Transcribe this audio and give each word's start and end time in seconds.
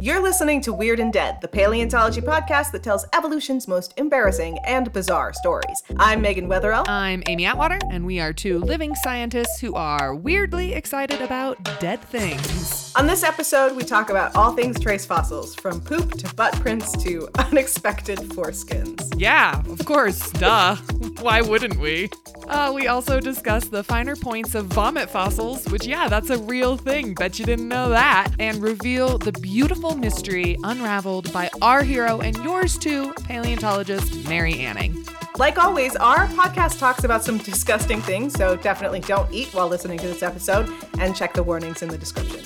You're 0.00 0.20
listening 0.20 0.60
to 0.62 0.72
Weird 0.72 1.00
and 1.00 1.12
Dead, 1.12 1.40
the 1.40 1.48
paleontology 1.48 2.20
podcast 2.20 2.70
that 2.72 2.82
tells 2.82 3.06
evolution's 3.12 3.66
most 3.66 3.94
embarrassing 3.96 4.58
and 4.64 4.92
bizarre 4.92 5.32
stories. 5.32 5.82
I'm 5.98 6.20
Megan 6.20 6.48
Weatherell. 6.48 6.88
I'm 6.88 7.22
Amy 7.28 7.46
Atwater, 7.46 7.78
and 7.90 8.04
we 8.04 8.20
are 8.20 8.32
two 8.32 8.58
living 8.58 8.94
scientists 8.96 9.60
who 9.60 9.74
are 9.74 10.14
weirdly 10.14 10.74
excited 10.74 11.20
about 11.20 11.62
dead 11.80 12.00
things. 12.02 12.92
On 12.96 13.06
this 13.06 13.22
episode, 13.22 13.74
we 13.76 13.84
talk 13.84 14.10
about 14.10 14.34
all 14.36 14.52
things 14.52 14.78
trace 14.80 15.04
fossils, 15.06 15.54
from 15.54 15.80
poop 15.80 16.12
to 16.12 16.34
butt 16.34 16.54
prints 16.60 16.92
to 17.04 17.28
unexpected 17.38 18.18
foreskins. 18.18 19.12
Yeah, 19.16 19.62
of 19.68 19.84
course, 19.84 20.30
duh. 20.32 20.76
Why 21.20 21.40
wouldn't 21.40 21.78
we? 21.78 22.10
Uh, 22.48 22.72
we 22.74 22.86
also 22.86 23.20
discuss 23.20 23.64
the 23.68 23.82
finer 23.82 24.16
points 24.16 24.54
of 24.54 24.66
vomit 24.66 25.10
fossils, 25.10 25.64
which, 25.66 25.86
yeah, 25.86 26.08
that's 26.08 26.30
a 26.30 26.38
real 26.38 26.76
thing. 26.76 27.14
Bet 27.14 27.38
you 27.38 27.46
didn't 27.46 27.68
know 27.68 27.88
that. 27.90 28.32
And 28.38 28.62
reveal 28.62 29.18
the 29.18 29.32
beautiful 29.32 29.96
mystery 29.96 30.56
unraveled 30.62 31.32
by 31.32 31.50
our 31.60 31.82
hero 31.82 32.20
and 32.20 32.36
yours 32.38 32.78
too, 32.78 33.12
paleontologist 33.24 34.28
Mary 34.28 34.60
Anning. 34.60 35.04
Like 35.38 35.58
always, 35.58 35.96
our 35.96 36.26
podcast 36.28 36.78
talks 36.78 37.04
about 37.04 37.22
some 37.22 37.38
disgusting 37.38 38.00
things, 38.00 38.32
so 38.34 38.56
definitely 38.56 39.00
don't 39.00 39.30
eat 39.32 39.48
while 39.52 39.68
listening 39.68 39.98
to 39.98 40.06
this 40.06 40.22
episode 40.22 40.72
and 40.98 41.14
check 41.14 41.34
the 41.34 41.42
warnings 41.42 41.82
in 41.82 41.88
the 41.88 41.98
description. 41.98 42.40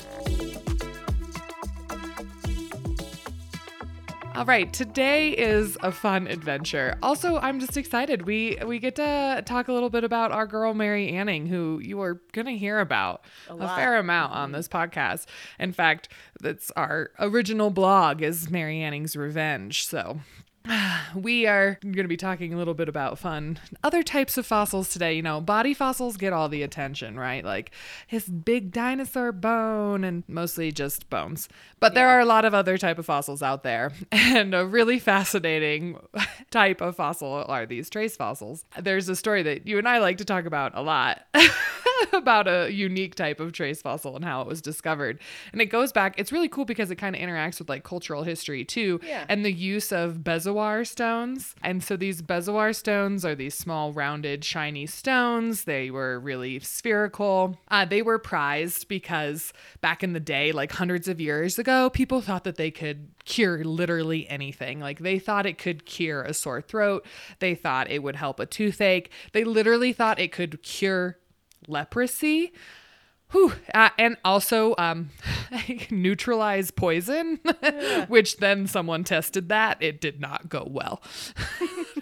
All 4.41 4.47
right, 4.47 4.73
today 4.73 5.33
is 5.33 5.77
a 5.83 5.91
fun 5.91 6.25
adventure. 6.25 6.97
Also, 7.03 7.37
I'm 7.37 7.59
just 7.59 7.77
excited. 7.77 8.25
We 8.25 8.57
we 8.65 8.79
get 8.79 8.95
to 8.95 9.43
talk 9.45 9.67
a 9.67 9.71
little 9.71 9.91
bit 9.91 10.03
about 10.03 10.31
our 10.31 10.47
girl 10.47 10.73
Mary 10.73 11.09
Anning, 11.09 11.45
who 11.45 11.79
you 11.79 12.01
are 12.01 12.19
going 12.31 12.47
to 12.47 12.57
hear 12.57 12.79
about 12.79 13.23
a, 13.47 13.53
a 13.53 13.67
fair 13.75 13.97
amount 13.97 14.33
on 14.33 14.51
this 14.51 14.67
podcast. 14.67 15.27
In 15.59 15.73
fact, 15.73 16.09
that's 16.39 16.71
our 16.71 17.11
original 17.19 17.69
blog 17.69 18.23
is 18.23 18.49
Mary 18.49 18.81
Anning's 18.81 19.15
Revenge. 19.15 19.85
So 19.85 20.21
we 21.15 21.47
are 21.47 21.77
going 21.81 21.93
to 22.03 22.07
be 22.07 22.17
talking 22.17 22.53
a 22.53 22.57
little 22.57 22.73
bit 22.73 22.87
about 22.87 23.17
fun 23.17 23.59
other 23.83 24.03
types 24.03 24.37
of 24.37 24.45
fossils 24.45 24.89
today. 24.89 25.13
You 25.13 25.21
know, 25.21 25.41
body 25.41 25.73
fossils 25.73 26.17
get 26.17 26.33
all 26.33 26.49
the 26.49 26.61
attention, 26.63 27.19
right? 27.19 27.43
Like 27.43 27.71
his 28.07 28.25
big 28.27 28.71
dinosaur 28.71 29.31
bone 29.31 30.03
and 30.03 30.23
mostly 30.27 30.71
just 30.71 31.09
bones. 31.09 31.49
But 31.79 31.93
there 31.95 32.07
are 32.07 32.19
a 32.19 32.25
lot 32.25 32.45
of 32.45 32.53
other 32.53 32.77
type 32.77 32.99
of 32.99 33.05
fossils 33.05 33.41
out 33.41 33.63
there. 33.63 33.91
And 34.33 34.53
a 34.55 34.65
really 34.65 34.97
fascinating 34.99 35.97
type 36.51 36.79
of 36.79 36.95
fossil 36.95 37.43
are 37.47 37.65
these 37.65 37.89
trace 37.89 38.15
fossils. 38.15 38.63
There's 38.79 39.09
a 39.09 39.15
story 39.15 39.43
that 39.43 39.67
you 39.67 39.77
and 39.77 39.87
I 39.87 39.97
like 39.99 40.17
to 40.19 40.25
talk 40.25 40.45
about 40.45 40.71
a 40.75 40.81
lot. 40.81 41.21
about 42.13 42.47
a 42.47 42.71
unique 42.71 43.15
type 43.15 43.39
of 43.39 43.51
trace 43.53 43.81
fossil 43.81 44.15
and 44.15 44.23
how 44.25 44.41
it 44.41 44.47
was 44.47 44.61
discovered. 44.61 45.19
And 45.53 45.61
it 45.61 45.67
goes 45.67 45.91
back, 45.91 46.15
it's 46.17 46.31
really 46.31 46.47
cool 46.49 46.65
because 46.65 46.91
it 46.91 46.95
kind 46.95 47.15
of 47.15 47.21
interacts 47.21 47.59
with 47.59 47.69
like 47.69 47.83
cultural 47.83 48.23
history 48.23 48.65
too 48.65 48.99
Yeah. 49.03 49.25
and 49.29 49.45
the 49.45 49.51
use 49.51 49.91
of 49.91 50.23
bezoar 50.51 50.85
stones. 50.87 51.55
And 51.63 51.83
so 51.83 51.95
these 51.95 52.21
bezoar 52.21 52.75
stones 52.75 53.23
are 53.25 53.35
these 53.35 53.55
small, 53.55 53.93
rounded, 53.93 54.43
shiny 54.43 54.85
stones. 54.85 55.63
They 55.63 55.89
were 55.89 56.19
really 56.19 56.59
spherical. 56.59 57.57
Uh, 57.69 57.85
they 57.85 58.01
were 58.01 58.19
prized 58.19 58.87
because 58.87 59.53
back 59.81 60.03
in 60.03 60.13
the 60.13 60.19
day, 60.19 60.51
like 60.51 60.71
hundreds 60.71 61.07
of 61.07 61.21
years 61.21 61.57
ago, 61.57 61.89
people 61.89 62.21
thought 62.21 62.43
that 62.43 62.57
they 62.57 62.71
could 62.71 63.09
cure 63.23 63.63
literally 63.63 64.27
anything. 64.29 64.79
Like 64.79 64.99
they 64.99 65.19
thought 65.19 65.45
it 65.45 65.57
could 65.57 65.85
cure 65.85 66.23
a 66.23 66.33
sore 66.33 66.61
throat. 66.61 67.05
They 67.39 67.55
thought 67.55 67.89
it 67.89 68.03
would 68.03 68.15
help 68.15 68.39
a 68.39 68.45
toothache. 68.45 69.11
They 69.33 69.43
literally 69.43 69.93
thought 69.93 70.19
it 70.19 70.31
could 70.31 70.63
cure 70.63 71.17
leprosy. 71.67 72.53
Whew. 73.31 73.53
Uh, 73.73 73.89
and 73.97 74.17
also 74.25 74.75
um, 74.77 75.09
neutralize 75.91 76.71
poison, 76.71 77.39
which 78.07 78.37
then 78.37 78.67
someone 78.67 79.03
tested 79.03 79.49
that. 79.49 79.81
It 79.81 80.01
did 80.01 80.19
not 80.19 80.49
go 80.49 80.67
well. 80.69 81.01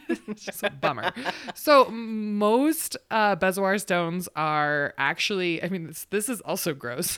It's 0.07 0.43
just 0.45 0.63
a 0.63 0.69
bummer. 0.69 1.11
So 1.53 1.85
most 1.89 2.97
uh, 3.11 3.35
bezoar 3.35 3.79
stones 3.79 4.27
are 4.35 4.93
actually, 4.97 5.63
I 5.63 5.69
mean, 5.69 5.87
this, 5.87 6.07
this 6.09 6.29
is 6.29 6.41
also 6.41 6.73
gross. 6.73 7.17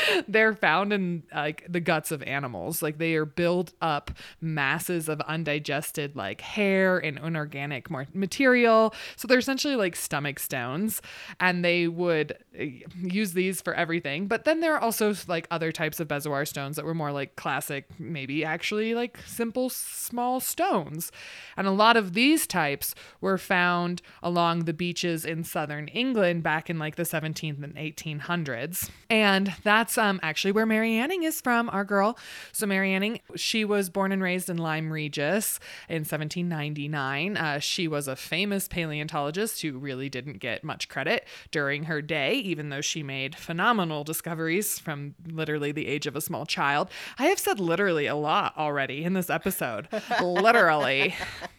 They're 0.28 0.54
found 0.54 0.92
in 0.92 1.22
like 1.34 1.64
the 1.68 1.80
guts 1.80 2.10
of 2.10 2.22
animals. 2.22 2.82
Like 2.82 2.98
they 2.98 3.14
are 3.14 3.24
built 3.24 3.72
up 3.80 4.10
masses 4.40 5.08
of 5.08 5.20
undigested 5.22 6.16
like 6.16 6.40
hair 6.40 6.98
and 6.98 7.18
inorganic 7.18 7.88
material. 8.14 8.94
So 9.16 9.28
they're 9.28 9.38
essentially 9.38 9.76
like 9.76 9.96
stomach 9.96 10.38
stones, 10.38 11.02
and 11.40 11.64
they 11.64 11.88
would 11.88 12.36
uh, 12.58 12.64
use 13.00 13.32
these 13.32 13.60
for 13.60 13.74
everything. 13.74 14.26
But 14.26 14.44
then 14.44 14.60
there 14.60 14.74
are 14.74 14.80
also 14.80 15.14
like 15.26 15.46
other 15.50 15.72
types 15.72 16.00
of 16.00 16.08
bezoar 16.08 16.46
stones 16.46 16.76
that 16.76 16.84
were 16.84 16.94
more 16.94 17.12
like 17.12 17.36
classic, 17.36 17.86
maybe 17.98 18.44
actually 18.44 18.94
like 18.94 19.18
simple 19.26 19.68
small 19.70 20.40
stones. 20.40 21.12
And 21.56 21.66
a 21.66 21.72
lot 21.72 21.96
of 21.96 22.14
these 22.14 22.46
types 22.46 22.94
were 23.20 23.38
found 23.38 24.02
along 24.22 24.60
the 24.60 24.72
beaches 24.72 25.24
in 25.24 25.44
southern 25.44 25.88
England 25.88 26.42
back 26.42 26.70
in 26.70 26.78
like 26.78 26.96
the 26.96 27.02
17th 27.02 27.62
and 27.62 27.74
1800s. 27.76 28.90
And 29.10 29.54
that's 29.82 29.98
um, 29.98 30.20
actually 30.22 30.52
where 30.52 30.64
Mary 30.64 30.94
Anning 30.94 31.24
is 31.24 31.40
from, 31.40 31.68
our 31.70 31.84
girl. 31.84 32.16
So, 32.52 32.66
Mary 32.66 32.92
Anning, 32.92 33.18
she 33.34 33.64
was 33.64 33.90
born 33.90 34.12
and 34.12 34.22
raised 34.22 34.48
in 34.48 34.56
Lyme 34.56 34.92
Regis 34.92 35.58
in 35.88 36.02
1799. 36.02 37.36
Uh, 37.36 37.58
she 37.58 37.88
was 37.88 38.06
a 38.06 38.14
famous 38.14 38.68
paleontologist 38.68 39.60
who 39.60 39.76
really 39.76 40.08
didn't 40.08 40.38
get 40.38 40.62
much 40.62 40.88
credit 40.88 41.26
during 41.50 41.84
her 41.84 42.00
day, 42.00 42.34
even 42.34 42.68
though 42.68 42.80
she 42.80 43.02
made 43.02 43.34
phenomenal 43.34 44.04
discoveries 44.04 44.78
from 44.78 45.16
literally 45.26 45.72
the 45.72 45.88
age 45.88 46.06
of 46.06 46.14
a 46.14 46.20
small 46.20 46.46
child. 46.46 46.88
I 47.18 47.26
have 47.26 47.40
said 47.40 47.58
literally 47.58 48.06
a 48.06 48.14
lot 48.14 48.56
already 48.56 49.02
in 49.02 49.14
this 49.14 49.30
episode. 49.30 49.88
literally. 50.22 51.12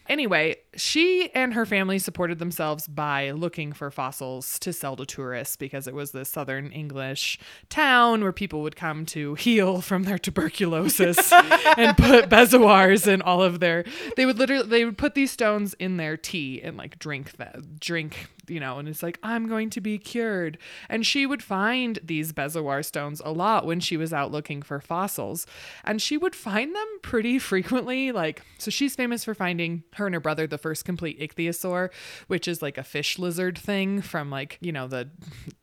Anyway, 0.08 0.56
she 0.76 1.30
and 1.34 1.54
her 1.54 1.66
family 1.66 1.98
supported 1.98 2.38
themselves 2.38 2.86
by 2.86 3.30
looking 3.30 3.72
for 3.72 3.90
fossils 3.90 4.58
to 4.60 4.72
sell 4.72 4.96
to 4.96 5.06
tourists 5.06 5.56
because 5.56 5.86
it 5.86 5.94
was 5.94 6.12
this 6.12 6.28
southern 6.28 6.70
English 6.70 7.38
town 7.68 8.22
where 8.22 8.32
people 8.32 8.62
would 8.62 8.76
come 8.76 9.06
to 9.06 9.34
heal 9.34 9.80
from 9.80 10.04
their 10.04 10.18
tuberculosis 10.18 11.32
and 11.76 11.96
put 11.96 12.28
bezoars 12.28 13.06
in 13.06 13.22
all 13.22 13.42
of 13.42 13.60
their 13.60 13.84
they 14.16 14.26
would 14.26 14.38
literally 14.38 14.66
they 14.66 14.84
would 14.84 14.98
put 14.98 15.14
these 15.14 15.30
stones 15.30 15.74
in 15.74 15.96
their 15.96 16.16
tea 16.16 16.60
and 16.62 16.76
like 16.76 16.98
drink 16.98 17.36
that 17.36 17.78
drink 17.78 18.28
you 18.48 18.60
know, 18.60 18.78
and 18.78 18.88
it's 18.88 19.02
like, 19.02 19.18
I'm 19.22 19.48
going 19.48 19.70
to 19.70 19.80
be 19.80 19.98
cured. 19.98 20.58
And 20.88 21.06
she 21.06 21.26
would 21.26 21.42
find 21.42 21.98
these 22.02 22.32
bezoar 22.32 22.84
stones 22.84 23.20
a 23.24 23.32
lot 23.32 23.66
when 23.66 23.80
she 23.80 23.96
was 23.96 24.12
out 24.12 24.30
looking 24.30 24.62
for 24.62 24.80
fossils. 24.80 25.46
And 25.84 26.00
she 26.00 26.16
would 26.16 26.34
find 26.34 26.74
them 26.74 26.86
pretty 27.02 27.38
frequently. 27.38 28.12
Like, 28.12 28.42
so 28.58 28.70
she's 28.70 28.94
famous 28.94 29.24
for 29.24 29.34
finding 29.34 29.84
her 29.94 30.06
and 30.06 30.14
her 30.14 30.20
brother 30.20 30.46
the 30.46 30.58
first 30.58 30.84
complete 30.84 31.18
ichthyosaur, 31.20 31.90
which 32.26 32.48
is 32.48 32.62
like 32.62 32.78
a 32.78 32.84
fish 32.84 33.18
lizard 33.18 33.58
thing 33.58 34.00
from 34.00 34.30
like, 34.30 34.58
you 34.60 34.72
know, 34.72 34.86
the 34.86 35.08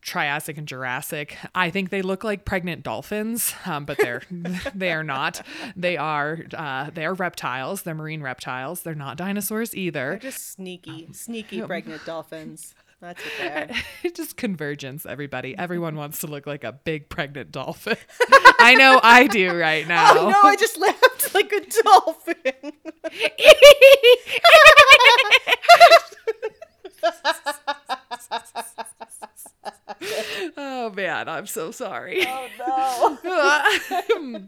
Triassic 0.02 0.58
and 0.58 0.68
Jurassic. 0.68 1.38
I 1.56 1.70
think 1.70 1.90
they 1.90 2.02
look 2.02 2.24
like 2.24 2.46
pregnant 2.46 2.84
dolphins, 2.84 3.54
um, 3.66 3.86
but 3.86 3.98
they're 3.98 4.22
they 4.76 4.92
are 4.92 5.04
not. 5.04 5.42
They 5.76 5.98
are 5.98 6.40
uh, 6.54 6.90
they 6.94 7.06
are 7.06 7.14
reptiles. 7.14 7.84
They're 7.84 7.96
marine 7.96 8.22
reptiles. 8.22 8.82
They're 8.82 8.96
not 8.96 9.18
dinosaurs 9.18 9.76
either. 9.76 10.12
They're 10.12 10.32
just 10.32 10.52
sneaky, 10.52 11.10
sneaky 11.14 11.62
pregnant 11.72 12.06
dolphins. 12.06 12.71
That's 13.02 13.24
what 13.24 13.34
they 13.40 13.48
are. 13.48 14.12
Just 14.14 14.38
convergence, 14.38 15.08
everybody. 15.08 15.58
Everyone 15.58 15.96
wants 15.96 16.20
to 16.20 16.28
look 16.28 16.46
like 16.46 16.64
a 16.64 16.72
big 16.72 17.10
pregnant 17.10 17.52
dolphin. 17.52 17.98
I 18.60 18.76
know 18.76 19.00
I 19.02 19.26
do 19.28 19.58
right 19.58 19.86
oh, 19.86 19.90
now. 19.90 20.12
I 20.12 20.32
know, 20.32 20.42
I 20.44 20.56
just 20.56 20.80
laughed 20.80 21.34
like 21.34 21.52
a 21.52 21.62
dolphin. 21.84 22.74
Oh 30.58 30.92
man, 30.96 31.30
I'm 31.30 31.46
so 31.46 31.72
sorry. 31.72 32.26
Oh 32.28 33.18
no. 33.24 34.42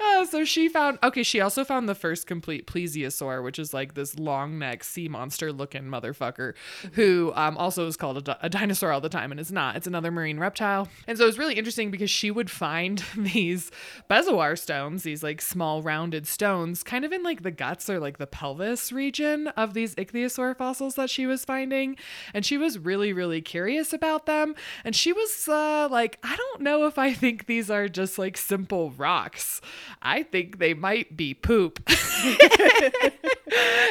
Uh, 0.00 0.24
so 0.26 0.44
she 0.44 0.68
found 0.68 0.98
okay, 1.02 1.22
she 1.22 1.40
also 1.40 1.64
found 1.64 1.88
the 1.88 1.94
first 1.94 2.26
complete 2.26 2.66
plesiosaur, 2.66 3.42
which 3.42 3.58
is 3.58 3.74
like 3.74 3.94
this 3.94 4.18
long 4.18 4.58
neck 4.58 4.84
sea 4.84 5.08
monster 5.08 5.52
looking 5.52 5.84
motherfucker 5.84 6.54
who 6.92 7.32
um, 7.34 7.56
also 7.56 7.86
is 7.86 7.96
called 7.96 8.18
a, 8.18 8.22
di- 8.22 8.38
a 8.42 8.48
dinosaur 8.48 8.92
all 8.92 9.00
the 9.00 9.08
time 9.08 9.30
and 9.30 9.40
it's 9.40 9.50
not. 9.50 9.76
It's 9.76 9.86
another 9.86 10.10
marine 10.10 10.38
reptile. 10.38 10.88
And 11.06 11.18
so 11.18 11.26
it's 11.26 11.38
really 11.38 11.54
interesting 11.54 11.90
because 11.90 12.10
she 12.10 12.30
would 12.30 12.50
find 12.50 13.02
these 13.16 13.70
bezoar 14.08 14.58
stones, 14.58 15.02
these 15.02 15.22
like 15.22 15.40
small 15.40 15.82
rounded 15.82 16.26
stones, 16.26 16.82
kind 16.82 17.04
of 17.04 17.12
in 17.12 17.22
like 17.22 17.42
the 17.42 17.50
guts 17.50 17.88
or 17.90 17.98
like 17.98 18.18
the 18.18 18.26
pelvis 18.26 18.92
region 18.92 19.48
of 19.48 19.74
these 19.74 19.94
ichthyosaur 19.96 20.56
fossils 20.56 20.94
that 20.94 21.10
she 21.10 21.26
was 21.26 21.44
finding. 21.44 21.96
And 22.34 22.44
she 22.44 22.56
was 22.58 22.78
really, 22.78 23.12
really 23.12 23.40
curious 23.40 23.92
about 23.92 24.26
them. 24.26 24.54
And 24.84 24.94
she 24.94 25.12
was 25.12 25.48
uh, 25.48 25.88
like, 25.90 26.18
I 26.22 26.36
don't 26.36 26.62
know 26.62 26.86
if 26.86 26.98
I 26.98 27.12
think 27.12 27.46
these 27.46 27.70
are 27.70 27.88
just 27.88 28.18
like 28.18 28.36
simple 28.36 28.90
rocks. 28.92 29.60
I 30.02 30.22
think 30.22 30.58
they 30.58 30.74
might 30.74 31.16
be 31.16 31.34
poop. 31.34 31.80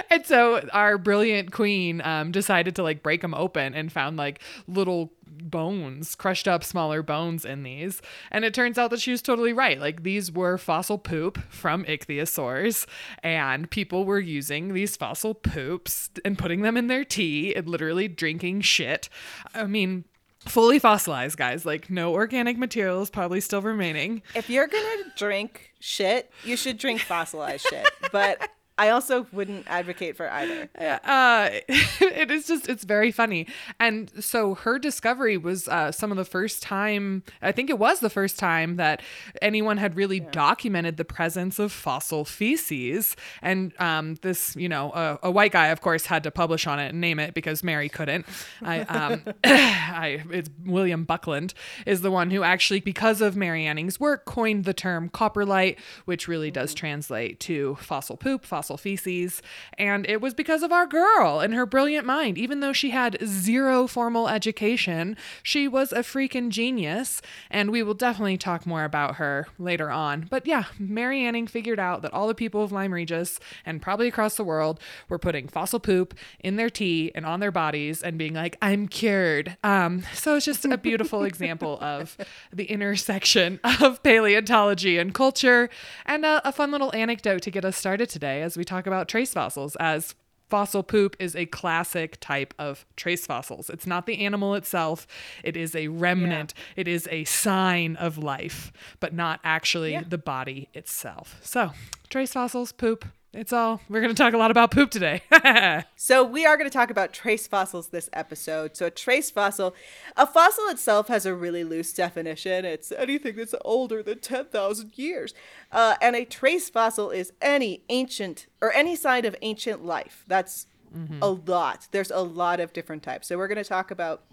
and 0.10 0.25
so 0.25 0.68
our 0.74 0.98
brilliant 0.98 1.51
queen 1.51 2.01
um, 2.01 2.31
decided 2.31 2.75
to 2.75 2.83
like 2.83 3.04
break 3.04 3.21
them 3.21 3.33
open 3.33 3.74
and 3.74 3.92
found 3.92 4.18
like 4.18 4.42
little 4.68 5.12
bones, 5.42 6.16
crushed 6.16 6.48
up 6.48 6.63
smaller 6.63 7.01
bones 7.01 7.45
in 7.45 7.63
these. 7.63 8.01
And 8.31 8.45
it 8.45 8.54
turns 8.54 8.77
out 8.77 8.89
that 8.92 9.01
she 9.01 9.12
was 9.12 9.21
totally 9.21 9.54
right. 9.54 9.80
Like 9.80 10.04
these 10.04 10.31
were 10.31 10.57
fossil 10.57 10.98
poop 10.98 11.38
from 11.50 11.86
ichthyosaurs, 11.86 12.86
and 13.24 13.69
people 13.69 14.06
were 14.06 14.19
using 14.19 14.74
these 14.74 14.95
fossil 14.95 15.33
poops 15.33 16.10
and 16.25 16.38
putting 16.38 16.62
them 16.62 16.77
in 16.77 16.88
their 16.88 17.04
tea 17.04 17.56
and 17.56 17.68
literally 17.68 18.07
drinking 18.07 18.62
shit. 18.62 19.10
I 19.54 19.66
mean, 19.66 20.06
fully 20.45 20.80
fossilized, 20.80 21.38
guys. 21.38 21.65
Like 21.65 21.89
no 21.89 22.13
organic 22.13 22.57
materials 22.57 23.09
probably 23.09 23.41
still 23.41 23.62
remaining. 23.62 24.21
If 24.36 24.50
you're 24.50 24.68
gonna 24.68 25.03
drink 25.18 25.71
shit, 25.80 26.31
you 26.44 26.56
should 26.56 26.77
drink 26.77 27.01
fossilized 27.01 27.65
shit. 27.69 27.88
But 28.12 28.50
I 28.79 28.91
also 28.91 29.27
wouldn't 29.33 29.65
advocate 29.67 30.15
for 30.15 30.31
either. 30.31 30.69
Uh, 30.79 31.49
it 31.67 32.31
is 32.31 32.47
just, 32.47 32.69
it's 32.69 32.85
very 32.85 33.11
funny. 33.11 33.45
And 33.77 34.09
so 34.23 34.55
her 34.55 34.79
discovery 34.79 35.35
was 35.35 35.67
uh, 35.67 35.91
some 35.91 36.11
of 36.11 36.17
the 36.17 36.23
first 36.23 36.63
time, 36.63 37.23
I 37.41 37.51
think 37.51 37.69
it 37.69 37.77
was 37.77 37.99
the 37.99 38.09
first 38.09 38.39
time 38.39 38.77
that 38.77 39.01
anyone 39.41 39.75
had 39.75 39.97
really 39.97 40.19
yeah. 40.19 40.29
documented 40.31 40.95
the 40.95 41.03
presence 41.03 41.59
of 41.59 41.73
fossil 41.73 42.23
feces. 42.23 43.17
And 43.41 43.73
um, 43.81 44.15
this, 44.21 44.55
you 44.55 44.69
know, 44.69 44.91
uh, 44.91 45.17
a 45.23 45.29
white 45.29 45.51
guy, 45.51 45.67
of 45.67 45.81
course, 45.81 46.05
had 46.05 46.23
to 46.23 46.31
publish 46.31 46.65
on 46.65 46.79
it 46.79 46.89
and 46.89 47.01
name 47.01 47.19
it 47.19 47.33
because 47.33 47.61
Mary 47.65 47.89
couldn't. 47.89 48.25
I, 48.61 48.79
um, 48.83 49.23
I, 49.43 50.23
it's 50.31 50.49
William 50.65 51.03
Buckland 51.03 51.53
is 51.85 51.99
the 51.99 52.11
one 52.11 52.31
who 52.31 52.43
actually, 52.43 52.79
because 52.79 53.19
of 53.19 53.35
Mary 53.35 53.65
Anning's 53.65 53.99
work, 53.99 54.23
coined 54.23 54.63
the 54.63 54.73
term 54.73 55.09
coprolite, 55.09 55.77
which 56.05 56.29
really 56.29 56.49
does 56.49 56.71
mm-hmm. 56.71 56.79
translate 56.79 57.41
to 57.41 57.75
fossil 57.81 58.15
poop, 58.15 58.45
fossil 58.45 58.69
fossil 58.69 58.77
feces. 58.77 59.42
And 59.77 60.07
it 60.07 60.21
was 60.21 60.33
because 60.36 60.62
of 60.62 60.71
our 60.71 60.86
girl 60.86 61.39
and 61.39 61.54
her 61.56 61.66
brilliant 61.66 62.06
mind. 62.06 62.38
Even 62.38 62.60
though 62.60 62.74
she 62.74 62.92
had 62.92 63.18
zero 63.25 63.88
formal 63.88 64.30
education, 64.30 65.18
she 65.42 65.68
was 65.68 65.92
a 65.92 66.00
freaking 66.00 66.50
genius. 66.50 67.21
And 67.50 67.71
we 67.71 67.81
will 67.81 67.95
definitely 67.95 68.38
talk 68.38 68.68
more 68.68 68.83
about 68.83 69.16
her 69.16 69.48
later 69.57 69.89
on. 69.89 70.27
But 70.30 70.45
yeah, 70.45 70.66
Mary 70.77 71.24
Anning 71.24 71.48
figured 71.48 71.80
out 71.80 72.04
that 72.04 72.13
all 72.13 72.27
the 72.27 72.36
people 72.36 72.63
of 72.63 72.71
Lyme 72.71 72.94
Regis 72.94 73.39
and 73.66 73.81
probably 73.81 74.07
across 74.07 74.36
the 74.36 74.44
world 74.44 74.80
were 75.07 75.19
putting 75.19 75.48
fossil 75.48 75.80
poop 75.80 76.13
in 76.39 76.56
their 76.56 76.69
tea 76.69 77.12
and 77.16 77.25
on 77.25 77.39
their 77.39 77.51
bodies 77.51 78.04
and 78.04 78.18
being 78.19 78.36
like, 78.36 78.56
I'm 78.62 78.88
cured. 78.88 79.57
Um, 79.63 80.04
so 80.13 80.36
it's 80.36 80.45
just 80.45 80.66
a 80.66 80.77
beautiful 80.77 81.24
example 81.31 81.80
of 81.81 82.16
the 82.54 82.66
intersection 82.66 83.60
of 83.81 84.04
paleontology 84.04 85.00
and 85.00 85.13
culture 85.13 85.69
and 86.06 86.24
a, 86.24 86.48
a 86.48 86.51
fun 86.51 86.69
little 86.71 86.94
anecdote 86.94 87.42
to 87.44 87.51
get 87.51 87.66
us 87.66 87.75
started 87.75 88.10
today 88.10 88.42
as 88.42 88.58
we 88.59 88.65
talk 88.65 88.85
about 88.85 89.07
trace 89.07 89.33
fossils 89.33 89.75
as 89.77 90.13
fossil 90.50 90.83
poop 90.83 91.15
is 91.17 91.35
a 91.35 91.45
classic 91.45 92.19
type 92.19 92.53
of 92.59 92.85
trace 92.95 93.25
fossils. 93.25 93.69
It's 93.69 93.88
not 93.88 94.06
the 94.06 94.25
animal 94.25 94.53
itself, 94.56 95.07
it 95.44 95.56
is 95.56 95.75
a 95.75 95.88
remnant, 95.88 96.53
yeah. 96.56 96.81
it 96.81 96.88
is 96.88 97.07
a 97.09 97.23
sign 97.23 97.95
of 97.95 98.17
life, 98.17 98.71
but 99.00 99.13
not 99.13 99.39
actually 99.44 99.94
yeah. 99.94 100.03
the 100.07 100.17
body 100.17 100.67
itself. 100.73 101.39
So, 101.41 101.71
trace 102.09 102.33
fossils, 102.33 102.71
poop, 102.71 103.06
it's 103.33 103.53
all 103.53 103.79
we're 103.87 104.01
going 104.01 104.13
to 104.13 104.21
talk 104.21 104.33
a 104.33 104.37
lot 104.37 104.49
about 104.49 104.71
poop 104.71 104.89
today. 104.89 105.21
so 105.95 106.23
we 106.23 106.45
are 106.45 106.57
going 106.57 106.69
to 106.69 106.73
talk 106.73 106.89
about 106.89 107.13
trace 107.13 107.47
fossils 107.47 107.89
this 107.89 108.09
episode. 108.11 108.75
So 108.75 108.87
a 108.87 108.91
trace 108.91 109.29
fossil, 109.29 109.75
a 110.17 110.25
fossil 110.25 110.67
itself 110.69 111.07
has 111.09 111.25
a 111.25 111.35
really 111.35 111.63
loose 111.63 111.93
definition. 111.93 112.65
It's 112.65 112.91
anything 112.91 113.35
that's 113.35 113.53
older 113.63 114.01
than 114.01 114.19
10,000 114.19 114.97
years. 114.97 115.33
Uh, 115.71 115.95
and 116.01 116.15
a 116.15 116.25
trace 116.25 116.69
fossil 116.69 117.11
is 117.11 117.31
any 117.41 117.83
ancient 117.89 118.47
or 118.61 118.73
any 118.73 118.95
sign 118.95 119.25
of 119.25 119.35
ancient 119.43 119.85
life. 119.85 120.23
That's 120.27 120.65
mm-hmm. 120.95 121.19
a 121.21 121.29
lot. 121.29 121.87
There's 121.91 122.11
a 122.11 122.21
lot 122.21 122.59
of 122.59 122.73
different 122.73 123.03
types. 123.03 123.27
So 123.27 123.37
we're 123.37 123.47
going 123.47 123.57
to 123.57 123.63
talk 123.63 123.91
about 123.91 124.23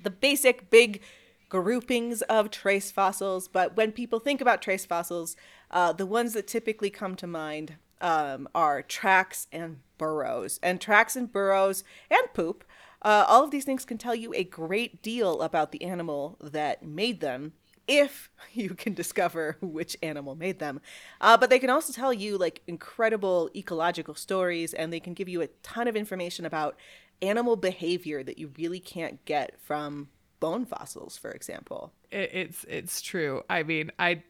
the 0.00 0.10
basic 0.10 0.70
big 0.70 1.02
groupings 1.48 2.22
of 2.22 2.50
trace 2.50 2.92
fossils. 2.92 3.48
But 3.48 3.76
when 3.76 3.90
people 3.90 4.20
think 4.20 4.40
about 4.40 4.62
trace 4.62 4.86
fossils, 4.86 5.36
uh, 5.70 5.92
the 5.92 6.06
ones 6.06 6.32
that 6.34 6.46
typically 6.46 6.90
come 6.90 7.16
to 7.16 7.26
mind 7.26 7.76
um, 8.04 8.46
are 8.54 8.82
tracks 8.82 9.48
and 9.50 9.78
burrows. 9.96 10.60
And 10.62 10.80
tracks 10.80 11.16
and 11.16 11.32
burrows 11.32 11.82
and 12.10 12.32
poop, 12.34 12.62
uh, 13.00 13.24
all 13.26 13.42
of 13.42 13.50
these 13.50 13.64
things 13.64 13.86
can 13.86 13.96
tell 13.96 14.14
you 14.14 14.32
a 14.34 14.44
great 14.44 15.02
deal 15.02 15.40
about 15.40 15.72
the 15.72 15.82
animal 15.82 16.36
that 16.40 16.84
made 16.84 17.20
them 17.20 17.54
if 17.88 18.30
you 18.52 18.70
can 18.70 18.92
discover 18.92 19.56
which 19.62 19.96
animal 20.02 20.34
made 20.34 20.58
them. 20.58 20.82
Uh, 21.20 21.38
but 21.38 21.48
they 21.48 21.58
can 21.58 21.70
also 21.70 21.94
tell 21.94 22.12
you 22.12 22.36
like 22.36 22.60
incredible 22.66 23.50
ecological 23.56 24.14
stories 24.14 24.74
and 24.74 24.92
they 24.92 25.00
can 25.00 25.14
give 25.14 25.28
you 25.28 25.40
a 25.40 25.48
ton 25.62 25.88
of 25.88 25.96
information 25.96 26.44
about 26.44 26.76
animal 27.22 27.56
behavior 27.56 28.22
that 28.22 28.38
you 28.38 28.52
really 28.58 28.80
can't 28.80 29.24
get 29.24 29.58
from 29.58 30.08
bone 30.40 30.66
fossils, 30.66 31.16
for 31.16 31.30
example 31.30 31.94
it, 32.10 32.30
it's 32.32 32.64
it's 32.68 33.02
true. 33.02 33.42
I 33.48 33.62
mean, 33.62 33.90
I 33.98 34.22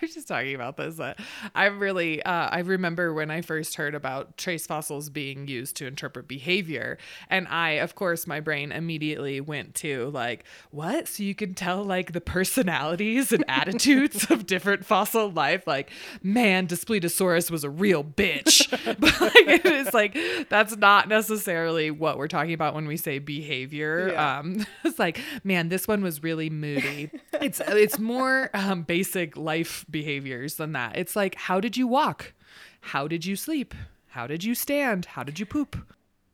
was 0.00 0.14
just 0.14 0.28
talking 0.28 0.54
about 0.54 0.76
this. 0.76 0.98
Uh, 0.98 1.14
I 1.54 1.66
really 1.66 2.22
uh, 2.22 2.48
I 2.50 2.60
remember 2.60 3.12
when 3.12 3.30
I 3.30 3.40
first 3.42 3.74
heard 3.76 3.94
about 3.94 4.36
trace 4.36 4.66
fossils 4.66 5.10
being 5.10 5.48
used 5.48 5.76
to 5.76 5.86
interpret 5.86 6.28
behavior, 6.28 6.98
and 7.28 7.46
I, 7.48 7.72
of 7.72 7.94
course, 7.94 8.26
my 8.26 8.40
brain 8.40 8.72
immediately 8.72 9.40
went 9.40 9.74
to 9.76 10.10
like, 10.10 10.44
what? 10.70 11.08
So 11.08 11.22
you 11.22 11.34
can 11.34 11.54
tell 11.54 11.84
like 11.84 12.12
the 12.12 12.20
personalities 12.20 13.32
and 13.32 13.44
attitudes 13.48 14.30
of 14.30 14.46
different 14.46 14.84
fossil 14.84 15.30
life. 15.30 15.66
Like, 15.66 15.90
man, 16.22 16.66
Daspletosaurus 16.66 17.50
was 17.50 17.64
a 17.64 17.70
real 17.70 18.04
bitch, 18.04 18.70
but 18.98 19.20
like, 19.20 19.64
it 19.64 19.66
is 19.66 19.94
like 19.94 20.16
that's 20.48 20.76
not 20.76 21.08
necessarily 21.08 21.90
what 21.90 22.18
we're 22.18 22.28
talking 22.28 22.54
about 22.54 22.74
when 22.74 22.86
we 22.86 22.96
say 22.96 23.18
behavior. 23.18 24.10
Yeah. 24.12 24.38
Um, 24.38 24.66
it's 24.84 24.98
like, 24.98 25.20
man, 25.44 25.68
this 25.68 25.86
one 25.86 26.02
was 26.02 26.22
really 26.22 26.50
moody 26.50 27.09
it's 27.40 27.60
it's 27.60 27.98
more 27.98 28.50
um, 28.54 28.82
basic 28.82 29.36
life 29.36 29.84
behaviors 29.90 30.54
than 30.54 30.72
that. 30.72 30.96
It's 30.96 31.16
like 31.16 31.34
how 31.34 31.60
did 31.60 31.76
you 31.76 31.86
walk? 31.86 32.32
How 32.80 33.08
did 33.08 33.24
you 33.24 33.36
sleep? 33.36 33.74
How 34.08 34.26
did 34.26 34.42
you 34.44 34.54
stand? 34.54 35.06
How 35.06 35.22
did 35.22 35.38
you 35.38 35.46
poop? 35.46 35.76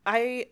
I 0.05 0.47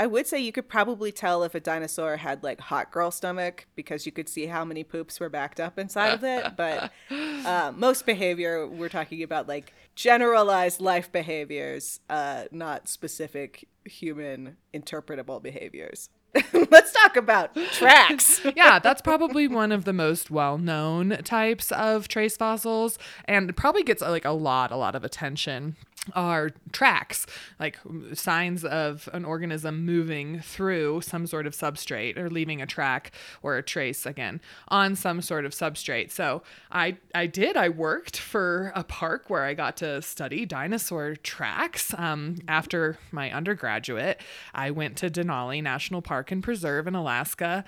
I 0.00 0.06
would 0.06 0.26
say 0.26 0.38
you 0.38 0.50
could 0.50 0.66
probably 0.66 1.12
tell 1.12 1.42
if 1.42 1.54
a 1.54 1.60
dinosaur 1.60 2.16
had 2.16 2.42
like 2.42 2.58
hot 2.58 2.90
girl 2.90 3.10
stomach 3.10 3.66
because 3.74 4.06
you 4.06 4.12
could 4.12 4.30
see 4.30 4.46
how 4.46 4.64
many 4.64 4.82
poops 4.82 5.20
were 5.20 5.28
backed 5.28 5.60
up 5.60 5.78
inside 5.78 6.14
of 6.14 6.24
it. 6.24 6.56
But 6.56 6.90
uh, 7.10 7.72
most 7.76 8.06
behavior, 8.06 8.66
we're 8.66 8.88
talking 8.88 9.22
about 9.22 9.46
like 9.46 9.74
generalized 9.94 10.80
life 10.80 11.12
behaviors, 11.12 12.00
uh, 12.08 12.44
not 12.50 12.88
specific 12.88 13.68
human 13.84 14.56
interpretable 14.72 15.42
behaviors. 15.42 16.08
Let's 16.70 16.92
talk 16.92 17.16
about 17.16 17.54
tracks. 17.72 18.40
yeah, 18.56 18.78
that's 18.78 19.02
probably 19.02 19.48
one 19.48 19.72
of 19.72 19.84
the 19.84 19.92
most 19.92 20.30
well-known 20.30 21.18
types 21.24 21.72
of 21.72 22.06
trace 22.08 22.36
fossils 22.36 22.98
and 23.24 23.56
probably 23.56 23.82
gets 23.82 24.00
like 24.00 24.24
a 24.24 24.30
lot 24.30 24.70
a 24.70 24.76
lot 24.76 24.94
of 24.94 25.02
attention 25.02 25.76
are 26.14 26.50
tracks, 26.72 27.26
like 27.58 27.78
signs 28.14 28.64
of 28.64 29.08
an 29.12 29.24
organism 29.24 29.84
moving 29.84 30.40
through 30.40 31.02
some 31.02 31.26
sort 31.26 31.46
of 31.46 31.54
substrate 31.54 32.16
or 32.16 32.30
leaving 32.30 32.62
a 32.62 32.66
track 32.66 33.12
or 33.42 33.56
a 33.56 33.62
trace 33.62 34.06
again 34.06 34.40
on 34.68 34.96
some 34.96 35.20
sort 35.20 35.44
of 35.44 35.52
substrate. 35.52 36.10
So 36.10 36.42
I 36.72 36.96
I 37.14 37.26
did 37.26 37.56
I 37.56 37.68
worked 37.68 38.16
for 38.16 38.72
a 38.74 38.82
park 38.82 39.28
where 39.28 39.44
I 39.44 39.54
got 39.54 39.76
to 39.78 40.00
study 40.00 40.46
dinosaur 40.46 41.16
tracks. 41.16 41.94
Um, 41.98 42.36
after 42.48 42.98
my 43.12 43.30
undergraduate, 43.30 44.20
I 44.54 44.70
went 44.70 44.96
to 44.98 45.10
Denali 45.10 45.62
National 45.62 46.00
Park 46.02 46.32
and 46.32 46.42
Preserve 46.42 46.86
in 46.86 46.94
Alaska 46.94 47.64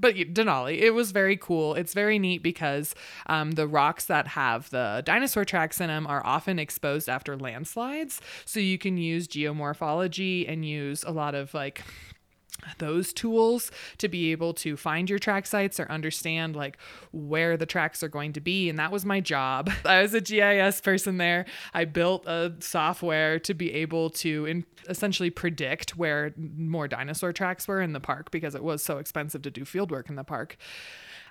but 0.00 0.14
Denali, 0.14 0.78
it 0.78 0.90
was 0.90 1.10
very 1.12 1.36
cool. 1.36 1.74
It's 1.74 1.94
very 1.94 2.18
neat 2.18 2.42
because 2.42 2.94
um, 3.26 3.52
the 3.52 3.66
rocks 3.66 4.04
that 4.06 4.28
have 4.28 4.70
the 4.70 5.02
dinosaur 5.04 5.44
tracks 5.44 5.80
in 5.80 5.88
them 5.88 6.06
are 6.06 6.24
often 6.24 6.58
exposed 6.58 7.08
after 7.08 7.36
landslides. 7.36 8.20
So 8.44 8.60
you 8.60 8.78
can 8.78 8.96
use 8.96 9.28
geomorphology 9.28 10.50
and 10.50 10.64
use 10.64 11.04
a 11.04 11.10
lot 11.10 11.34
of 11.34 11.52
like 11.54 11.82
those 12.78 13.12
tools 13.12 13.70
to 13.98 14.08
be 14.08 14.32
able 14.32 14.52
to 14.52 14.76
find 14.76 15.08
your 15.08 15.18
track 15.18 15.46
sites 15.46 15.78
or 15.78 15.90
understand 15.90 16.56
like 16.56 16.76
where 17.12 17.56
the 17.56 17.66
tracks 17.66 18.02
are 18.02 18.08
going 18.08 18.32
to 18.32 18.40
be 18.40 18.68
and 18.68 18.78
that 18.78 18.92
was 18.92 19.04
my 19.04 19.20
job. 19.20 19.70
I 19.84 20.02
was 20.02 20.14
a 20.14 20.20
gis 20.20 20.80
person 20.80 21.18
there. 21.18 21.46
I 21.74 21.84
built 21.84 22.26
a 22.26 22.54
software 22.60 23.38
to 23.40 23.54
be 23.54 23.72
able 23.74 24.10
to 24.10 24.46
in- 24.46 24.66
essentially 24.88 25.30
predict 25.30 25.96
where 25.96 26.34
more 26.36 26.88
dinosaur 26.88 27.32
tracks 27.32 27.68
were 27.68 27.80
in 27.80 27.92
the 27.92 28.00
park 28.00 28.30
because 28.30 28.54
it 28.54 28.62
was 28.62 28.82
so 28.82 28.98
expensive 28.98 29.42
to 29.42 29.50
do 29.50 29.64
field 29.64 29.90
work 29.90 30.08
in 30.08 30.16
the 30.16 30.24
park 30.24 30.56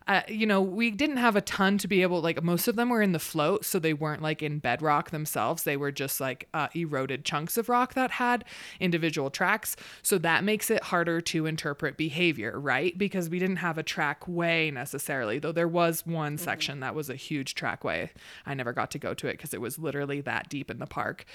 uh, 0.08 0.22
you 0.28 0.46
know, 0.46 0.62
we 0.62 0.90
didn't 0.90 1.18
have 1.18 1.36
a 1.36 1.42
ton 1.42 1.78
to 1.80 1.88
be 1.88 2.02
able, 2.02 2.22
like, 2.22 2.42
most 2.42 2.68
of 2.68 2.76
them 2.76 2.90
were 2.90 3.02
in 3.02 3.12
the 3.12 3.20
float, 3.20 3.66
so 3.66 3.78
they 3.78 3.94
weren't 3.94 4.22
like 4.22 4.42
in 4.42 4.60
bedrock 4.60 5.12
themselves. 5.12 5.64
They 5.64 5.78
were 5.78 5.92
just 5.92 6.22
like 6.22 6.48
uh, 6.54 6.68
eroded 6.74 7.26
chunks 7.26 7.58
of 7.58 7.70
rock 7.70 7.94
that 7.96 8.12
had 8.12 8.46
individual 8.80 9.30
tracks. 9.30 9.76
So 10.02 10.18
that 10.20 10.44
makes 10.44 10.70
it 10.70 10.84
harder 10.84 11.22
to 11.22 11.46
interpret 11.46 11.98
behavior, 11.98 12.60
right? 12.60 12.98
Because 12.98 13.30
we 13.30 13.40
didn't 13.40 13.58
have 13.58 13.78
a 13.78 13.84
trackway 13.84 14.72
necessarily, 14.72 15.40
though 15.40 15.52
there 15.52 15.68
was 15.68 16.06
one 16.06 16.36
mm-hmm. 16.36 16.44
section 16.44 16.80
that 16.80 16.96
was 16.96 17.10
a 17.10 17.16
huge 17.16 17.56
trackway. 17.56 18.10
I 18.46 18.54
never 18.54 18.74
got 18.74 18.92
to 18.92 19.00
go 19.00 19.14
to 19.14 19.28
it 19.28 19.34
because 19.34 19.54
it 19.54 19.62
was 19.62 19.78
literally 19.78 20.22
that 20.22 20.50
deep 20.50 20.72
in 20.72 20.80
the 20.80 20.88
park. 20.88 21.26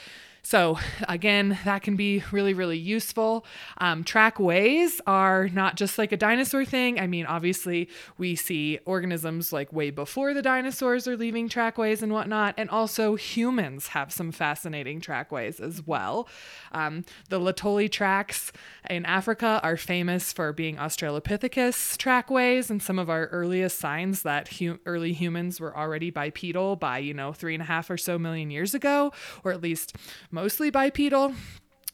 So, 0.44 0.76
again, 1.08 1.56
that 1.64 1.82
can 1.82 1.94
be 1.94 2.24
really, 2.32 2.52
really 2.52 2.76
useful. 2.76 3.46
Um, 3.78 4.02
trackways 4.02 5.00
are 5.06 5.48
not 5.48 5.76
just 5.76 5.98
like 5.98 6.10
a 6.10 6.16
dinosaur 6.16 6.64
thing. 6.64 6.98
I 6.98 7.06
mean, 7.06 7.26
obviously, 7.26 7.88
we 8.18 8.34
see 8.34 8.80
organisms 8.84 9.52
like 9.52 9.72
way 9.72 9.90
before 9.90 10.34
the 10.34 10.42
dinosaurs 10.42 11.06
are 11.06 11.16
leaving 11.16 11.48
trackways 11.48 12.02
and 12.02 12.12
whatnot. 12.12 12.54
And 12.58 12.68
also, 12.70 13.14
humans 13.14 13.88
have 13.88 14.12
some 14.12 14.32
fascinating 14.32 15.00
trackways 15.00 15.60
as 15.60 15.86
well. 15.86 16.28
Um, 16.72 17.04
the 17.28 17.38
Laetoli 17.38 17.90
tracks 17.90 18.50
in 18.90 19.06
Africa 19.06 19.60
are 19.62 19.76
famous 19.76 20.32
for 20.32 20.52
being 20.52 20.76
Australopithecus 20.76 21.96
trackways, 21.98 22.68
and 22.68 22.82
some 22.82 22.98
of 22.98 23.08
our 23.08 23.26
earliest 23.28 23.78
signs 23.78 24.22
that 24.22 24.50
early 24.86 25.12
humans 25.12 25.60
were 25.60 25.76
already 25.76 26.10
bipedal 26.10 26.74
by, 26.74 26.98
you 26.98 27.14
know, 27.14 27.32
three 27.32 27.54
and 27.54 27.62
a 27.62 27.66
half 27.66 27.88
or 27.90 27.96
so 27.96 28.18
million 28.18 28.50
years 28.50 28.74
ago, 28.74 29.12
or 29.44 29.52
at 29.52 29.62
least 29.62 29.94
mostly 30.32 30.70
bipedal. 30.70 31.34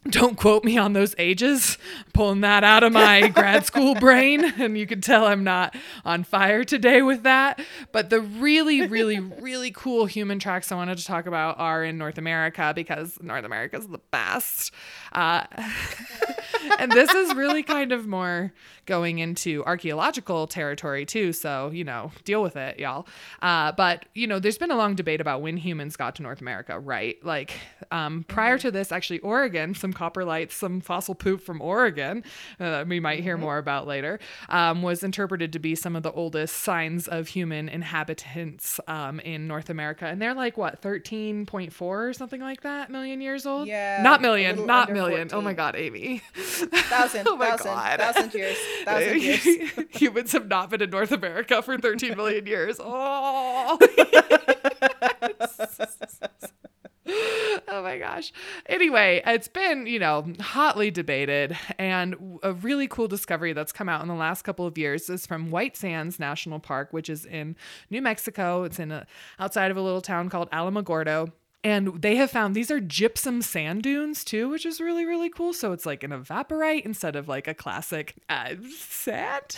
Don't 0.08 0.36
quote 0.36 0.64
me 0.64 0.78
on 0.78 0.94
those 0.94 1.14
ages. 1.18 1.76
pulling 2.14 2.40
that 2.40 2.64
out 2.64 2.82
of 2.82 2.92
my 2.92 3.28
grad 3.34 3.66
school 3.66 3.94
brain, 3.96 4.42
and 4.44 4.78
you 4.78 4.86
can 4.86 5.00
tell 5.00 5.26
I'm 5.26 5.44
not 5.44 5.76
on 6.04 6.24
fire 6.24 6.64
today 6.64 7.02
with 7.02 7.24
that. 7.24 7.60
But 7.92 8.08
the 8.08 8.20
really, 8.20 8.86
really, 8.86 9.18
really 9.40 9.70
cool 9.70 10.06
human 10.06 10.38
tracks 10.38 10.72
I 10.72 10.76
wanted 10.76 10.98
to 10.98 11.04
talk 11.04 11.26
about 11.26 11.58
are 11.58 11.84
in 11.84 11.98
North 11.98 12.16
America 12.16 12.72
because 12.74 13.18
North 13.20 13.44
America 13.44 13.76
is 13.76 13.88
the 13.88 14.00
best. 14.10 14.72
Uh, 15.12 15.44
and 16.78 16.92
this 16.92 17.12
is 17.12 17.34
really 17.34 17.62
kind 17.62 17.92
of 17.92 18.06
more 18.06 18.52
going 18.86 19.18
into 19.18 19.62
archaeological 19.64 20.46
territory 20.46 21.04
too. 21.04 21.32
So, 21.32 21.70
you 21.70 21.84
know, 21.84 22.10
deal 22.24 22.42
with 22.42 22.56
it, 22.56 22.78
y'all. 22.78 23.06
Uh, 23.42 23.72
but, 23.72 24.06
you 24.14 24.26
know, 24.26 24.38
there's 24.38 24.58
been 24.58 24.70
a 24.70 24.76
long 24.76 24.94
debate 24.94 25.20
about 25.20 25.42
when 25.42 25.56
humans 25.56 25.96
got 25.96 26.16
to 26.16 26.22
North 26.22 26.40
America, 26.40 26.78
right? 26.78 27.22
Like, 27.22 27.52
um, 27.90 28.24
prior 28.28 28.56
mm-hmm. 28.56 28.62
to 28.62 28.70
this, 28.70 28.90
actually, 28.90 29.18
Oregon, 29.20 29.74
some 29.74 29.92
coprolites, 29.92 30.52
some 30.52 30.80
fossil 30.80 31.14
poop 31.14 31.42
from 31.42 31.60
Oregon, 31.60 32.24
uh, 32.58 32.84
we 32.88 32.98
might 32.98 33.20
hear 33.20 33.34
mm-hmm. 33.34 33.44
more 33.44 33.58
about 33.58 33.86
later, 33.86 34.18
um, 34.48 34.82
was 34.82 35.02
interpreted 35.02 35.52
to 35.52 35.58
be 35.58 35.74
some 35.74 35.94
of 35.94 36.02
the 36.02 36.12
oldest 36.12 36.56
signs 36.56 37.08
of 37.08 37.28
human 37.28 37.68
inhabitants 37.68 38.80
um, 38.88 39.20
in 39.20 39.46
North 39.46 39.68
America. 39.68 40.06
And 40.06 40.20
they're 40.20 40.34
like, 40.34 40.56
what, 40.56 40.80
13.4 40.80 41.80
or 41.80 42.12
something 42.14 42.40
like 42.40 42.62
that 42.62 42.90
million 42.90 43.20
years 43.20 43.44
old? 43.44 43.68
Yeah. 43.68 44.02
Not 44.02 44.22
million, 44.22 44.66
not 44.66 44.90
million. 44.92 45.28
14. 45.28 45.38
Oh 45.38 45.42
my 45.42 45.52
God, 45.52 45.76
Amy. 45.76 46.22
Thousand, 46.72 47.26
oh 47.28 47.36
my 47.36 47.50
thousand, 47.50 47.66
God. 47.66 48.00
thousand 48.00 48.34
years. 48.34 48.56
Thousand 48.84 49.22
years. 49.22 49.44
Humans 49.90 50.32
have 50.32 50.48
not 50.48 50.70
been 50.70 50.82
in 50.82 50.90
North 50.90 51.12
America 51.12 51.62
for 51.62 51.78
13 51.78 52.16
million 52.16 52.46
years. 52.46 52.76
Oh. 52.80 53.78
oh 57.68 57.82
my 57.82 57.98
gosh. 57.98 58.32
Anyway, 58.66 59.22
it's 59.26 59.48
been, 59.48 59.86
you 59.86 59.98
know, 59.98 60.26
hotly 60.40 60.90
debated. 60.90 61.56
And 61.78 62.38
a 62.42 62.52
really 62.52 62.86
cool 62.88 63.08
discovery 63.08 63.52
that's 63.52 63.72
come 63.72 63.88
out 63.88 64.02
in 64.02 64.08
the 64.08 64.14
last 64.14 64.42
couple 64.42 64.66
of 64.66 64.76
years 64.76 65.08
is 65.08 65.26
from 65.26 65.50
White 65.50 65.76
Sands 65.76 66.18
National 66.18 66.60
Park, 66.60 66.92
which 66.92 67.08
is 67.08 67.24
in 67.24 67.56
New 67.90 68.02
Mexico. 68.02 68.64
It's 68.64 68.78
in 68.78 68.92
a, 68.92 69.06
outside 69.38 69.70
of 69.70 69.76
a 69.76 69.82
little 69.82 70.02
town 70.02 70.28
called 70.28 70.50
Alamogordo. 70.50 71.32
And 71.64 72.00
they 72.00 72.14
have 72.16 72.30
found 72.30 72.54
these 72.54 72.70
are 72.70 72.78
gypsum 72.78 73.42
sand 73.42 73.82
dunes 73.82 74.22
too, 74.22 74.48
which 74.48 74.64
is 74.64 74.80
really, 74.80 75.04
really 75.04 75.28
cool. 75.28 75.52
So 75.52 75.72
it's 75.72 75.84
like 75.84 76.04
an 76.04 76.12
evaporite 76.12 76.84
instead 76.84 77.16
of 77.16 77.26
like 77.26 77.48
a 77.48 77.54
classic 77.54 78.14
uh, 78.28 78.54
sand. 78.78 79.42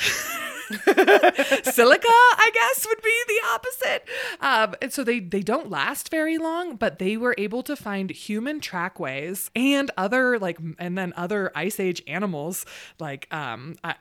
Silica, 0.70 2.08
I 2.08 2.50
guess, 2.54 2.86
would 2.86 3.02
be 3.02 3.22
the 3.28 3.40
opposite. 3.52 4.08
Um, 4.40 4.74
and 4.80 4.92
so 4.92 5.04
they, 5.04 5.20
they 5.20 5.42
don't 5.42 5.68
last 5.68 6.10
very 6.10 6.38
long, 6.38 6.76
but 6.76 6.98
they 6.98 7.18
were 7.18 7.34
able 7.36 7.62
to 7.64 7.76
find 7.76 8.10
human 8.10 8.60
trackways 8.60 9.50
and 9.54 9.90
other 9.98 10.38
like, 10.38 10.58
and 10.78 10.96
then 10.96 11.12
other 11.16 11.52
ice 11.54 11.78
age 11.78 12.02
animals 12.06 12.64
like 12.98 13.26
um, 13.30 13.76
uh, 13.84 13.92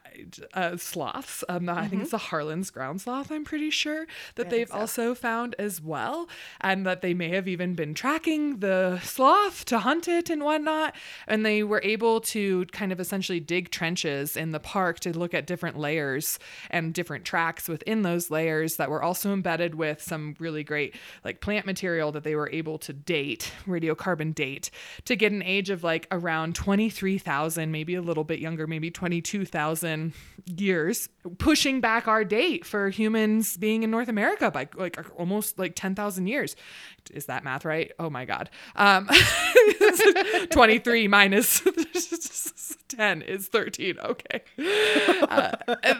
uh, 0.53 0.77
sloths. 0.77 1.43
Um, 1.49 1.65
mm-hmm. 1.65 1.77
I 1.77 1.87
think 1.89 2.03
it's 2.03 2.11
mm-hmm. 2.11 2.15
the 2.15 2.29
Harlan's 2.29 2.69
ground 2.69 3.01
sloth, 3.01 3.29
I'm 3.29 3.43
pretty 3.43 3.71
sure, 3.71 4.05
that 4.35 4.45
yeah, 4.45 4.49
they've 4.49 4.69
so. 4.69 4.75
also 4.75 5.15
found 5.15 5.55
as 5.59 5.81
well. 5.81 6.29
And 6.61 6.85
that 6.85 7.01
they 7.01 7.13
may 7.13 7.29
have 7.29 7.47
even 7.49 7.75
been 7.75 7.88
tracking 7.95 8.59
the 8.59 8.99
sloth 8.99 9.65
to 9.65 9.79
hunt 9.79 10.07
it 10.07 10.29
and 10.29 10.43
whatnot. 10.43 10.95
And 11.27 11.45
they 11.45 11.63
were 11.63 11.81
able 11.83 12.21
to 12.21 12.65
kind 12.67 12.91
of 12.91 12.99
essentially 12.99 13.39
dig 13.39 13.71
trenches 13.71 14.37
in 14.37 14.51
the 14.51 14.59
park 14.59 14.99
to 15.01 15.17
look 15.17 15.33
at 15.33 15.47
different 15.47 15.77
layers 15.77 16.39
and 16.69 16.93
different 16.93 17.25
tracks 17.25 17.67
within 17.67 18.01
those 18.01 18.29
layers 18.29 18.75
that 18.77 18.89
were 18.89 19.01
also 19.01 19.33
embedded 19.33 19.75
with 19.75 20.01
some 20.01 20.35
really 20.39 20.63
great 20.63 20.95
like 21.23 21.41
plant 21.41 21.65
material 21.65 22.11
that 22.11 22.23
they 22.23 22.35
were 22.35 22.49
able 22.51 22.77
to 22.79 22.93
date, 22.93 23.51
radiocarbon 23.67 24.33
date, 24.33 24.71
to 25.05 25.15
get 25.15 25.31
an 25.31 25.43
age 25.43 25.69
of 25.69 25.83
like 25.83 26.07
around 26.11 26.55
23,000, 26.55 27.71
maybe 27.71 27.95
a 27.95 28.01
little 28.01 28.23
bit 28.23 28.39
younger, 28.39 28.67
maybe 28.67 28.91
22,000 28.91 30.13
years, 30.45 31.09
pushing 31.37 31.81
back 31.81 32.07
our 32.07 32.23
date 32.23 32.65
for 32.65 32.89
humans 32.89 33.57
being 33.57 33.83
in 33.83 33.91
North 33.91 34.07
America 34.07 34.51
by 34.51 34.67
like 34.75 34.97
almost 35.17 35.59
like 35.59 35.75
10,000 35.75 36.27
years. 36.27 36.55
Is 37.11 37.25
that 37.25 37.43
math 37.43 37.65
right? 37.65 37.91
Oh 37.99 38.09
my 38.09 38.25
God. 38.25 38.49
Um, 38.75 39.09
23 40.51 41.07
minus 41.07 41.61
10 42.89 43.21
is 43.21 43.47
13. 43.47 43.99
Okay. 43.99 44.41
Uh, 45.21 45.51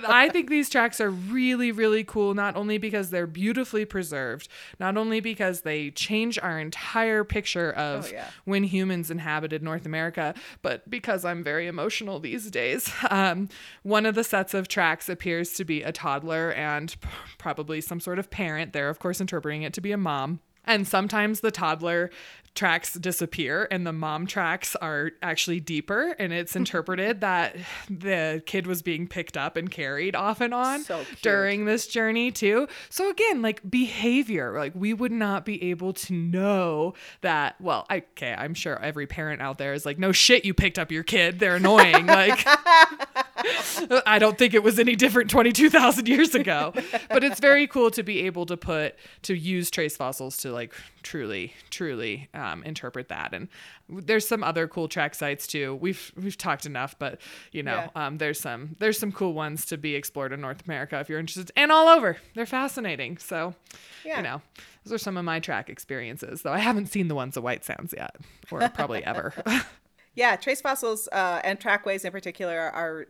I 0.08 0.30
think 0.30 0.50
these 0.50 0.70
tracks 0.70 1.00
are 1.00 1.12
really, 1.12 1.72
really 1.72 2.04
cool, 2.04 2.34
not 2.34 2.56
only 2.56 2.78
because 2.78 3.10
they're 3.10 3.28
beautifully 3.28 3.86
preserved, 3.86 4.48
not 4.80 4.98
only 4.98 5.20
because 5.20 5.62
they 5.62 5.92
change 5.92 6.40
our 6.40 6.60
entire 6.60 7.24
picture 7.24 7.72
of 7.72 8.08
oh, 8.08 8.14
yeah. 8.14 8.28
when 8.46 8.64
humans 8.64 9.12
inhabited 9.12 9.62
North 9.62 9.86
America, 9.86 10.34
but 10.62 10.90
because 10.90 11.24
I'm 11.24 11.44
very 11.44 11.68
emotional 11.68 12.20
these 12.20 12.50
days. 12.50 12.92
Um, 13.10 13.50
one 13.84 14.06
of 14.06 14.16
the 14.16 14.24
sets 14.24 14.54
of 14.54 14.68
tracks 14.68 15.10
appears 15.10 15.54
to 15.54 15.66
be 15.66 15.84
a 15.84 15.92
toddler 15.92 16.52
and 16.54 16.96
probably 17.38 17.82
some 17.82 18.00
sort 18.00 18.20
of 18.20 18.30
parent. 18.30 18.74
They're, 18.74 18.90
of 18.90 19.00
course, 19.00 19.22
interpreting 19.22 19.62
it 19.62 19.74
to 19.74 19.82
be 19.82 19.92
a 19.92 19.98
mom. 19.98 20.40
And 20.70 20.88
sometimes 20.88 21.40
the 21.40 21.50
toddler 21.50 22.12
tracks 22.60 22.94
disappear 22.96 23.70
and 23.72 23.88
the 23.88 23.94
mom 23.94 24.28
tracks 24.28 24.76
are 24.76 25.12
actually 25.22 25.62
deeper 25.62 26.14
and 26.20 26.34
it's 26.34 26.56
interpreted 26.58 27.22
that 27.22 27.56
the 27.90 28.44
kid 28.46 28.68
was 28.68 28.82
being 28.82 29.08
picked 29.08 29.38
up 29.38 29.56
and 29.56 29.72
carried 29.72 30.14
off 30.14 30.42
and 30.42 30.54
on 30.54 30.84
so 30.84 31.06
during 31.22 31.64
this 31.64 31.88
journey 31.88 32.32
too. 32.32 32.68
So 32.90 33.10
again 33.10 33.42
like 33.42 33.62
behavior 33.70 34.58
like 34.58 34.74
we 34.76 34.94
would 34.94 35.14
not 35.14 35.46
be 35.46 35.72
able 35.72 35.94
to 35.94 36.14
know 36.14 36.96
that 37.22 37.56
well 37.62 37.86
I, 37.90 38.04
okay 38.12 38.36
i'm 38.38 38.54
sure 38.54 38.78
every 38.82 39.08
parent 39.08 39.42
out 39.42 39.58
there 39.58 39.72
is 39.72 39.86
like 39.86 39.98
no 39.98 40.12
shit 40.12 40.44
you 40.44 40.54
picked 40.54 40.78
up 40.78 40.92
your 40.92 41.04
kid. 41.04 41.40
They're 41.40 41.56
annoying 41.56 42.08
like 42.08 42.44
i 44.06 44.18
don't 44.20 44.38
think 44.38 44.54
it 44.54 44.64
was 44.64 44.80
any 44.80 44.98
different 44.98 45.30
22000 45.30 46.10
years 46.10 46.36
ago. 46.36 46.74
But 47.08 47.24
it's 47.24 47.40
very 47.40 47.68
cool 47.68 47.90
to 47.92 48.04
be 48.04 48.26
able 48.26 48.46
to 48.48 48.58
put 48.58 48.96
to 49.22 49.34
use 49.34 49.72
trace 49.72 49.96
fossils 49.96 50.36
to 50.38 50.52
like 50.52 50.74
truly 51.04 51.54
truly 51.70 52.28
um, 52.34 52.49
interpret 52.66 53.10
that. 53.10 53.34
And 53.34 53.48
there's 53.88 54.28
some 54.28 54.44
other 54.44 54.68
cool 54.68 54.88
track 54.88 55.16
sites 55.16 55.48
too. 55.48 55.76
We've 55.76 56.12
we've 56.16 56.38
talked 56.38 56.66
enough, 56.66 56.98
but 57.00 57.20
you 57.52 57.64
know, 57.64 57.90
yeah. 57.96 58.08
um, 58.08 58.18
there's 58.18 58.40
some 58.40 58.76
there's 58.80 58.98
some 58.98 59.12
cool 59.12 59.34
ones 59.34 59.66
to 59.68 59.78
be 59.78 59.96
explored 59.96 60.34
in 60.34 60.42
North 60.42 60.66
America 60.66 61.00
if 61.00 61.10
you're 61.10 61.20
interested, 61.20 61.52
and 61.56 61.72
all 61.72 61.88
over. 61.88 62.18
They're 62.36 62.46
fascinating. 62.46 63.18
So, 63.18 63.56
yeah. 64.06 64.18
you 64.18 64.24
know, 64.24 64.42
those 64.84 64.94
are 64.94 64.98
some 64.98 65.18
of 65.18 65.26
my 65.26 65.40
track 65.40 65.70
experiences. 65.70 66.42
Though 66.42 66.54
I 66.54 66.60
haven't 66.60 66.88
seen 66.88 67.08
the 67.08 67.16
ones 67.16 67.38
at 67.38 67.44
White 67.44 67.64
Sands 67.64 67.94
yet, 67.96 68.16
or 68.52 68.68
probably 68.70 69.04
ever. 69.04 69.34
yeah, 70.16 70.36
trace 70.36 70.62
fossils 70.62 71.08
uh, 71.12 71.42
and 71.44 71.60
trackways 71.60 72.06
in 72.06 72.12
particular 72.12 72.60
are 72.60 73.08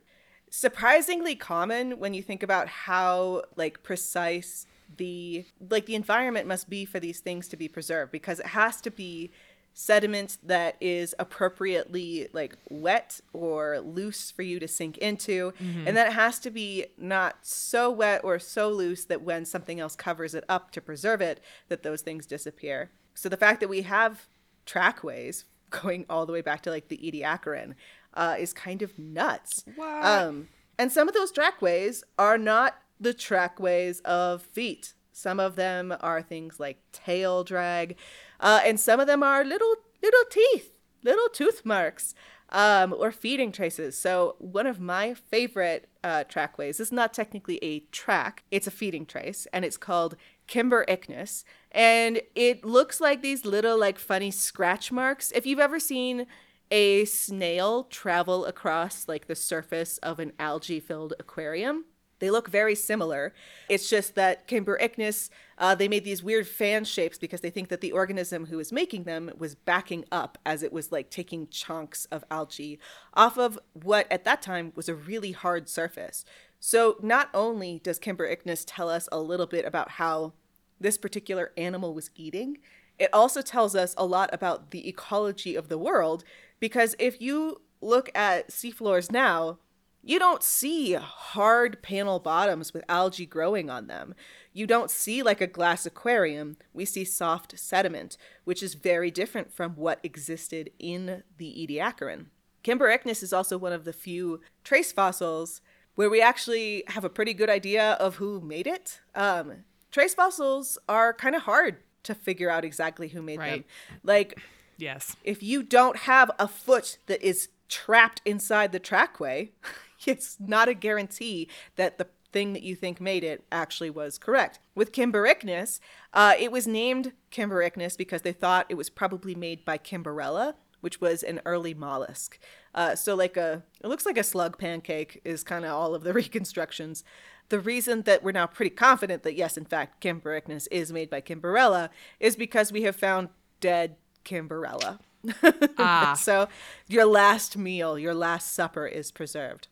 surprisingly 0.49 1.35
common 1.35 1.99
when 1.99 2.13
you 2.13 2.23
think 2.23 2.43
about 2.43 2.67
how 2.67 3.43
like 3.55 3.83
precise 3.83 4.65
the 4.97 5.45
like 5.69 5.85
the 5.85 5.95
environment 5.95 6.47
must 6.47 6.69
be 6.69 6.85
for 6.85 6.99
these 6.99 7.19
things 7.19 7.47
to 7.47 7.57
be 7.57 7.67
preserved 7.67 8.11
because 8.11 8.39
it 8.39 8.47
has 8.47 8.81
to 8.81 8.91
be 8.91 9.31
sediment 9.73 10.37
that 10.43 10.75
is 10.81 11.15
appropriately 11.19 12.27
like 12.33 12.57
wet 12.69 13.21
or 13.33 13.79
loose 13.79 14.31
for 14.31 14.41
you 14.41 14.59
to 14.59 14.67
sink 14.67 14.97
into 14.97 15.51
mm-hmm. 15.51 15.87
and 15.87 15.95
then 15.95 16.07
it 16.07 16.13
has 16.13 16.39
to 16.39 16.49
be 16.49 16.85
not 16.97 17.37
so 17.43 17.89
wet 17.89 18.21
or 18.23 18.39
so 18.39 18.69
loose 18.69 19.05
that 19.05 19.21
when 19.21 19.45
something 19.45 19.79
else 19.79 19.95
covers 19.95 20.33
it 20.33 20.43
up 20.49 20.71
to 20.71 20.81
preserve 20.81 21.21
it 21.21 21.41
that 21.69 21.83
those 21.83 22.01
things 22.01 22.25
disappear. 22.25 22.91
So 23.13 23.29
the 23.29 23.37
fact 23.37 23.59
that 23.61 23.69
we 23.69 23.83
have 23.83 24.27
trackways 24.65 25.45
going 25.69 26.05
all 26.09 26.25
the 26.25 26.33
way 26.33 26.41
back 26.41 26.61
to 26.63 26.71
like 26.71 26.87
the 26.87 26.97
Ediacaran 26.97 27.75
uh, 28.15 28.35
is 28.39 28.53
kind 28.53 28.81
of 28.81 28.97
nuts. 28.97 29.63
Um 30.03 30.49
and 30.77 30.91
some 30.91 31.07
of 31.07 31.13
those 31.13 31.31
trackways 31.31 32.03
are 32.17 32.37
not 32.37 32.75
the 32.99 33.13
trackways 33.13 33.99
of 34.01 34.41
feet. 34.41 34.93
Some 35.11 35.39
of 35.39 35.55
them 35.55 35.93
are 35.99 36.21
things 36.21 36.59
like 36.59 36.81
tail 36.91 37.43
drag, 37.43 37.97
uh, 38.39 38.61
and 38.65 38.79
some 38.79 38.99
of 38.99 39.07
them 39.07 39.23
are 39.23 39.43
little 39.43 39.75
little 40.01 40.23
teeth, 40.29 40.71
little 41.03 41.27
tooth 41.29 41.65
marks, 41.65 42.15
um, 42.49 42.93
or 42.97 43.11
feeding 43.11 43.51
traces. 43.51 43.97
So 43.97 44.35
one 44.39 44.65
of 44.65 44.79
my 44.79 45.13
favorite 45.13 45.89
uh, 46.03 46.23
trackways 46.23 46.79
is 46.79 46.91
not 46.91 47.13
technically 47.13 47.59
a 47.61 47.81
track; 47.91 48.43
it's 48.49 48.67
a 48.67 48.71
feeding 48.71 49.05
trace, 49.05 49.45
and 49.51 49.65
it's 49.65 49.77
called 49.77 50.15
Kimberichnus, 50.47 51.43
and 51.71 52.21
it 52.33 52.63
looks 52.63 53.01
like 53.01 53.21
these 53.21 53.45
little 53.45 53.77
like 53.77 53.99
funny 53.99 54.31
scratch 54.31 54.91
marks. 54.91 55.31
If 55.31 55.45
you've 55.45 55.59
ever 55.59 55.79
seen 55.79 56.27
a 56.71 57.05
snail 57.05 57.83
travel 57.85 58.45
across 58.45 59.07
like 59.07 59.27
the 59.27 59.35
surface 59.35 59.97
of 59.99 60.19
an 60.19 60.33
algae 60.39 60.79
filled 60.79 61.13
aquarium. 61.19 61.85
They 62.19 62.29
look 62.29 62.49
very 62.49 62.75
similar. 62.75 63.33
It's 63.69 63.89
just 63.89 64.15
that 64.15 64.47
Kimberichnus, 64.47 65.29
uh, 65.57 65.75
they 65.75 65.87
made 65.87 66.03
these 66.03 66.23
weird 66.23 66.47
fan 66.47 66.85
shapes 66.85 67.17
because 67.17 67.41
they 67.41 67.49
think 67.49 67.69
that 67.69 67.81
the 67.81 67.91
organism 67.91 68.47
who 68.47 68.57
was 68.57 68.71
making 68.71 69.03
them 69.03 69.31
was 69.37 69.55
backing 69.55 70.05
up 70.11 70.37
as 70.45 70.63
it 70.63 70.71
was 70.71 70.91
like 70.91 71.09
taking 71.09 71.47
chunks 71.47 72.05
of 72.05 72.23
algae 72.29 72.79
off 73.13 73.37
of 73.37 73.57
what 73.73 74.11
at 74.11 74.25
that 74.25 74.41
time 74.41 74.73
was 74.75 74.89
a 74.89 74.95
really 74.95 75.31
hard 75.31 75.69
surface. 75.69 76.25
So 76.59 76.97
not 77.01 77.29
only 77.33 77.79
does 77.83 77.99
Kimberichnus 77.99 78.65
tell 78.67 78.89
us 78.89 79.07
a 79.11 79.19
little 79.19 79.47
bit 79.47 79.65
about 79.65 79.91
how 79.91 80.33
this 80.79 80.97
particular 80.97 81.51
animal 81.57 81.93
was 81.93 82.09
eating, 82.15 82.57
it 82.97 83.09
also 83.13 83.41
tells 83.41 83.75
us 83.75 83.95
a 83.97 84.05
lot 84.05 84.29
about 84.33 84.71
the 84.71 84.87
ecology 84.87 85.55
of 85.55 85.69
the 85.69 85.77
world 85.77 86.25
because 86.59 86.95
if 86.99 87.21
you 87.21 87.61
look 87.81 88.09
at 88.13 88.49
seafloors 88.49 89.09
now, 89.09 89.57
you 90.03 90.17
don't 90.19 90.43
see 90.43 90.93
hard 90.93 91.81
panel 91.81 92.19
bottoms 92.19 92.73
with 92.73 92.83
algae 92.89 93.25
growing 93.25 93.69
on 93.69 93.87
them. 93.87 94.15
You 94.53 94.65
don't 94.65 94.89
see 94.89 95.21
like 95.21 95.41
a 95.41 95.47
glass 95.47 95.85
aquarium. 95.85 96.57
We 96.73 96.85
see 96.85 97.05
soft 97.05 97.57
sediment, 97.59 98.17
which 98.45 98.63
is 98.63 98.73
very 98.75 99.11
different 99.11 99.53
from 99.53 99.71
what 99.73 99.99
existed 100.03 100.71
in 100.79 101.23
the 101.37 101.67
Ediacaran. 101.67 102.27
Kimberichnus 102.63 103.23
is 103.23 103.33
also 103.33 103.57
one 103.57 103.73
of 103.73 103.85
the 103.85 103.93
few 103.93 104.41
trace 104.63 104.91
fossils 104.91 105.61
where 105.95 106.09
we 106.09 106.21
actually 106.21 106.83
have 106.87 107.03
a 107.03 107.09
pretty 107.09 107.33
good 107.33 107.49
idea 107.49 107.91
of 107.93 108.15
who 108.15 108.39
made 108.41 108.67
it. 108.67 109.01
Um, 109.15 109.65
trace 109.91 110.13
fossils 110.13 110.77
are 110.87 111.13
kind 111.13 111.35
of 111.35 111.43
hard 111.43 111.77
to 112.03 112.15
figure 112.15 112.49
out 112.49 112.63
exactly 112.65 113.09
who 113.09 113.21
made 113.21 113.39
Right. 113.39 113.51
them. 113.89 113.99
Like, 114.03 114.39
Yes. 114.77 115.15
if 115.23 115.43
you 115.43 115.61
don't 115.61 115.97
have 115.97 116.31
a 116.39 116.47
foot 116.47 116.97
that 117.07 117.21
is 117.21 117.49
trapped 117.67 118.21
inside 118.25 118.71
the 118.71 118.79
trackway, 118.79 119.51
it's 120.05 120.37
not 120.39 120.69
a 120.69 120.73
guarantee 120.73 121.49
that 121.75 121.97
the 121.97 122.07
thing 122.31 122.53
that 122.53 122.63
you 122.63 122.75
think 122.75 123.01
made 123.01 123.23
it 123.23 123.43
actually 123.51 123.89
was 123.89 124.17
correct. 124.17 124.59
With 124.75 124.91
Kimberichnus, 124.91 125.79
uh, 126.13 126.35
it 126.37 126.51
was 126.51 126.67
named 126.67 127.13
Kimberichnus 127.31 127.97
because 127.97 128.21
they 128.21 128.33
thought 128.33 128.67
it 128.69 128.75
was 128.75 128.89
probably 128.89 129.35
made 129.35 129.65
by 129.65 129.77
Kimberella, 129.77 130.53
which 130.81 131.01
was 131.01 131.23
an 131.23 131.41
early 131.45 131.73
mollusk. 131.73 132.39
Uh, 132.73 132.95
so, 132.95 133.15
like 133.15 133.35
a, 133.35 133.63
it 133.81 133.87
looks 133.87 134.05
like 134.05 134.17
a 134.17 134.23
slug 134.23 134.57
pancake 134.57 135.19
is 135.25 135.43
kind 135.43 135.65
of 135.65 135.71
all 135.71 135.95
of 135.95 136.03
the 136.03 136.13
reconstructions. 136.21 137.03
The 137.49 137.59
reason 137.59 138.03
that 138.03 138.23
we're 138.23 138.31
now 138.31 138.45
pretty 138.45 138.69
confident 138.69 139.23
that 139.23 139.35
yes, 139.35 139.57
in 139.57 139.65
fact, 139.65 140.03
Kimberichnus 140.03 140.67
is 140.69 140.93
made 140.93 141.09
by 141.09 141.21
Kimberella 141.21 141.89
is 142.19 142.35
because 142.35 142.71
we 142.71 142.83
have 142.83 142.95
found 142.95 143.29
dead 143.59 143.95
Kimberella. 144.23 144.99
Ah. 145.77 146.13
so 146.17 146.47
your 146.87 147.05
last 147.05 147.57
meal, 147.57 147.99
your 147.99 148.13
last 148.13 148.53
supper 148.53 148.87
is 148.87 149.11
preserved. 149.11 149.67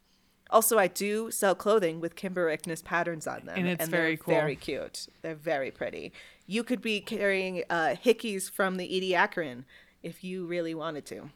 Also, 0.50 0.77
I 0.77 0.88
do 0.88 1.30
sell 1.32 1.56
clothing 1.56 2.00
with 2.00 2.16
Kimberichnus 2.16 2.84
patterns 2.84 3.27
on 3.27 3.46
them, 3.46 3.58
And 3.58 3.68
it's 3.68 3.88
they're 3.88 4.00
very 4.01 4.18
cool. 4.18 4.34
very 4.34 4.56
cute. 4.56 5.08
They're 5.22 5.36
very 5.36 5.72
pretty. 5.72 6.13
You 6.46 6.63
could 6.63 6.82
be 6.82 7.01
carrying 7.01 7.63
uh, 7.70 7.96
hickeys 8.04 8.50
from 8.50 8.77
the 8.77 8.88
Ediacaran 8.88 9.63
if 10.04 10.24
you 10.24 10.46
really 10.46 10.74
wanted 10.74 11.06
to. 11.08 11.30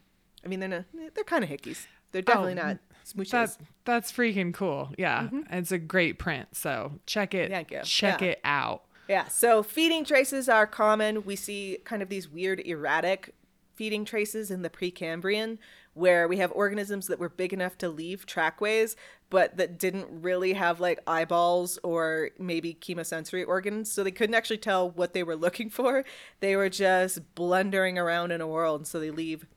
I 0.45 0.47
mean, 0.47 0.59
they're 0.61 0.69
not, 0.69 0.85
they're 1.13 1.23
kind 1.25 1.43
of 1.43 1.49
hickeys. 1.49 1.85
They're 2.11 2.21
definitely 2.21 2.55
not 2.55 2.77
smooches. 3.05 3.29
That 3.31 3.57
that's 3.85 4.11
freaking 4.11 4.53
cool. 4.53 4.91
Yeah. 4.97 5.29
It's 5.49 5.71
a 5.71 5.77
great 5.77 6.17
print. 6.19 6.49
So 6.55 6.99
check 7.05 7.33
it 7.33 7.49
Thank 7.51 7.71
you. 7.71 7.81
check 7.83 8.21
Yeah. 8.21 8.27
it 8.27 8.41
out. 8.43 8.83
Yeah, 9.07 9.27
so 9.27 9.61
feeding 9.63 10.05
traces 10.05 10.47
are 10.47 10.65
common. 10.65 11.25
We 11.25 11.35
see 11.35 11.79
kind 11.83 12.01
of 12.01 12.07
these 12.09 12.29
weird 12.29 12.61
erratic 12.61 13.33
feeding 13.75 14.05
traces 14.05 14.49
in 14.51 14.61
the 14.61 14.69
Precambrian 14.69 15.57
where 15.93 16.27
we 16.27 16.37
have 16.37 16.51
organisms 16.53 17.07
that 17.07 17.19
were 17.19 17.29
big 17.29 17.53
enough 17.53 17.77
to 17.77 17.89
leave 17.89 18.25
trackways 18.25 18.95
but 19.31 19.55
that 19.57 19.79
didn't 19.79 20.07
really 20.09 20.53
have 20.53 20.79
like 20.79 20.99
eyeballs 21.07 21.79
or 21.83 22.29
maybe 22.37 22.75
chemosensory 22.75 23.47
organs 23.47 23.91
so 23.91 24.03
they 24.03 24.11
couldn't 24.11 24.35
actually 24.35 24.57
tell 24.57 24.91
what 24.91 25.13
they 25.13 25.23
were 25.23 25.35
looking 25.37 25.69
for. 25.69 26.03
They 26.41 26.55
were 26.55 26.69
just 26.69 27.33
blundering 27.33 27.97
around 27.97 28.31
in 28.31 28.41
a 28.41 28.47
world 28.47 28.85
so 28.85 28.99
they 28.99 29.09
leave 29.09 29.47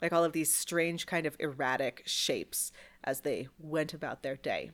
like 0.00 0.12
all 0.12 0.24
of 0.24 0.32
these 0.32 0.52
strange 0.52 1.06
kind 1.06 1.26
of 1.26 1.36
erratic 1.40 2.02
shapes 2.06 2.72
as 3.02 3.20
they 3.20 3.48
went 3.58 3.92
about 3.92 4.22
their 4.22 4.36
day. 4.36 4.70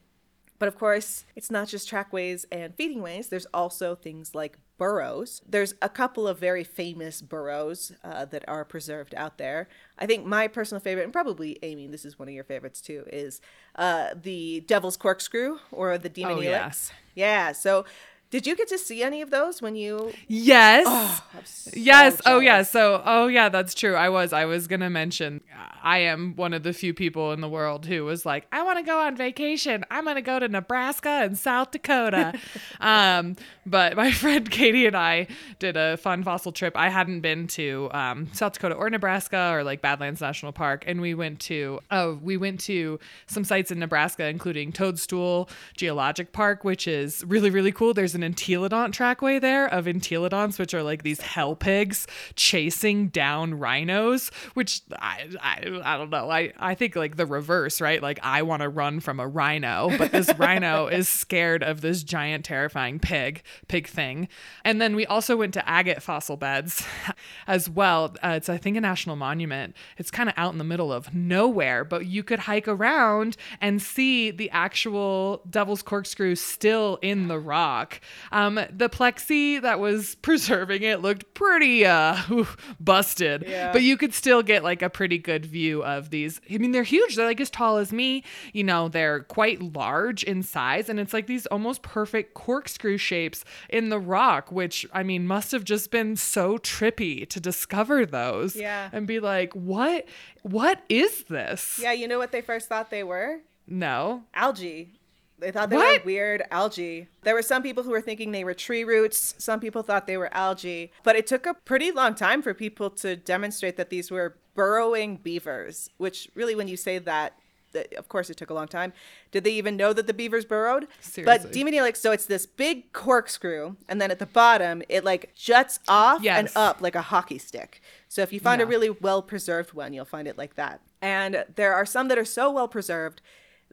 But 0.62 0.68
of 0.68 0.78
course, 0.78 1.24
it's 1.34 1.50
not 1.50 1.66
just 1.66 1.88
trackways 1.88 2.46
and 2.52 2.72
feeding 2.76 3.02
ways. 3.02 3.26
There's 3.28 3.46
also 3.52 3.96
things 3.96 4.32
like 4.32 4.58
burrows. 4.78 5.42
There's 5.44 5.74
a 5.82 5.88
couple 5.88 6.28
of 6.28 6.38
very 6.38 6.62
famous 6.62 7.20
burrows 7.20 7.90
uh, 8.04 8.26
that 8.26 8.44
are 8.48 8.64
preserved 8.64 9.12
out 9.16 9.38
there. 9.38 9.66
I 9.98 10.06
think 10.06 10.24
my 10.24 10.46
personal 10.46 10.80
favorite, 10.80 11.02
and 11.02 11.12
probably 11.12 11.58
Amy, 11.64 11.88
this 11.88 12.04
is 12.04 12.16
one 12.16 12.28
of 12.28 12.34
your 12.34 12.44
favorites 12.44 12.80
too, 12.80 13.04
is 13.12 13.40
uh, 13.74 14.10
the 14.14 14.60
Devil's 14.60 14.96
Corkscrew 14.96 15.58
or 15.72 15.98
the 15.98 16.08
Demon 16.08 16.34
Oh, 16.36 16.40
Helix. 16.40 16.92
yeah. 17.16 17.46
Yeah. 17.48 17.52
So, 17.52 17.84
did 18.32 18.46
you 18.46 18.56
get 18.56 18.66
to 18.68 18.78
see 18.78 19.02
any 19.02 19.20
of 19.20 19.30
those 19.30 19.60
when 19.60 19.76
you? 19.76 20.10
Yes. 20.26 20.86
I'm 21.34 21.44
so 21.44 21.70
Yes. 21.74 22.22
Oh, 22.24 22.40
yeah. 22.40 22.62
So, 22.62 23.02
oh, 23.04 23.26
yeah, 23.26 23.50
that's 23.50 23.74
true. 23.74 23.94
I 23.94 24.08
was. 24.08 24.32
I 24.32 24.46
was 24.46 24.66
going 24.66 24.80
to 24.80 24.88
mention 24.88 25.42
I 25.82 25.98
am 25.98 26.34
one 26.36 26.54
of 26.54 26.62
the 26.62 26.72
few 26.72 26.94
people 26.94 27.32
in 27.32 27.40
the 27.40 27.48
world 27.48 27.86
who 27.86 28.04
was 28.04 28.24
like, 28.24 28.46
I 28.52 28.62
want 28.62 28.78
to 28.78 28.84
go 28.84 29.00
on 29.00 29.16
vacation. 29.16 29.84
I'm 29.90 30.04
going 30.04 30.16
to 30.16 30.22
go 30.22 30.38
to 30.38 30.48
Nebraska 30.48 31.08
and 31.08 31.36
South 31.36 31.72
Dakota. 31.72 32.34
um, 32.80 33.36
but 33.66 33.96
my 33.96 34.10
friend 34.12 34.48
Katie 34.50 34.86
and 34.86 34.96
I 34.96 35.26
did 35.58 35.76
a 35.76 35.96
fun 35.96 36.22
fossil 36.22 36.52
trip. 36.52 36.76
I 36.76 36.88
hadn't 36.88 37.20
been 37.20 37.48
to 37.48 37.90
um, 37.92 38.28
South 38.32 38.54
Dakota 38.54 38.76
or 38.76 38.88
Nebraska 38.88 39.50
or 39.52 39.64
like 39.64 39.82
Badlands 39.82 40.20
National 40.20 40.52
Park. 40.52 40.84
And 40.86 41.00
we 41.00 41.14
went 41.14 41.40
to, 41.40 41.80
oh, 41.90 42.18
we 42.22 42.36
went 42.36 42.60
to 42.60 43.00
some 43.26 43.44
sites 43.44 43.70
in 43.70 43.78
Nebraska, 43.78 44.26
including 44.26 44.72
Toadstool 44.72 45.48
Geologic 45.76 46.32
Park, 46.32 46.64
which 46.64 46.86
is 46.86 47.24
really, 47.26 47.50
really 47.50 47.72
cool. 47.72 47.92
There's 47.92 48.14
an 48.14 48.21
entelodont 48.22 48.92
trackway 48.92 49.40
there 49.40 49.66
of 49.66 49.86
entelodonts, 49.86 50.58
which 50.58 50.74
are 50.74 50.82
like 50.82 51.02
these 51.02 51.20
hell 51.20 51.54
pigs 51.54 52.06
chasing 52.34 53.08
down 53.08 53.54
rhinos, 53.54 54.30
which 54.54 54.82
I, 54.92 55.28
I, 55.40 55.80
I 55.84 55.98
don't 55.98 56.10
know. 56.10 56.30
I, 56.30 56.52
I 56.58 56.74
think 56.74 56.96
like 56.96 57.16
the 57.16 57.26
reverse, 57.26 57.80
right? 57.80 58.02
Like 58.02 58.20
I 58.22 58.42
want 58.42 58.62
to 58.62 58.68
run 58.68 59.00
from 59.00 59.20
a 59.20 59.26
rhino, 59.26 59.90
but 59.98 60.12
this 60.12 60.30
rhino 60.38 60.86
is 60.86 61.08
scared 61.08 61.62
of 61.62 61.80
this 61.80 62.02
giant, 62.02 62.44
terrifying 62.44 62.98
pig, 62.98 63.42
pig 63.68 63.86
thing. 63.86 64.28
And 64.64 64.80
then 64.80 64.96
we 64.96 65.06
also 65.06 65.36
went 65.36 65.54
to 65.54 65.68
agate 65.68 66.02
fossil 66.02 66.36
beds 66.36 66.84
as 67.46 67.68
well. 67.68 68.14
Uh, 68.22 68.34
it's, 68.36 68.48
I 68.48 68.56
think, 68.56 68.76
a 68.76 68.80
national 68.80 69.16
monument. 69.16 69.76
It's 69.98 70.10
kind 70.10 70.28
of 70.28 70.34
out 70.36 70.52
in 70.52 70.58
the 70.58 70.64
middle 70.64 70.92
of 70.92 71.14
nowhere, 71.14 71.84
but 71.84 72.06
you 72.06 72.22
could 72.22 72.40
hike 72.40 72.68
around 72.68 73.36
and 73.60 73.80
see 73.80 74.30
the 74.30 74.50
actual 74.50 75.42
devil's 75.48 75.82
corkscrew 75.82 76.34
still 76.34 76.98
in 77.02 77.28
the 77.28 77.38
rock. 77.38 78.00
Um, 78.30 78.54
the 78.70 78.88
plexi 78.88 79.60
that 79.60 79.78
was 79.80 80.14
preserving 80.22 80.82
it 80.82 81.00
looked 81.00 81.34
pretty 81.34 81.84
uh, 81.86 82.16
busted, 82.80 83.44
Yeah. 83.46 83.72
but 83.72 83.82
you 83.82 83.96
could 83.96 84.14
still 84.14 84.42
get 84.42 84.62
like 84.64 84.82
a 84.82 84.90
pretty 84.90 85.18
good 85.18 85.46
view 85.46 85.82
of 85.84 86.10
these. 86.10 86.40
I 86.52 86.58
mean, 86.58 86.72
they're 86.72 86.82
huge. 86.82 87.16
They're 87.16 87.26
like 87.26 87.40
as 87.40 87.50
tall 87.50 87.76
as 87.78 87.92
me. 87.92 88.24
You 88.52 88.64
know, 88.64 88.88
they're 88.88 89.20
quite 89.24 89.60
large 89.60 90.22
in 90.22 90.42
size, 90.42 90.88
and 90.88 90.98
it's 91.00 91.12
like 91.12 91.26
these 91.26 91.46
almost 91.46 91.82
perfect 91.82 92.34
corkscrew 92.34 92.96
shapes 92.98 93.44
in 93.68 93.88
the 93.88 93.98
rock, 93.98 94.50
which 94.52 94.86
I 94.92 95.02
mean 95.02 95.26
must 95.26 95.52
have 95.52 95.64
just 95.64 95.90
been 95.90 96.16
so 96.16 96.58
trippy 96.58 97.28
to 97.28 97.40
discover 97.40 98.04
those. 98.06 98.56
Yeah. 98.56 98.88
and 98.92 99.06
be 99.06 99.20
like, 99.20 99.52
what? 99.54 100.06
What 100.42 100.80
is 100.88 101.24
this? 101.24 101.78
Yeah, 101.80 101.92
you 101.92 102.08
know 102.08 102.18
what 102.18 102.32
they 102.32 102.40
first 102.40 102.68
thought 102.68 102.90
they 102.90 103.04
were? 103.04 103.40
No. 103.66 104.24
algae. 104.34 104.94
They 105.42 105.50
thought 105.50 105.68
they 105.70 105.76
What? 105.76 106.00
were 106.00 106.06
weird 106.06 106.44
algae. 106.50 107.08
There 107.22 107.34
were 107.34 107.42
some 107.42 107.62
people 107.62 107.82
who 107.82 107.90
were 107.90 108.00
thinking 108.00 108.30
they 108.32 108.44
were 108.44 108.54
tree 108.54 108.84
roots. 108.84 109.34
Some 109.38 109.60
people 109.60 109.82
thought 109.82 110.06
they 110.06 110.16
were 110.16 110.32
algae. 110.32 110.92
But 111.02 111.16
it 111.16 111.26
took 111.26 111.44
a 111.46 111.54
pretty 111.54 111.90
long 111.92 112.14
time 112.14 112.40
for 112.42 112.54
people 112.54 112.88
to 112.90 113.16
demonstrate 113.16 113.76
that 113.76 113.90
these 113.90 114.10
were 114.10 114.36
burrowing 114.54 115.16
beavers, 115.16 115.90
which 115.98 116.28
really, 116.34 116.54
when 116.54 116.68
you 116.68 116.76
say 116.76 116.98
that, 116.98 117.34
that 117.72 117.92
of 117.94 118.08
course 118.08 118.28
it 118.30 118.36
took 118.36 118.50
a 118.50 118.54
long 118.54 118.68
time. 118.68 118.92
Did 119.30 119.44
they 119.44 119.52
even 119.52 119.76
know 119.76 119.92
that 119.94 120.06
the 120.06 120.12
beavers 120.12 120.44
burrowed? 120.44 120.86
Seriously. 121.00 121.24
But 121.24 121.52
Demon 121.52 121.72
Helix, 121.72 122.00
so 122.00 122.12
it's 122.12 122.26
this 122.26 122.44
big 122.46 122.92
corkscrew, 122.92 123.76
and 123.88 124.00
then 124.00 124.10
at 124.10 124.18
the 124.18 124.26
bottom, 124.26 124.82
it 124.90 125.04
like 125.04 125.34
juts 125.34 125.80
off 125.88 126.24
and 126.24 126.50
up 126.54 126.80
like 126.82 126.94
a 126.94 127.02
hockey 127.02 127.38
stick. 127.38 127.80
So 128.08 128.20
if 128.20 128.32
you 128.32 128.40
find 128.40 128.60
a 128.60 128.66
really 128.66 128.90
well 128.90 129.22
preserved 129.22 129.72
one, 129.72 129.94
you'll 129.94 130.04
find 130.04 130.28
it 130.28 130.36
like 130.36 130.54
that. 130.56 130.82
And 131.00 131.44
there 131.56 131.72
are 131.74 131.86
some 131.86 132.08
that 132.08 132.18
are 132.18 132.24
so 132.26 132.50
well 132.50 132.68
preserved 132.68 133.22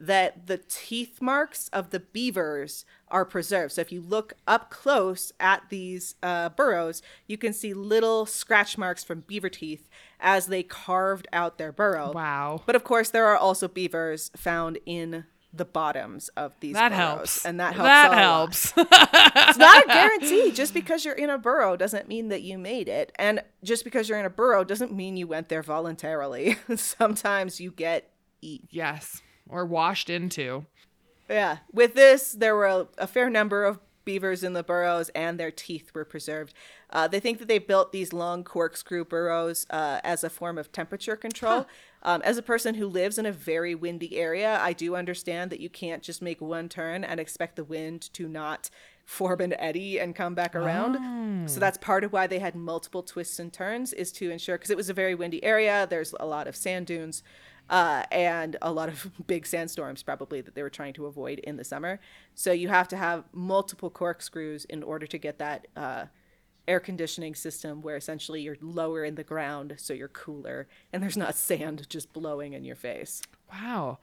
that 0.00 0.46
the 0.46 0.56
teeth 0.56 1.20
marks 1.20 1.68
of 1.74 1.90
the 1.90 2.00
beavers 2.00 2.86
are 3.08 3.24
preserved. 3.26 3.72
So 3.74 3.82
if 3.82 3.92
you 3.92 4.00
look 4.00 4.32
up 4.46 4.70
close 4.70 5.30
at 5.38 5.64
these 5.68 6.14
uh, 6.22 6.48
burrows, 6.48 7.02
you 7.26 7.36
can 7.36 7.52
see 7.52 7.74
little 7.74 8.24
scratch 8.24 8.78
marks 8.78 9.04
from 9.04 9.20
beaver 9.20 9.50
teeth 9.50 9.88
as 10.18 10.46
they 10.46 10.62
carved 10.62 11.28
out 11.32 11.58
their 11.58 11.70
burrow. 11.72 12.12
Wow. 12.12 12.62
But 12.64 12.76
of 12.76 12.82
course, 12.84 13.10
there 13.10 13.26
are 13.26 13.36
also 13.36 13.68
beavers 13.68 14.30
found 14.36 14.78
in 14.86 15.26
the 15.52 15.64
bottoms 15.64 16.28
of 16.36 16.54
these 16.60 16.74
That 16.74 16.90
burrows, 16.92 16.98
helps. 16.98 17.44
and 17.44 17.58
that 17.60 17.74
helps. 17.74 17.88
That 17.88 18.14
helps. 18.14 18.72
It's 19.50 19.58
not 19.58 19.84
a 19.84 19.88
guarantee. 19.88 20.52
Just 20.52 20.72
because 20.72 21.04
you're 21.04 21.14
in 21.14 21.28
a 21.28 21.38
burrow 21.38 21.76
doesn't 21.76 22.06
mean 22.08 22.28
that 22.28 22.42
you 22.42 22.56
made 22.56 22.88
it, 22.88 23.10
and 23.16 23.42
just 23.64 23.82
because 23.84 24.08
you're 24.08 24.18
in 24.18 24.24
a 24.24 24.30
burrow 24.30 24.62
doesn't 24.64 24.92
mean 24.92 25.16
you 25.16 25.26
went 25.26 25.48
there 25.48 25.62
voluntarily. 25.62 26.56
Sometimes 26.76 27.60
you 27.60 27.72
get 27.72 28.10
eaten. 28.40 28.68
yes. 28.70 29.20
Or 29.50 29.66
washed 29.66 30.08
into. 30.08 30.66
Yeah. 31.28 31.58
With 31.72 31.94
this, 31.94 32.32
there 32.32 32.54
were 32.54 32.66
a, 32.66 32.88
a 32.98 33.06
fair 33.06 33.28
number 33.28 33.64
of 33.64 33.78
beavers 34.04 34.42
in 34.42 34.54
the 34.54 34.62
burrows, 34.62 35.08
and 35.10 35.38
their 35.38 35.50
teeth 35.50 35.90
were 35.94 36.04
preserved. 36.04 36.54
Uh, 36.88 37.06
they 37.06 37.20
think 37.20 37.38
that 37.38 37.48
they 37.48 37.58
built 37.58 37.92
these 37.92 38.12
long 38.12 38.42
corkscrew 38.42 39.04
burrows 39.04 39.66
uh, 39.70 40.00
as 40.02 40.24
a 40.24 40.30
form 40.30 40.58
of 40.58 40.72
temperature 40.72 41.16
control. 41.16 41.66
Um, 42.02 42.22
as 42.22 42.38
a 42.38 42.42
person 42.42 42.74
who 42.76 42.86
lives 42.86 43.18
in 43.18 43.26
a 43.26 43.32
very 43.32 43.74
windy 43.74 44.16
area, 44.16 44.58
I 44.60 44.72
do 44.72 44.96
understand 44.96 45.50
that 45.50 45.60
you 45.60 45.68
can't 45.68 46.02
just 46.02 46.22
make 46.22 46.40
one 46.40 46.68
turn 46.68 47.04
and 47.04 47.20
expect 47.20 47.56
the 47.56 47.64
wind 47.64 48.12
to 48.14 48.26
not 48.26 48.70
form 49.04 49.40
an 49.40 49.52
eddy 49.54 50.00
and 50.00 50.14
come 50.14 50.34
back 50.34 50.54
around. 50.56 51.48
So 51.48 51.60
that's 51.60 51.78
part 51.78 52.02
of 52.02 52.12
why 52.12 52.26
they 52.26 52.38
had 52.38 52.54
multiple 52.54 53.02
twists 53.02 53.38
and 53.38 53.52
turns 53.52 53.92
is 53.92 54.12
to 54.12 54.30
ensure 54.30 54.56
because 54.56 54.70
it 54.70 54.76
was 54.76 54.88
a 54.88 54.94
very 54.94 55.14
windy 55.14 55.44
area. 55.44 55.86
There's 55.88 56.14
a 56.18 56.26
lot 56.26 56.46
of 56.48 56.56
sand 56.56 56.86
dunes. 56.86 57.22
Uh, 57.70 58.02
and 58.10 58.56
a 58.60 58.72
lot 58.72 58.88
of 58.88 59.10
big 59.28 59.46
sandstorms, 59.46 60.02
probably 60.02 60.40
that 60.40 60.56
they 60.56 60.62
were 60.62 60.68
trying 60.68 60.92
to 60.92 61.06
avoid 61.06 61.38
in 61.38 61.56
the 61.56 61.64
summer. 61.64 62.00
So 62.34 62.50
you 62.50 62.68
have 62.68 62.88
to 62.88 62.96
have 62.96 63.24
multiple 63.32 63.90
corkscrews 63.90 64.64
in 64.64 64.82
order 64.82 65.06
to 65.06 65.18
get 65.18 65.38
that 65.38 65.68
uh, 65.76 66.06
air 66.66 66.80
conditioning 66.80 67.34
system 67.34 67.80
where 67.80 67.96
essentially 67.96 68.42
you're 68.42 68.56
lower 68.60 69.04
in 69.04 69.14
the 69.14 69.24
ground 69.24 69.74
so 69.76 69.92
you're 69.92 70.08
cooler 70.08 70.66
and 70.92 71.02
there's 71.02 71.16
not 71.16 71.34
sand 71.36 71.88
just 71.88 72.12
blowing 72.12 72.54
in 72.54 72.64
your 72.64 72.76
face. 72.76 73.22
Wow. 73.52 73.98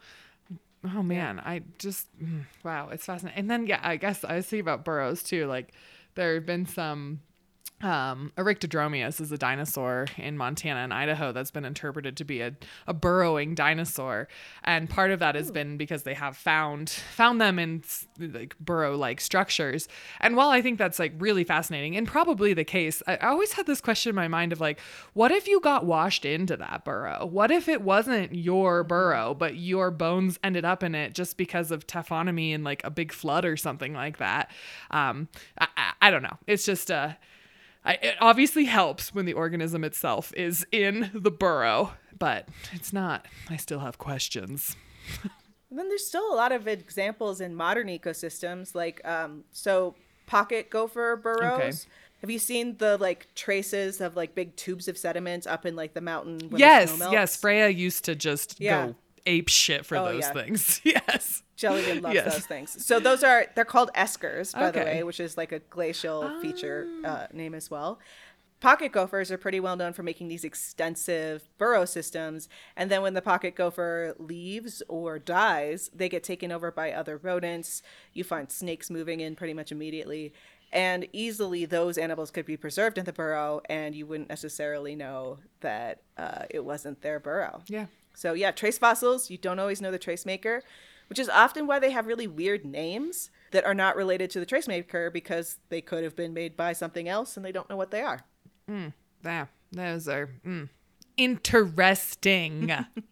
Oh 0.95 1.03
man, 1.03 1.39
I 1.39 1.63
just 1.77 2.07
mm, 2.23 2.45
wow, 2.63 2.89
it's 2.89 3.05
fascinating. 3.05 3.39
And 3.39 3.51
then 3.51 3.67
yeah, 3.67 3.81
I 3.83 3.97
guess 3.97 4.23
I 4.23 4.39
see 4.39 4.59
about 4.59 4.85
burrows 4.85 5.23
too. 5.23 5.45
Like 5.47 5.73
there 6.15 6.35
have 6.35 6.45
been 6.45 6.65
some 6.65 7.19
um 7.81 8.31
Oryctodromeus 8.37 9.21
is 9.21 9.31
a 9.31 9.37
dinosaur 9.37 10.07
in 10.17 10.35
Montana 10.35 10.79
and 10.79 10.93
Idaho 10.93 11.31
that's 11.31 11.51
been 11.51 11.65
interpreted 11.65 12.17
to 12.17 12.25
be 12.25 12.41
a, 12.41 12.55
a 12.87 12.93
burrowing 12.93 13.53
dinosaur. 13.53 14.27
And 14.63 14.89
part 14.89 15.11
of 15.11 15.19
that 15.19 15.35
has 15.35 15.51
been 15.51 15.77
because 15.77 16.01
they 16.01 16.15
have 16.15 16.35
found 16.35 16.89
found 16.89 17.39
them 17.39 17.59
in 17.59 17.83
like 18.17 18.57
burrow 18.59 18.97
like 18.97 19.21
structures. 19.21 19.87
And 20.19 20.35
while 20.35 20.49
I 20.49 20.61
think 20.61 20.79
that's 20.79 20.97
like 20.97 21.13
really 21.19 21.43
fascinating 21.43 21.95
and 21.95 22.07
probably 22.07 22.53
the 22.53 22.63
case, 22.63 23.03
I, 23.05 23.17
always 23.17 23.53
had 23.53 23.67
this 23.67 23.81
question 23.81 24.09
in 24.09 24.15
my 24.15 24.27
mind 24.27 24.53
of 24.53 24.59
like, 24.59 24.79
what 25.13 25.31
if 25.31 25.47
you 25.47 25.59
got 25.59 25.85
washed 25.85 26.25
into 26.25 26.57
that 26.57 26.83
burrow? 26.83 27.25
What 27.25 27.51
if 27.51 27.67
it 27.67 27.81
wasn't 27.81 28.33
your 28.33 28.83
burrow, 28.83 29.35
but 29.35 29.55
your 29.55 29.91
bones 29.91 30.39
ended 30.43 30.65
up 30.65 30.81
in 30.81 30.95
it 30.95 31.13
just 31.13 31.37
because 31.37 31.69
of 31.71 31.85
taphonomy 31.85 32.55
and 32.55 32.63
like 32.63 32.83
a 32.83 32.89
big 32.89 33.11
flood 33.11 33.45
or 33.45 33.55
something 33.55 33.93
like 33.93 34.17
that? 34.17 34.49
Um, 34.89 35.27
I, 35.59 35.67
I, 35.77 35.93
I 36.01 36.11
don't 36.11 36.23
know. 36.23 36.37
It's 36.47 36.65
just 36.65 36.89
uh 36.89 37.13
I, 37.87 37.93
it 38.01 38.15
obviously 38.19 38.65
helps 38.65 39.13
when 39.15 39.25
the 39.25 39.33
organism 39.33 39.83
itself 39.83 40.33
is 40.35 40.67
in 40.71 41.09
the 41.13 41.31
burrow, 41.31 41.93
but 42.19 42.49
it's 42.73 42.91
not. 42.91 43.25
I 43.49 43.55
still 43.57 43.79
have 43.79 43.97
questions. 43.97 44.75
And 45.69 45.77
then 45.77 45.89
there's 45.89 46.05
still 46.05 46.33
a 46.33 46.35
lot 46.35 46.51
of 46.51 46.67
examples 46.67 47.41
in 47.41 47.55
modern 47.55 47.87
ecosystems, 47.87 48.75
like 48.75 49.05
um, 49.07 49.43
so 49.51 49.95
pocket 50.25 50.69
gopher 50.69 51.15
burrows. 51.15 51.59
Okay. 51.59 51.71
Have 52.21 52.29
you 52.29 52.39
seen 52.39 52.77
the 52.77 52.97
like 52.97 53.27
traces 53.35 54.01
of 54.01 54.15
like 54.15 54.33
big 54.33 54.55
tubes 54.55 54.87
of 54.87 54.97
sediment 54.97 55.45
up 55.45 55.65
in 55.65 55.75
like 55.75 55.93
the 55.93 56.01
mountain? 56.01 56.39
Yes, 56.55 56.97
yes. 57.11 57.35
Freya 57.35 57.69
used 57.69 58.05
to 58.05 58.15
just 58.15 58.59
Yeah. 58.59 58.87
go 58.87 58.95
ape 59.27 59.49
shit 59.49 59.85
for 59.85 59.97
Oh, 59.97 60.05
those 60.05 60.23
yeah. 60.23 60.33
things. 60.33 60.81
Yes. 60.85 61.43
Jellybean 61.57 62.01
loves 62.01 62.15
Yes. 62.15 62.33
those 62.33 62.45
things. 62.45 62.85
So 62.85 62.99
those 62.99 63.23
are 63.23 63.45
they're 63.55 63.65
called 63.65 63.91
eskers, 63.95 64.53
by 64.53 64.71
the 64.71 64.79
way, 64.79 65.03
which 65.03 65.19
is 65.19 65.37
like 65.37 65.51
a 65.51 65.59
glacial 65.59 66.39
feature 66.41 66.87
uh, 67.03 67.27
name 67.33 67.53
as 67.55 67.69
well. 67.71 67.99
Pocket 68.59 68.91
gophers 68.91 69.31
are 69.31 69.37
pretty 69.37 69.59
well 69.59 69.75
known 69.75 69.93
for 69.93 70.01
making 70.01 70.29
these 70.29 70.43
extensive 70.43 71.47
burrow 71.59 71.85
systems, 71.85 72.49
and 72.75 72.89
then 72.89 73.01
when 73.03 73.13
the 73.13 73.21
pocket 73.21 73.55
gopher 73.55 74.15
leaves 74.17 74.81
or 74.87 75.19
dies, 75.19 75.89
they 75.93 76.09
get 76.09 76.23
taken 76.23 76.51
over 76.51 76.71
by 76.71 76.91
other 76.91 77.17
rodents. 77.17 77.83
You 78.13 78.23
find 78.23 78.51
snakes 78.51 78.89
moving 78.89 79.19
in 79.19 79.35
pretty 79.35 79.53
much 79.53 79.71
immediately, 79.71 80.33
and 80.71 81.07
easily 81.13 81.65
those 81.65 81.99
animals 81.99 82.31
could 82.31 82.45
be 82.47 82.57
preserved 82.57 82.97
in 82.97 83.05
the 83.05 83.13
burrow, 83.13 83.61
and 83.69 83.93
you 83.93 84.07
wouldn't 84.07 84.29
necessarily 84.29 84.95
know 84.95 85.37
that 85.61 86.01
uh, 86.17 86.45
it 86.49 86.65
wasn't 86.65 87.01
their 87.01 87.19
burrow. 87.19 87.61
Yeah. 87.67 87.85
So 88.17 88.33
yeah, 88.33 88.49
trace 88.49 88.79
fossils, 88.79 89.29
you 89.29 89.37
don't 89.37 89.59
always 89.59 89.79
know 89.79 89.91
the 89.91 89.99
trace 89.99 90.25
maker, 90.25 90.63
which 91.07 91.19
is 91.19 91.29
often 91.29 91.67
why 91.67 91.77
they 91.77 91.91
have 91.91 92.07
really 92.07 92.25
weird 92.25 92.65
names 92.65 93.29
that 93.51 93.63
are 93.63 93.75
not 93.75 93.95
related 93.95 94.31
to 94.31 94.39
the 94.39 94.45
trace 94.45 94.67
maker 94.67 95.11
because 95.11 95.59
they 95.69 95.81
could 95.81 96.03
have 96.03 96.15
been 96.15 96.33
made 96.33 96.57
by 96.57 96.73
something 96.73 97.07
else 97.07 97.37
and 97.37 97.45
they 97.45 97.51
don't 97.51 97.69
know 97.69 97.77
what 97.77 97.91
they 97.91 98.01
are. 98.01 98.21
Yeah. 99.23 99.45
Those 99.71 100.07
are 100.07 100.31
mm, 100.43 100.67
interesting. 101.15 102.65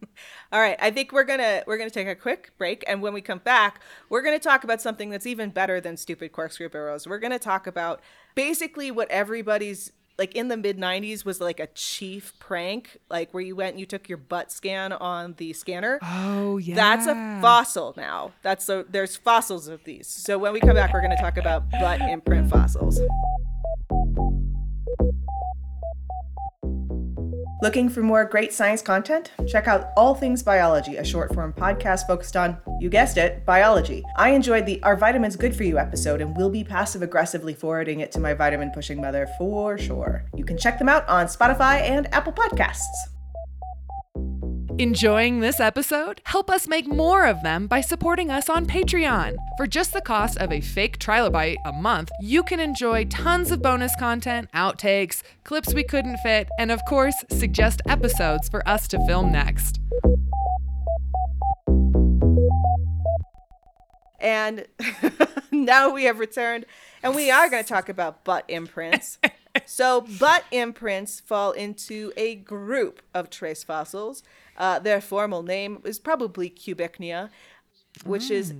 All 0.51 0.59
right, 0.59 0.77
I 0.79 0.89
think 0.89 1.11
we're 1.11 1.23
going 1.23 1.39
to 1.39 1.63
we're 1.67 1.77
to 1.77 1.93
take 1.93 2.07
a 2.07 2.15
quick 2.15 2.53
break 2.57 2.83
and 2.87 2.99
when 3.03 3.13
we 3.13 3.21
come 3.21 3.39
back, 3.43 3.81
we're 4.09 4.23
going 4.23 4.37
to 4.37 4.43
talk 4.43 4.63
about 4.63 4.81
something 4.81 5.11
that's 5.11 5.27
even 5.27 5.51
better 5.51 5.79
than 5.79 5.97
stupid 5.97 6.31
corkscrew 6.31 6.69
burrows. 6.69 7.05
We're 7.05 7.19
going 7.19 7.31
to 7.31 7.37
talk 7.37 7.67
about 7.67 8.01
basically 8.33 8.89
what 8.89 9.11
everybody's 9.11 9.91
like 10.17 10.35
in 10.35 10.47
the 10.47 10.57
mid 10.57 10.77
90s 10.77 11.25
was 11.25 11.41
like 11.41 11.59
a 11.59 11.67
chief 11.67 12.33
prank, 12.39 12.97
like 13.09 13.33
where 13.33 13.43
you 13.43 13.55
went 13.55 13.71
and 13.71 13.79
you 13.79 13.85
took 13.85 14.07
your 14.07 14.17
butt 14.17 14.51
scan 14.51 14.93
on 14.93 15.33
the 15.37 15.53
scanner. 15.53 15.99
oh 16.01 16.57
yeah. 16.57 16.75
That's 16.75 17.07
a 17.07 17.39
fossil 17.41 17.93
now. 17.97 18.31
That's 18.41 18.63
so 18.65 18.85
there's 18.87 19.15
fossils 19.15 19.67
of 19.67 19.83
these. 19.83 20.07
So 20.07 20.37
when 20.37 20.53
we 20.53 20.59
come 20.59 20.75
back, 20.75 20.93
we're 20.93 21.01
going 21.01 21.15
to 21.15 21.21
talk 21.21 21.37
about 21.37 21.69
butt 21.71 22.01
imprint 22.01 22.49
fossils. 22.49 22.99
Looking 27.61 27.87
for 27.87 28.01
more 28.01 28.25
great 28.25 28.51
science 28.51 28.81
content? 28.81 29.31
Check 29.47 29.67
out 29.67 29.91
All 29.95 30.13
Things 30.13 30.43
Biology, 30.43 30.97
a 30.97 31.05
short 31.05 31.33
form 31.33 31.53
podcast 31.53 32.05
focused 32.05 32.35
on, 32.35 32.57
you 32.81 32.89
guessed 32.89 33.17
it, 33.17 33.45
biology. 33.45 34.03
I 34.17 34.31
enjoyed 34.31 34.65
the 34.65 34.83
Are 34.83 34.97
Vitamins 34.97 35.37
Good 35.37 35.55
For 35.55 35.63
You 35.63 35.79
episode 35.79 36.19
and 36.19 36.35
will 36.35 36.49
be 36.49 36.65
passive 36.65 37.01
aggressively 37.01 37.53
forwarding 37.53 38.01
it 38.01 38.11
to 38.11 38.19
my 38.19 38.33
vitamin 38.33 38.71
pushing 38.71 38.99
mother 38.99 39.29
for 39.37 39.77
sure. 39.77 40.25
You 40.35 40.43
can 40.43 40.57
check 40.57 40.79
them 40.79 40.89
out 40.89 41.07
on 41.07 41.27
Spotify 41.27 41.79
and 41.79 42.13
Apple 42.13 42.33
Podcasts. 42.33 43.14
Enjoying 44.77 45.39
this 45.39 45.61
episode? 45.61 46.19
Help 46.25 46.49
us 46.49 46.67
make 46.67 46.85
more 46.85 47.25
of 47.25 47.41
them 47.43 47.65
by 47.65 47.79
supporting 47.79 48.29
us 48.29 48.49
on 48.49 48.65
Patreon. 48.65 49.37
For 49.55 49.67
just 49.67 49.93
the 49.93 50.01
cost 50.01 50.37
of 50.39 50.51
a 50.51 50.59
fake 50.59 50.99
trilobite 50.99 51.55
a 51.63 51.71
month, 51.71 52.11
you 52.19 52.43
can 52.43 52.59
enjoy 52.59 53.05
tons 53.05 53.51
of 53.51 53.61
bonus 53.61 53.95
content, 53.95 54.49
outtakes, 54.53 55.23
clips 55.45 55.73
we 55.73 55.85
couldn't 55.85 56.17
fit, 56.17 56.49
and 56.59 56.71
of 56.71 56.81
course, 56.89 57.15
suggest 57.29 57.81
episodes 57.87 58.49
for 58.49 58.67
us 58.67 58.85
to 58.89 58.99
film 59.05 59.31
next. 59.31 59.79
And 64.19 64.65
now 65.51 65.89
we 65.89 66.03
have 66.03 66.19
returned, 66.19 66.65
and 67.01 67.15
we 67.15 67.31
are 67.31 67.49
going 67.49 67.63
to 67.63 67.69
talk 67.69 67.87
about 67.87 68.25
butt 68.25 68.43
imprints. 68.49 69.19
so, 69.65 70.01
butt 70.01 70.43
imprints 70.51 71.21
fall 71.21 71.53
into 71.53 72.11
a 72.17 72.35
group 72.35 73.01
of 73.13 73.29
trace 73.29 73.63
fossils. 73.63 74.21
Uh, 74.57 74.79
their 74.79 75.01
formal 75.01 75.43
name 75.43 75.81
is 75.83 75.99
probably 75.99 76.49
Cubichnia, 76.49 77.29
which 78.05 78.31
is 78.31 78.53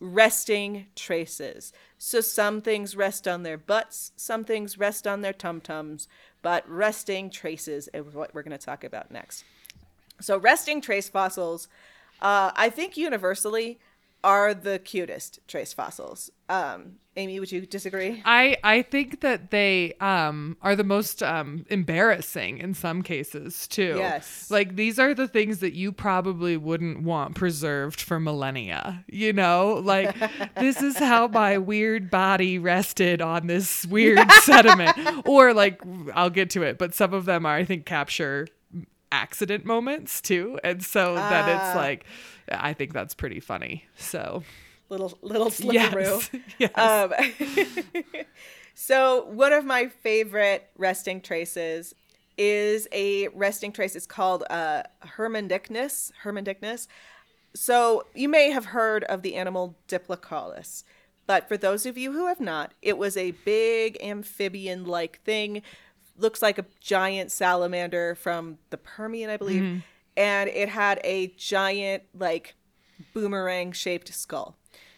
resting 0.00 0.86
traces. 0.94 1.72
So, 1.98 2.20
some 2.20 2.60
things 2.60 2.96
rest 2.96 3.26
on 3.26 3.42
their 3.42 3.58
butts, 3.58 4.12
some 4.16 4.44
things 4.44 4.78
rest 4.78 5.06
on 5.06 5.22
their 5.22 5.32
tum 5.32 5.60
tums, 5.60 6.08
but 6.42 6.68
resting 6.68 7.30
traces 7.30 7.88
is 7.92 8.14
what 8.14 8.34
we're 8.34 8.42
going 8.42 8.58
to 8.58 8.64
talk 8.64 8.84
about 8.84 9.10
next. 9.10 9.44
So, 10.20 10.38
resting 10.38 10.80
trace 10.80 11.08
fossils, 11.08 11.68
uh, 12.20 12.52
I 12.54 12.70
think 12.70 12.96
universally 12.96 13.78
are 14.24 14.54
the 14.54 14.78
cutest 14.78 15.40
trace 15.46 15.72
fossils. 15.72 16.30
Um, 16.48 16.96
Amy, 17.18 17.40
would 17.40 17.50
you 17.50 17.66
disagree? 17.66 18.22
I 18.24 18.56
I 18.62 18.82
think 18.82 19.22
that 19.22 19.50
they 19.50 19.94
um 20.00 20.56
are 20.62 20.76
the 20.76 20.84
most 20.84 21.20
um 21.22 21.66
embarrassing 21.68 22.58
in 22.58 22.74
some 22.74 23.02
cases 23.02 23.66
too. 23.66 23.96
Yes. 23.98 24.50
Like 24.50 24.76
these 24.76 25.00
are 25.00 25.14
the 25.14 25.26
things 25.26 25.58
that 25.58 25.74
you 25.74 25.90
probably 25.90 26.56
wouldn't 26.56 27.02
want 27.02 27.34
preserved 27.34 28.00
for 28.00 28.20
millennia. 28.20 29.04
You 29.08 29.32
know, 29.32 29.80
like 29.84 30.14
this 30.56 30.80
is 30.80 30.96
how 30.96 31.26
my 31.26 31.58
weird 31.58 32.08
body 32.08 32.58
rested 32.58 33.20
on 33.20 33.48
this 33.48 33.84
weird 33.86 34.30
sediment. 34.42 34.96
Or 35.26 35.52
like 35.52 35.80
I'll 36.14 36.30
get 36.30 36.50
to 36.50 36.62
it, 36.62 36.78
but 36.78 36.94
some 36.94 37.12
of 37.12 37.24
them 37.24 37.44
are 37.44 37.56
I 37.56 37.64
think 37.64 37.84
capture 37.84 38.46
accident 39.12 39.64
moments 39.64 40.20
too. 40.20 40.58
And 40.64 40.82
so 40.82 41.14
that 41.14 41.48
it's 41.48 41.74
Ah. 41.76 41.76
like, 41.76 42.04
I 42.50 42.72
think 42.72 42.92
that's 42.92 43.14
pretty 43.14 43.40
funny. 43.40 43.84
So, 43.96 44.42
Little 44.90 45.18
little 45.22 45.50
slipperoo. 45.50 46.28
yes. 46.58 46.72
yes. 46.76 46.78
Um, 46.78 48.24
so 48.74 49.24
one 49.26 49.52
of 49.52 49.64
my 49.64 49.88
favorite 49.88 50.68
resting 50.76 51.20
traces 51.20 51.94
is 52.36 52.86
a 52.92 53.28
resting 53.28 53.72
trace. 53.72 53.96
It's 53.96 54.06
called 54.06 54.44
uh, 54.48 54.84
Hermandicnus. 55.16 56.12
Hermandicnus. 56.22 56.86
So 57.54 58.04
you 58.14 58.28
may 58.28 58.50
have 58.50 58.66
heard 58.66 59.04
of 59.04 59.22
the 59.22 59.34
animal 59.34 59.76
Diplocaulus, 59.88 60.84
but 61.26 61.48
for 61.48 61.56
those 61.56 61.84
of 61.86 61.98
you 61.98 62.12
who 62.12 62.26
have 62.26 62.40
not, 62.40 62.72
it 62.80 62.96
was 62.96 63.16
a 63.16 63.32
big 63.44 63.96
amphibian-like 64.02 65.20
thing. 65.22 65.62
Looks 66.18 66.42
like 66.42 66.58
a 66.58 66.66
giant 66.80 67.30
salamander 67.30 68.14
from 68.14 68.58
the 68.70 68.76
Permian, 68.76 69.30
I 69.30 69.36
believe, 69.36 69.82
and 70.16 70.50
it 70.50 70.68
had 70.68 71.00
a 71.04 71.28
giant 71.38 72.02
like 72.12 72.54
boomerang-shaped 73.14 74.12
skull. 74.12 74.56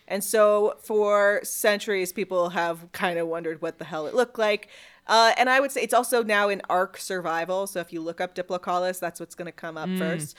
And 0.08 0.24
so 0.24 0.76
for 0.82 1.40
centuries, 1.44 2.12
people 2.12 2.50
have 2.50 2.90
kind 2.92 3.18
of 3.18 3.28
wondered 3.28 3.62
what 3.62 3.78
the 3.78 3.84
hell 3.84 4.06
it 4.06 4.14
looked 4.14 4.38
like. 4.38 4.68
Uh, 5.06 5.32
and 5.36 5.48
I 5.48 5.60
would 5.60 5.70
say 5.72 5.82
it's 5.82 5.94
also 5.94 6.22
now 6.22 6.48
in 6.48 6.62
Ark 6.68 6.96
survival. 6.96 7.66
So 7.66 7.80
if 7.80 7.92
you 7.92 8.00
look 8.00 8.20
up 8.20 8.34
Diplocaulus, 8.34 8.98
that's 8.98 9.20
what's 9.20 9.34
going 9.34 9.46
to 9.46 9.52
come 9.52 9.76
up 9.76 9.88
first. 9.98 10.36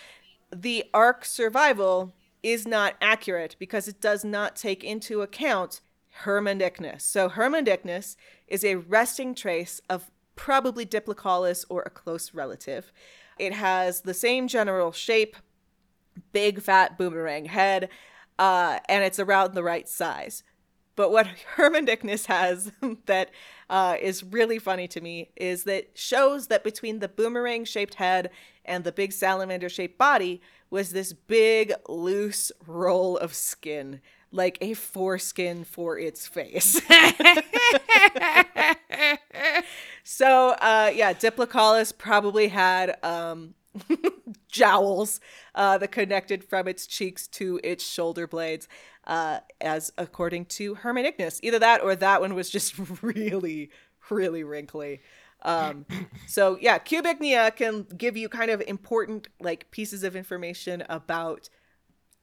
The 0.52 0.86
Ark 0.94 1.24
survival 1.24 2.12
is 2.44 2.67
not 2.67 2.96
accurate 3.00 3.56
because 3.60 3.88
it 3.88 4.02
does 4.02 4.26
not 4.26 4.56
take 4.56 4.84
into 4.84 5.22
account 5.22 5.82
Hermandicnus. 6.24 7.02
So 7.02 7.30
Hermandicnus 7.30 8.15
is 8.48 8.65
a 8.65 8.76
resting 8.76 9.36
trace 9.36 9.80
of 9.89 10.10
probably 10.36 10.86
Diplocaulus 10.86 11.65
or 11.70 11.82
a 11.84 11.89
close 11.89 12.34
relative. 12.34 12.91
It 13.39 13.54
has 13.54 14.02
the 14.02 14.13
same 14.13 14.48
general 14.48 14.91
shape, 14.91 15.36
big 16.32 16.62
fat 16.62 16.98
boomerang 16.98 17.46
head, 17.46 17.89
uh, 18.38 18.80
and 18.88 19.04
it's 19.04 19.20
around 19.20 19.54
the 19.54 19.63
right 19.63 19.88
size. 19.88 20.44
But 20.96 21.12
what 21.12 21.28
Hermandicnus 21.56 22.26
has 22.26 22.72
that 23.06 23.32
uh, 23.70 23.98
is 24.00 24.24
really 24.24 24.60
funny 24.60 24.88
to 24.89 25.02
me 25.02 25.32
is 25.36 25.63
that 25.63 25.98
shows 25.98 26.48
that 26.48 26.63
between 26.63 27.00
the 27.00 27.08
boomerang 27.08 27.65
shaped 27.65 27.96
head 27.96 28.30
and 28.65 28.84
the 28.84 28.91
big 28.91 29.12
salamander 29.13 29.70
shaped 29.70 29.98
body 29.98 30.41
was 30.70 30.91
this 30.91 31.13
big 31.13 31.74
loose 31.89 32.52
roll 32.65 33.17
of 33.17 33.34
skin, 33.34 34.02
like 34.32 34.58
a 34.62 34.74
foreskin 34.74 35.63
for 35.63 35.98
its 36.00 36.28
face. 36.28 36.82
so 40.04 40.50
uh, 40.62 40.91
yeah, 40.94 41.13
Diplocaulus 41.13 41.98
probably 41.98 42.48
had 42.48 42.98
um, 43.04 43.54
jowls 44.50 45.20
uh, 45.56 45.78
that 45.78 45.91
connected 45.91 46.44
from 46.44 46.67
its 46.67 46.88
cheeks 46.88 47.28
to 47.28 47.60
its 47.63 47.84
shoulder 47.84 48.28
blades, 48.28 48.67
uh, 49.06 49.39
as 49.60 49.91
according 49.98 50.46
to 50.46 50.76
Hermannignes. 50.76 51.39
Either 51.44 51.60
that 51.60 51.82
or 51.82 51.96
that 51.96 52.22
one 52.22 52.34
was 52.34 52.50
just 52.50 52.76
really, 53.02 53.70
really 54.10 54.44
wrinkly. 54.44 55.02
Um, 55.44 55.86
so 56.28 56.58
yeah, 56.62 56.78
Cubichnia 56.78 57.56
can 57.56 57.88
give 57.98 58.15
you 58.15 58.30
kind 58.30 58.52
of 58.52 58.62
important 58.62 59.28
like 59.39 59.72
pieces 59.72 60.04
of 60.04 60.15
information 60.15 60.84
about 60.88 61.50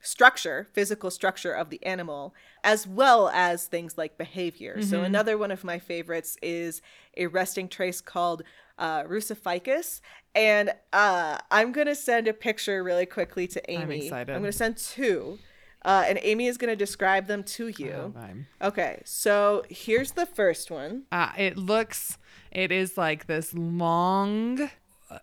structure, 0.01 0.67
physical 0.73 1.11
structure 1.11 1.53
of 1.53 1.71
the 1.71 1.85
animal, 1.85 2.35
as 2.63 2.87
well 2.87 3.29
as 3.31 3.67
things 3.67 3.99
like 3.99 4.17
behavior. 4.19 4.81
So 4.83 5.03
another 5.03 5.37
one 5.37 5.51
of 5.51 5.65
my 5.65 5.79
favorites 5.79 6.37
is 6.43 6.81
a 7.17 7.27
resting 7.27 7.69
trace 7.69 8.01
called 8.01 8.43
uh, 8.79 9.03
Rusophycus. 9.05 10.01
And 10.35 10.73
uh, 10.93 11.39
I'm 11.51 11.73
going 11.73 11.89
to 11.89 11.95
send 11.97 12.29
a 12.29 12.33
picture 12.33 12.85
really 12.85 13.07
quickly 13.07 13.47
to 13.49 13.71
Amy. 13.71 13.83
I'm 13.83 13.91
excited. 13.91 14.35
I'm 14.35 14.41
going 14.41 14.53
to 14.53 14.57
send 14.57 14.77
two. 14.77 15.39
Uh, 15.85 16.05
and 16.07 16.19
Amy 16.23 16.47
is 16.47 16.59
going 16.59 16.71
to 16.71 16.77
describe 16.77 17.27
them 17.27 17.43
to 17.43 17.69
you. 17.69 18.15
Oh. 18.17 18.69
Okay, 18.69 19.01
so 19.05 19.65
here's 19.69 20.13
the 20.13 20.27
first 20.27 20.71
one. 20.71 21.05
Uh, 21.11 21.31
it 21.39 21.57
looks, 21.57 22.19
it 22.51 22.73
is 22.73 22.99
like 22.99 23.27
this 23.27 23.55
long 23.55 24.71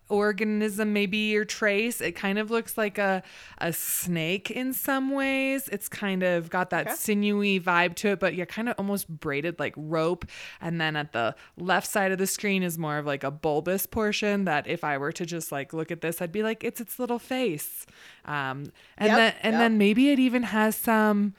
organism, 0.09 0.93
maybe 0.93 1.35
or 1.37 1.45
trace. 1.45 2.01
It 2.01 2.13
kind 2.13 2.39
of 2.39 2.49
looks 2.51 2.77
like 2.77 2.97
a 2.97 3.21
a 3.59 3.71
snake 3.73 4.49
in 4.51 4.73
some 4.73 5.11
ways. 5.11 5.67
It's 5.69 5.87
kind 5.87 6.23
of 6.23 6.49
got 6.49 6.69
that 6.71 6.87
Okay. 6.87 6.95
sinewy 6.95 7.59
vibe 7.59 7.95
to 7.95 8.09
it, 8.09 8.19
but 8.19 8.33
you're 8.35 8.45
kind 8.45 8.69
of 8.69 8.75
almost 8.77 9.07
braided 9.07 9.59
like 9.59 9.73
rope. 9.77 10.25
And 10.61 10.79
then 10.81 10.95
at 10.95 11.13
the 11.13 11.35
left 11.57 11.87
side 11.87 12.11
of 12.11 12.17
the 12.17 12.27
screen 12.27 12.63
is 12.63 12.77
more 12.77 12.97
of 12.97 13.05
like 13.05 13.23
a 13.23 13.31
bulbous 13.31 13.85
portion 13.85 14.45
that 14.45 14.67
if 14.67 14.83
I 14.83 14.97
were 14.97 15.11
to 15.13 15.25
just 15.25 15.51
like 15.51 15.73
look 15.73 15.91
at 15.91 16.01
this, 16.01 16.21
I'd 16.21 16.31
be 16.31 16.43
like, 16.43 16.63
it's 16.63 16.81
its 16.81 16.97
little 16.99 17.19
face. 17.19 17.85
Um, 18.25 18.71
and 18.97 19.07
Yep, 19.09 19.17
then 19.17 19.33
and 19.43 19.53
yep. 19.53 19.59
then 19.61 19.77
maybe 19.77 20.09
it 20.09 20.19
even 20.19 20.43
has 20.43 20.75
some 20.75 21.33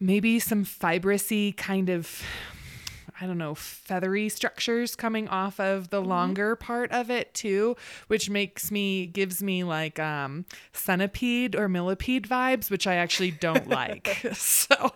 maybe 0.00 0.38
some 0.38 0.64
fibrous 0.64 1.30
kind 1.56 1.88
of 1.90 2.22
I 3.20 3.26
don't 3.26 3.38
know, 3.38 3.54
feathery 3.54 4.28
structures 4.28 4.94
coming 4.94 5.28
off 5.28 5.58
of 5.58 5.90
the 5.90 6.00
longer 6.00 6.56
part 6.56 6.90
of 6.92 7.10
it 7.10 7.32
too, 7.34 7.76
which 8.08 8.28
makes 8.28 8.70
me 8.70 9.06
gives 9.06 9.42
me 9.42 9.64
like 9.64 9.98
um 9.98 10.44
centipede 10.72 11.56
or 11.56 11.68
millipede 11.68 12.28
vibes, 12.28 12.70
which 12.70 12.86
I 12.86 12.96
actually 12.96 13.30
don't 13.30 13.68
like. 13.68 14.08
so 14.34 14.92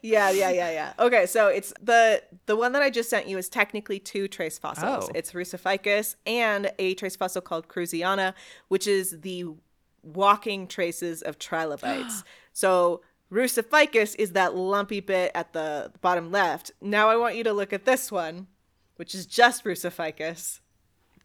Yeah, 0.00 0.30
yeah, 0.30 0.50
yeah, 0.50 0.70
yeah. 0.70 0.92
Okay, 0.98 1.26
so 1.26 1.48
it's 1.48 1.72
the 1.80 2.22
the 2.46 2.56
one 2.56 2.72
that 2.72 2.82
I 2.82 2.90
just 2.90 3.08
sent 3.08 3.28
you 3.28 3.38
is 3.38 3.48
technically 3.48 3.98
two 3.98 4.28
trace 4.28 4.58
fossils. 4.58 5.08
Oh. 5.08 5.12
It's 5.14 5.32
Rusophycus 5.32 6.16
and 6.26 6.72
a 6.78 6.94
trace 6.94 7.16
fossil 7.16 7.40
called 7.40 7.68
Cruziana, 7.68 8.34
which 8.68 8.86
is 8.86 9.20
the 9.20 9.46
walking 10.02 10.66
traces 10.66 11.22
of 11.22 11.38
trilobites. 11.38 12.24
so 12.52 13.02
Rusophycus 13.32 14.14
is 14.18 14.32
that 14.32 14.54
lumpy 14.54 15.00
bit 15.00 15.32
at 15.34 15.54
the 15.54 15.90
bottom 16.02 16.30
left. 16.30 16.70
Now 16.82 17.08
I 17.08 17.16
want 17.16 17.34
you 17.34 17.44
to 17.44 17.52
look 17.52 17.72
at 17.72 17.86
this 17.86 18.12
one, 18.12 18.46
which 18.96 19.14
is 19.14 19.24
just 19.24 19.64
Rusophycus. 19.64 20.60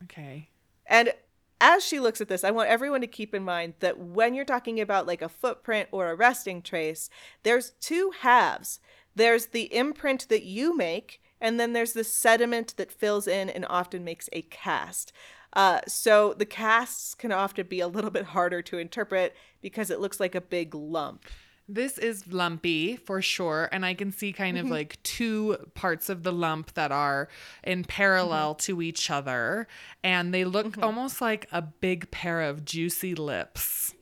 okay. 0.04 0.50
And 0.86 1.12
as 1.60 1.84
she 1.84 2.00
looks 2.00 2.22
at 2.22 2.30
this, 2.30 2.43
I 2.43 2.52
want 2.52 2.70
everyone 2.70 3.02
to 3.02 3.08
keep 3.08 3.34
in 3.34 3.43
mind 3.43 3.74
that 3.80 4.00
when 4.00 4.34
you're 4.34 4.46
talking 4.46 4.80
about 4.80 5.08
like 5.08 5.22
a 5.22 5.28
footprint 5.28 5.89
or 5.91 6.10
a 6.10 6.15
resting 6.15 6.62
trace, 6.62 7.10
there's 7.43 7.72
two 7.82 8.12
halves. 8.22 8.80
There's 9.15 9.48
the 9.48 9.74
imprint 9.76 10.30
that 10.30 10.43
you 10.43 10.78
make, 10.78 11.20
and 11.41 11.60
then 11.60 11.74
there's 11.74 11.93
the 11.93 12.04
sediment 12.04 12.76
that 12.78 12.91
fills 12.91 13.28
in 13.28 13.50
and 13.50 13.65
often 13.67 14.04
makes 14.04 14.30
a 14.32 14.43
cast. 14.43 15.12
Uh, 15.54 15.82
so 15.88 16.34
the 16.38 16.46
casts 16.46 17.15
can 17.15 17.32
often 17.32 17.65
be 17.67 17.80
a 17.80 17.88
little 17.88 18.12
bit 18.12 18.26
harder 18.26 18.62
to 18.62 18.78
interpret 18.78 19.36
because 19.60 19.89
it 19.89 20.00
looks 20.00 20.20
like 20.20 20.36
a 20.36 20.41
big 20.41 20.76
lump. 20.76 21.26
This 21.70 21.98
is 21.98 22.32
lumpy 22.32 22.96
for 22.96 23.22
sure. 23.22 23.68
And 23.72 23.86
I 23.86 23.94
can 23.94 24.12
see 24.12 24.32
kind 24.32 24.58
of 24.58 24.66
mm-hmm. 24.66 24.74
like 24.74 25.04
two 25.04 25.58
parts 25.74 26.08
of 26.08 26.24
the 26.24 26.32
lump 26.32 26.74
that 26.76 26.92
are 26.92 27.28
in 27.64 27.84
parallel 27.84 28.54
mm-hmm. 28.54 28.74
to 28.74 28.82
each 28.82 29.10
other. 29.12 29.68
And 30.04 30.34
they 30.34 30.46
look 30.46 30.68
mm-hmm. 30.68 30.84
almost 30.84 31.20
like 31.20 31.48
a 31.52 31.62
big 31.62 32.10
pair 32.10 32.42
of 32.42 32.64
juicy 32.64 33.16
lips. 33.16 33.94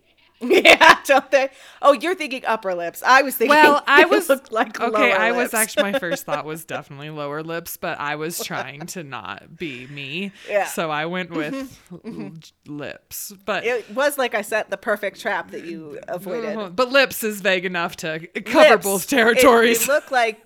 yeah, 0.51 0.97
don't 1.05 1.29
they? 1.31 1.49
Oh, 1.81 1.93
you're 1.93 2.15
thinking 2.15 2.43
upper 2.45 2.73
lips. 2.75 3.01
I 3.03 3.21
was 3.21 3.35
thinking. 3.35 3.49
Well, 3.55 3.83
I 3.87 4.05
was 4.05 4.29
looked 4.29 4.51
like 4.51 4.79
okay. 4.79 5.11
I 5.11 5.31
was 5.31 5.53
actually 5.53 5.91
my 5.91 5.99
first 5.99 6.25
thought 6.25 6.45
was 6.45 6.65
definitely 6.65 7.09
lower 7.09 7.43
lips, 7.43 7.77
but 7.77 7.99
I 7.99 8.15
was 8.15 8.39
trying 8.43 8.85
to 8.87 9.03
not 9.03 9.57
be 9.57 9.87
me. 9.87 10.31
Yeah. 10.49 10.65
So 10.65 10.91
I 10.91 11.05
went 11.05 11.31
with 11.31 11.79
l- 12.05 12.31
lips, 12.67 13.33
but 13.45 13.65
It 13.65 13.89
was 13.91 14.17
like 14.17 14.35
I 14.35 14.41
set 14.41 14.69
the 14.69 14.77
perfect 14.77 15.19
trap 15.21 15.51
that 15.51 15.65
you 15.65 15.99
avoided. 16.07 16.75
but 16.75 16.89
lips 16.91 17.23
is 17.23 17.41
vague 17.41 17.65
enough 17.65 17.95
to 17.97 18.19
cover 18.45 18.69
lips. 18.71 18.83
both 18.85 19.03
It- 19.05 19.09
territories. 19.15 19.85
They 19.87 19.93
look 19.93 20.11
like 20.11 20.41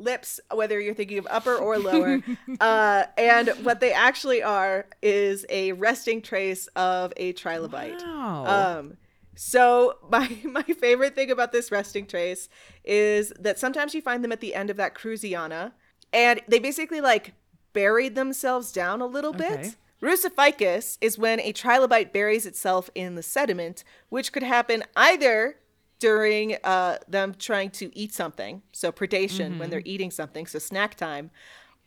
lips, 0.00 0.38
whether 0.54 0.78
you're 0.80 0.94
thinking 0.94 1.18
of 1.18 1.26
upper 1.28 1.56
or 1.56 1.76
lower. 1.78 2.20
uh, 2.60 3.02
and 3.16 3.48
what 3.64 3.80
they 3.80 3.92
actually 3.92 4.42
are 4.44 4.86
is 5.02 5.44
a 5.48 5.72
resting 5.72 6.22
trace 6.22 6.68
of 6.76 7.12
a 7.16 7.32
trilobite. 7.32 8.00
Wow. 8.06 8.78
Um, 8.78 8.96
so 9.38 9.98
my 10.10 10.28
my 10.44 10.62
favorite 10.62 11.14
thing 11.14 11.30
about 11.30 11.52
this 11.52 11.70
resting 11.70 12.06
trace 12.06 12.48
is 12.84 13.32
that 13.38 13.58
sometimes 13.58 13.94
you 13.94 14.02
find 14.02 14.24
them 14.24 14.32
at 14.32 14.40
the 14.40 14.54
end 14.54 14.68
of 14.70 14.76
that 14.76 14.94
Cruziana, 14.94 15.72
and 16.12 16.40
they 16.48 16.58
basically 16.58 17.00
like 17.00 17.34
buried 17.72 18.14
themselves 18.16 18.72
down 18.72 19.00
a 19.00 19.06
little 19.06 19.32
Okay. 19.34 19.38
bit. 19.62 19.76
Rusophycus 20.02 20.96
is 21.00 21.18
when 21.18 21.40
a 21.40 21.52
trilobite 21.52 22.12
buries 22.12 22.46
itself 22.46 22.88
in 22.94 23.14
the 23.16 23.22
sediment, 23.22 23.82
which 24.08 24.32
could 24.32 24.44
happen 24.44 24.84
either 24.96 25.56
during 25.98 26.56
uh, 26.62 26.98
them 27.08 27.34
trying 27.38 27.70
to 27.70 27.96
eat 27.98 28.14
something, 28.14 28.62
so 28.72 28.92
predation 28.92 29.58
when 29.58 29.70
they're 29.70 29.82
eating 29.84 30.12
something, 30.12 30.46
so 30.46 30.58
snack 30.60 30.94
time, 30.94 31.30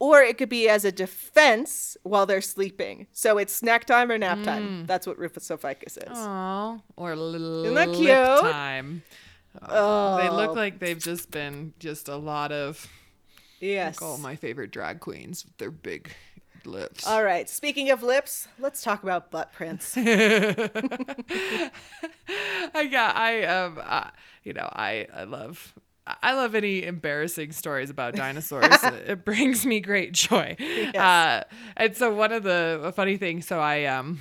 or 0.02 0.20
it 0.24 0.36
could 0.40 0.50
be 0.50 0.68
as 0.68 0.84
a 0.84 0.92
defense 0.92 1.96
while 2.02 2.26
they're 2.26 2.42
sleeping. 2.42 3.06
So 3.12 3.38
it's 3.38 3.54
snack 3.54 3.86
time 3.86 4.10
or 4.10 4.18
nap 4.18 4.42
time. 4.42 4.88
That's 4.88 5.06
what 5.06 5.20
Rusophycus 5.20 5.96
is. 5.96 6.18
Aw, 6.18 6.80
or 6.98 7.16
lip 7.16 7.76
that 7.76 7.94
cute? 7.94 8.10
time. 8.52 9.04
Oh, 9.62 10.18
they 10.18 10.30
look 10.32 10.56
like 10.56 10.80
they've 10.80 10.98
just 10.98 11.30
been 11.30 11.74
just 11.78 12.10
a 12.10 12.16
lot 12.16 12.52
of 12.52 12.88
Yes. 13.60 14.02
like 14.02 14.10
all 14.10 14.18
my 14.18 14.36
favorite 14.36 14.72
drag 14.72 15.00
queens 15.02 15.46
with 15.46 15.56
their 15.58 15.70
big 15.70 16.12
lips. 16.66 17.06
All 17.06 17.24
right. 17.24 17.48
Speaking 17.48 17.92
of 17.92 18.02
lips, 18.02 18.48
let's 18.58 18.82
talk 18.82 19.04
about 19.04 19.30
butt 19.30 19.54
prints. 19.54 19.96
I 19.98 21.70
got 22.92 23.16
I 23.16 23.44
um 23.44 23.80
uh, 23.84 24.10
you 24.44 24.54
know 24.54 24.68
I 24.72 25.06
I 25.14 25.26
love 25.26 25.76
I 26.08 26.34
love 26.34 26.56
any 26.56 26.84
embarrassing 26.84 27.52
stories 27.52 27.90
about 27.90 28.16
dinosaurs. 28.16 28.84
it 28.84 29.24
brings 29.24 29.66
me 29.66 29.80
great 29.80 30.14
joy. 30.14 30.56
Uh, 30.96 31.44
and 31.78 31.96
so 31.96 32.14
one 32.14 32.32
of 32.32 32.44
the 32.44 32.92
funny 32.96 33.18
things, 33.18 33.46
so 33.48 33.60
I 33.60 33.86
um 33.86 34.20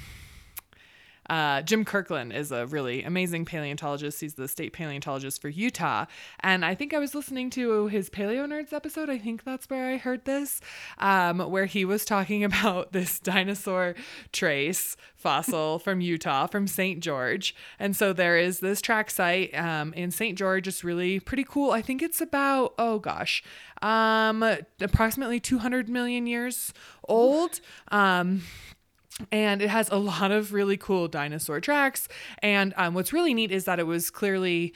uh, 1.31 1.62
Jim 1.62 1.85
Kirkland 1.85 2.33
is 2.33 2.51
a 2.51 2.66
really 2.66 3.05
amazing 3.05 3.45
paleontologist. 3.45 4.21
He's 4.21 4.35
the 4.35 4.49
state 4.49 4.73
paleontologist 4.73 5.40
for 5.40 5.49
Utah. 5.49 6.07
And 6.40 6.64
I 6.64 6.75
think 6.75 6.93
I 6.93 6.99
was 6.99 7.14
listening 7.14 7.51
to 7.51 7.87
his 7.87 8.11
Paleo 8.11 8.47
Nerds 8.47 8.73
episode. 8.73 9.09
I 9.09 9.16
think 9.16 9.45
that's 9.45 9.71
where 9.71 9.93
I 9.93 9.97
heard 9.97 10.25
this, 10.25 10.61
um, 10.99 11.38
where 11.38 11.66
he 11.66 11.85
was 11.85 12.05
talking 12.05 12.43
about 12.51 12.93
this 12.93 13.21
dinosaur 13.21 13.95
trace 14.33 14.97
fossil 15.14 15.79
from 15.85 16.01
Utah, 16.01 16.49
from 16.49 16.66
St. 16.66 16.99
George. 16.99 17.55
And 17.79 17.95
so 17.95 18.12
there 18.12 18.37
is 18.37 18.59
this 18.59 18.81
track 18.81 19.09
site 19.09 19.57
um, 19.57 19.95
in 19.95 20.11
St. 20.11 20.37
George. 20.37 20.66
It's 20.66 20.83
really 20.83 21.21
pretty 21.21 21.45
cool. 21.45 21.71
I 21.71 21.81
think 21.81 22.03
it's 22.03 22.21
about, 22.21 22.75
oh 22.77 22.99
gosh, 22.99 23.45
um, 23.83 24.45
approximately 24.81 25.38
200 25.38 25.88
million 25.88 26.27
years 26.27 26.75
old. 27.09 27.61
Um, 27.93 28.43
and 29.31 29.62
it 29.62 29.68
has 29.68 29.88
a 29.90 29.96
lot 29.96 30.31
of 30.31 30.53
really 30.53 30.77
cool 30.77 31.09
dinosaur 31.09 31.61
tracks. 31.61 32.09
And 32.42 32.75
um, 32.77 32.94
what's 32.94 33.12
really 33.12 33.35
neat 33.35 33.51
is 33.51 33.64
that 33.64 33.79
it 33.79 33.87
was 33.87 34.11
clearly 34.11 34.75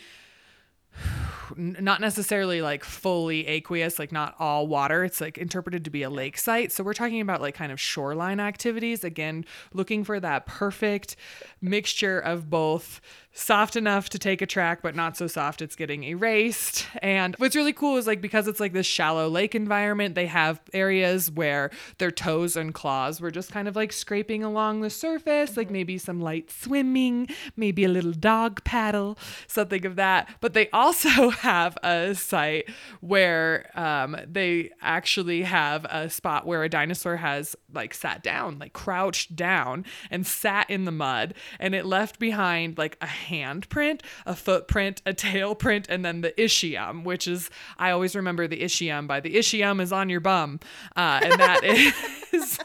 not 1.56 2.00
necessarily 2.00 2.62
like 2.62 2.84
fully 2.84 3.46
aqueous, 3.46 3.98
like 3.98 4.12
not 4.12 4.34
all 4.38 4.66
water. 4.66 5.04
It's 5.04 5.20
like 5.20 5.38
interpreted 5.38 5.84
to 5.84 5.90
be 5.90 6.02
a 6.02 6.10
lake 6.10 6.38
site. 6.38 6.72
So 6.72 6.84
we're 6.84 6.94
talking 6.94 7.20
about 7.20 7.40
like 7.40 7.54
kind 7.54 7.72
of 7.72 7.80
shoreline 7.80 8.40
activities. 8.40 9.04
Again, 9.04 9.44
looking 9.72 10.04
for 10.04 10.20
that 10.20 10.46
perfect 10.46 11.16
mixture 11.60 12.18
of 12.18 12.50
both 12.50 13.00
soft 13.34 13.74
enough 13.74 14.08
to 14.10 14.18
take 14.18 14.40
a 14.40 14.46
track, 14.46 14.80
but 14.80 14.94
not 14.94 15.16
so 15.16 15.26
soft 15.26 15.60
it's 15.60 15.74
getting 15.74 16.04
erased. 16.04 16.86
And 17.02 17.34
what's 17.38 17.56
really 17.56 17.72
cool 17.72 17.96
is 17.96 18.06
like 18.06 18.20
because 18.20 18.46
it's 18.46 18.60
like 18.60 18.72
this 18.72 18.86
shallow 18.86 19.28
lake 19.28 19.56
environment, 19.56 20.14
they 20.14 20.26
have 20.26 20.60
areas 20.72 21.30
where 21.30 21.70
their 21.98 22.12
toes 22.12 22.56
and 22.56 22.72
claws 22.72 23.20
were 23.20 23.32
just 23.32 23.50
kind 23.50 23.66
of 23.66 23.74
like 23.74 23.92
scraping 23.92 24.44
along 24.44 24.80
the 24.80 24.90
surface, 24.90 25.56
like 25.56 25.66
mm-hmm. 25.66 25.72
maybe 25.72 25.98
some 25.98 26.20
light 26.20 26.50
swimming, 26.50 27.28
maybe 27.56 27.84
a 27.84 27.88
little 27.88 28.12
dog 28.12 28.62
paddle, 28.62 29.18
something 29.48 29.84
of 29.84 29.96
that. 29.96 30.28
But 30.40 30.54
they 30.54 30.70
also 30.70 31.30
have 31.44 31.76
a 31.82 32.14
site 32.14 32.70
where 33.00 33.70
um, 33.78 34.16
they 34.26 34.70
actually 34.80 35.42
have 35.42 35.84
a 35.84 36.08
spot 36.08 36.46
where 36.46 36.64
a 36.64 36.70
dinosaur 36.70 37.16
has 37.16 37.54
like 37.72 37.92
sat 37.92 38.22
down, 38.22 38.58
like 38.58 38.72
crouched 38.72 39.36
down 39.36 39.84
and 40.10 40.26
sat 40.26 40.68
in 40.70 40.86
the 40.86 40.90
mud, 40.90 41.34
and 41.60 41.74
it 41.74 41.84
left 41.84 42.18
behind 42.18 42.78
like 42.78 42.96
a 43.02 43.06
handprint, 43.06 44.00
a 44.24 44.34
footprint, 44.34 45.02
a 45.04 45.12
tail 45.12 45.54
print, 45.54 45.86
and 45.90 46.02
then 46.02 46.22
the 46.22 46.32
ischium, 46.32 47.04
which 47.04 47.28
is 47.28 47.50
I 47.78 47.90
always 47.90 48.16
remember 48.16 48.48
the 48.48 48.62
ischium 48.62 49.06
by 49.06 49.20
the 49.20 49.34
ischium 49.34 49.82
is 49.82 49.92
on 49.92 50.08
your 50.08 50.20
bum, 50.20 50.60
uh, 50.96 51.20
and 51.22 51.32
that 51.34 51.62
is. 52.32 52.58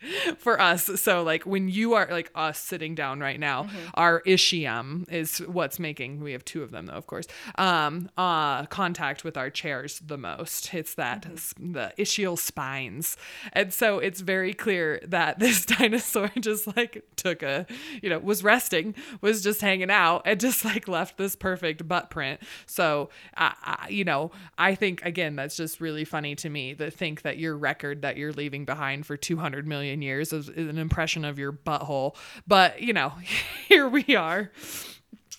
for 0.38 0.60
us. 0.60 0.90
So 1.00 1.22
like 1.22 1.44
when 1.44 1.68
you 1.68 1.94
are 1.94 2.06
like 2.10 2.30
us 2.34 2.58
sitting 2.58 2.94
down 2.94 3.20
right 3.20 3.40
now, 3.40 3.64
mm-hmm. 3.64 3.76
our 3.94 4.22
ischium 4.22 5.10
is 5.10 5.38
what's 5.38 5.78
making 5.78 6.20
we 6.20 6.32
have 6.32 6.44
two 6.44 6.62
of 6.62 6.70
them 6.70 6.86
though, 6.86 6.94
of 6.94 7.06
course. 7.06 7.26
Um 7.56 8.10
uh 8.16 8.66
contact 8.66 9.24
with 9.24 9.36
our 9.36 9.50
chairs 9.50 10.00
the 10.04 10.18
most. 10.18 10.72
It's 10.74 10.94
that 10.94 11.22
mm-hmm. 11.22 11.72
the 11.72 11.92
ischial 11.98 12.38
spines. 12.38 13.16
And 13.52 13.72
so 13.72 13.98
it's 13.98 14.20
very 14.20 14.52
clear 14.52 15.00
that 15.06 15.38
this 15.38 15.64
dinosaur 15.64 16.30
just 16.40 16.76
like 16.76 17.04
took 17.16 17.42
a, 17.42 17.66
you 18.02 18.10
know, 18.10 18.18
was 18.18 18.44
resting, 18.44 18.94
was 19.20 19.42
just 19.42 19.60
hanging 19.60 19.90
out 19.90 20.22
and 20.24 20.38
just 20.38 20.64
like 20.64 20.88
left 20.88 21.16
this 21.16 21.36
perfect 21.36 21.88
butt 21.88 22.10
print. 22.10 22.40
So 22.66 23.10
uh, 23.36 23.52
I, 23.62 23.88
you 23.90 24.04
know, 24.04 24.30
I 24.58 24.74
think 24.74 25.04
again 25.04 25.36
that's 25.36 25.56
just 25.56 25.80
really 25.80 26.04
funny 26.04 26.34
to 26.36 26.50
me 26.50 26.74
to 26.74 26.90
think 26.90 27.22
that 27.22 27.38
your 27.38 27.56
record 27.56 28.02
that 28.02 28.16
you're 28.16 28.32
leaving 28.32 28.64
behind 28.64 29.06
for 29.06 29.16
200 29.16 29.66
million 29.66 29.85
million 29.86 30.02
years 30.02 30.32
is 30.32 30.48
an 30.48 30.78
impression 30.78 31.24
of 31.24 31.38
your 31.38 31.52
butthole. 31.52 32.16
But, 32.46 32.82
you 32.82 32.92
know, 32.92 33.12
here 33.68 33.88
we 33.88 34.16
are. 34.16 34.50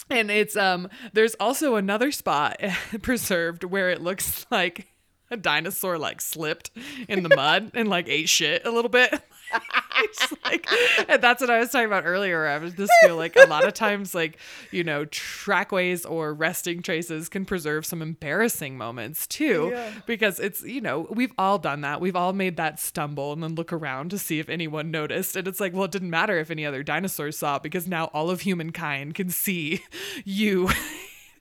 And 0.09 0.31
it's 0.31 0.55
um 0.55 0.89
there's 1.11 1.35
also 1.35 1.75
another 1.75 2.11
spot 2.13 2.61
preserved 3.01 3.65
where 3.65 3.89
it 3.89 4.01
looks 4.01 4.45
like 4.51 4.87
a 5.29 5.35
dinosaur 5.35 5.97
like 5.97 6.21
slipped 6.21 6.71
in 7.09 7.23
the 7.23 7.35
mud 7.35 7.71
and 7.73 7.89
like 7.89 8.07
ate 8.07 8.29
shit 8.29 8.65
a 8.65 8.71
little 8.71 8.89
bit. 8.89 9.13
like, 10.45 10.67
and 11.07 11.21
that's 11.21 11.41
what 11.41 11.49
I 11.49 11.59
was 11.59 11.69
talking 11.69 11.87
about 11.87 12.05
earlier. 12.05 12.47
I 12.47 12.59
just 12.69 12.91
feel 13.01 13.15
like 13.15 13.35
a 13.35 13.47
lot 13.47 13.65
of 13.65 13.73
times, 13.73 14.13
like, 14.13 14.37
you 14.71 14.83
know, 14.83 15.05
trackways 15.05 16.05
or 16.05 16.33
resting 16.33 16.81
traces 16.81 17.29
can 17.29 17.45
preserve 17.45 17.85
some 17.85 18.01
embarrassing 18.01 18.77
moments 18.77 19.27
too. 19.27 19.69
Yeah. 19.71 19.91
Because 20.05 20.39
it's, 20.39 20.63
you 20.63 20.81
know, 20.81 21.07
we've 21.09 21.33
all 21.37 21.57
done 21.57 21.81
that. 21.81 22.01
We've 22.01 22.15
all 22.15 22.33
made 22.33 22.57
that 22.57 22.79
stumble 22.79 23.33
and 23.33 23.43
then 23.43 23.55
look 23.55 23.73
around 23.73 24.11
to 24.11 24.17
see 24.17 24.39
if 24.39 24.49
anyone 24.49 24.91
noticed. 24.91 25.35
And 25.35 25.47
it's 25.47 25.59
like, 25.59 25.73
well, 25.73 25.85
it 25.85 25.91
didn't 25.91 26.09
matter 26.09 26.37
if 26.37 26.51
any 26.51 26.65
other 26.65 26.83
dinosaurs 26.83 27.37
saw 27.37 27.59
because 27.59 27.87
now 27.87 28.05
all 28.05 28.29
of 28.29 28.41
humankind 28.41 29.15
can 29.15 29.29
see 29.29 29.83
you 30.25 30.69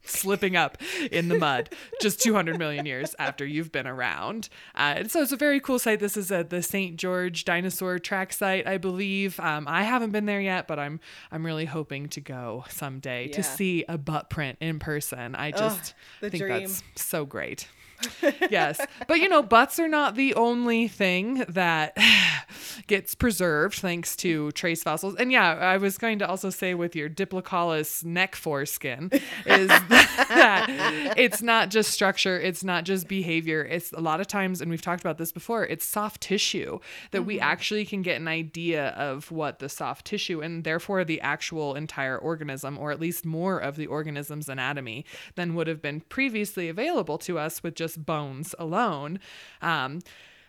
slipping 0.09 0.57
up 0.57 0.79
in 1.11 1.29
the 1.29 1.39
mud 1.39 1.71
just 2.01 2.21
200 2.21 2.59
million 2.59 2.87
years 2.87 3.15
after 3.19 3.45
you've 3.45 3.73
been 3.73 3.87
around. 3.87 4.49
Uh, 4.75 4.95
and 4.97 5.11
so 5.11 5.23
it's 5.23 5.33
a 5.33 5.37
very 5.37 5.61
cool 5.61 5.79
site. 5.79 6.01
This 6.01 6.17
is 6.17 6.31
a, 6.31 6.45
the 6.45 6.63
St. 6.63 6.97
George 6.97 7.45
dinosaur 7.45 7.99
track 7.99 8.33
site, 8.33 8.67
I 8.67 8.79
believe. 8.79 9.39
Um, 9.41 9.67
I 9.69 9.83
haven't 9.83 10.11
been 10.11 10.27
there 10.27 10.41
yet, 10.41 10.67
but 10.67 10.79
I'm 10.79 11.01
I'm 11.31 11.45
really 11.45 11.65
hoping 11.65 12.09
to 12.11 12.21
go 12.21 12.65
someday 12.69 13.29
yeah. 13.29 13.37
to 13.37 13.43
see 13.43 13.85
a 13.89 13.99
butt 13.99 14.31
print 14.31 14.59
in 14.61 14.79
person. 14.79 15.35
I 15.35 15.51
just 15.51 15.95
think 16.21 16.37
dream. 16.37 16.61
that's 16.61 16.83
so 16.97 17.25
great. 17.25 17.69
yes. 18.51 18.81
But 19.07 19.21
you 19.21 19.29
know, 19.29 19.43
butts 19.43 19.79
are 19.79 19.89
not 19.89 20.15
the 20.15 20.35
only 20.35 20.89
thing 20.89 21.45
that 21.49 21.97
gets 22.87 23.15
preserved 23.15 23.77
thanks 23.77 24.17
to 24.17 24.51
trace 24.53 24.83
fossils. 24.83 25.15
And 25.17 25.33
yeah, 25.33 25.55
I 25.55 25.77
was 25.77 25.99
going 25.99 26.19
to 26.21 26.29
also 26.29 26.51
say 26.51 26.75
with 26.75 26.95
your 26.95 27.09
Diplocaulus 27.09 28.05
neck 28.05 28.35
foreskin 28.35 29.11
is 29.47 29.69
that 30.29 31.15
it's 31.17 31.43
not 31.43 31.71
just 31.71 31.91
structure, 31.91 32.39
it's 32.39 32.65
not 32.65 32.85
just 32.85 33.09
behavior. 33.09 33.65
It's 33.65 33.93
a 33.93 34.01
lot 34.01 34.21
of 34.21 34.27
times, 34.27 34.61
and 34.61 34.71
we've 34.71 34.83
talked 34.83 35.01
about 35.01 35.19
this 35.19 35.33
before, 35.33 35.65
it's 35.65 35.85
soft 35.85 36.21
tissue 36.21 36.79
that 37.11 37.19
mm-hmm. 37.19 37.27
we 37.27 37.41
actually 37.41 37.85
can 37.85 38.03
get 38.03 38.21
an 38.21 38.29
idea 38.29 38.89
of 38.91 39.31
what 39.31 39.59
the 39.59 39.69
soft 39.69 40.07
tissue 40.07 40.41
and 40.41 40.65
therefore 40.65 41.05
the 41.05 41.21
actual 41.21 41.75
entire 41.75 42.19
organism, 42.19 42.79
or 42.79 42.91
at 42.91 43.01
least 43.01 43.25
more 43.25 43.59
of 43.59 43.77
the 43.77 43.87
organism's 43.87 44.49
anatomy, 44.49 45.05
than 45.35 45.55
would 45.55 45.67
have 45.67 45.83
been 45.83 46.01
previously 46.03 46.69
available 46.69 47.19
to 47.19 47.39
us 47.39 47.63
with 47.63 47.75
just 47.75 47.86
just 47.87 48.05
bones 48.05 48.55
alone. 48.59 49.21
Um, 49.63 50.01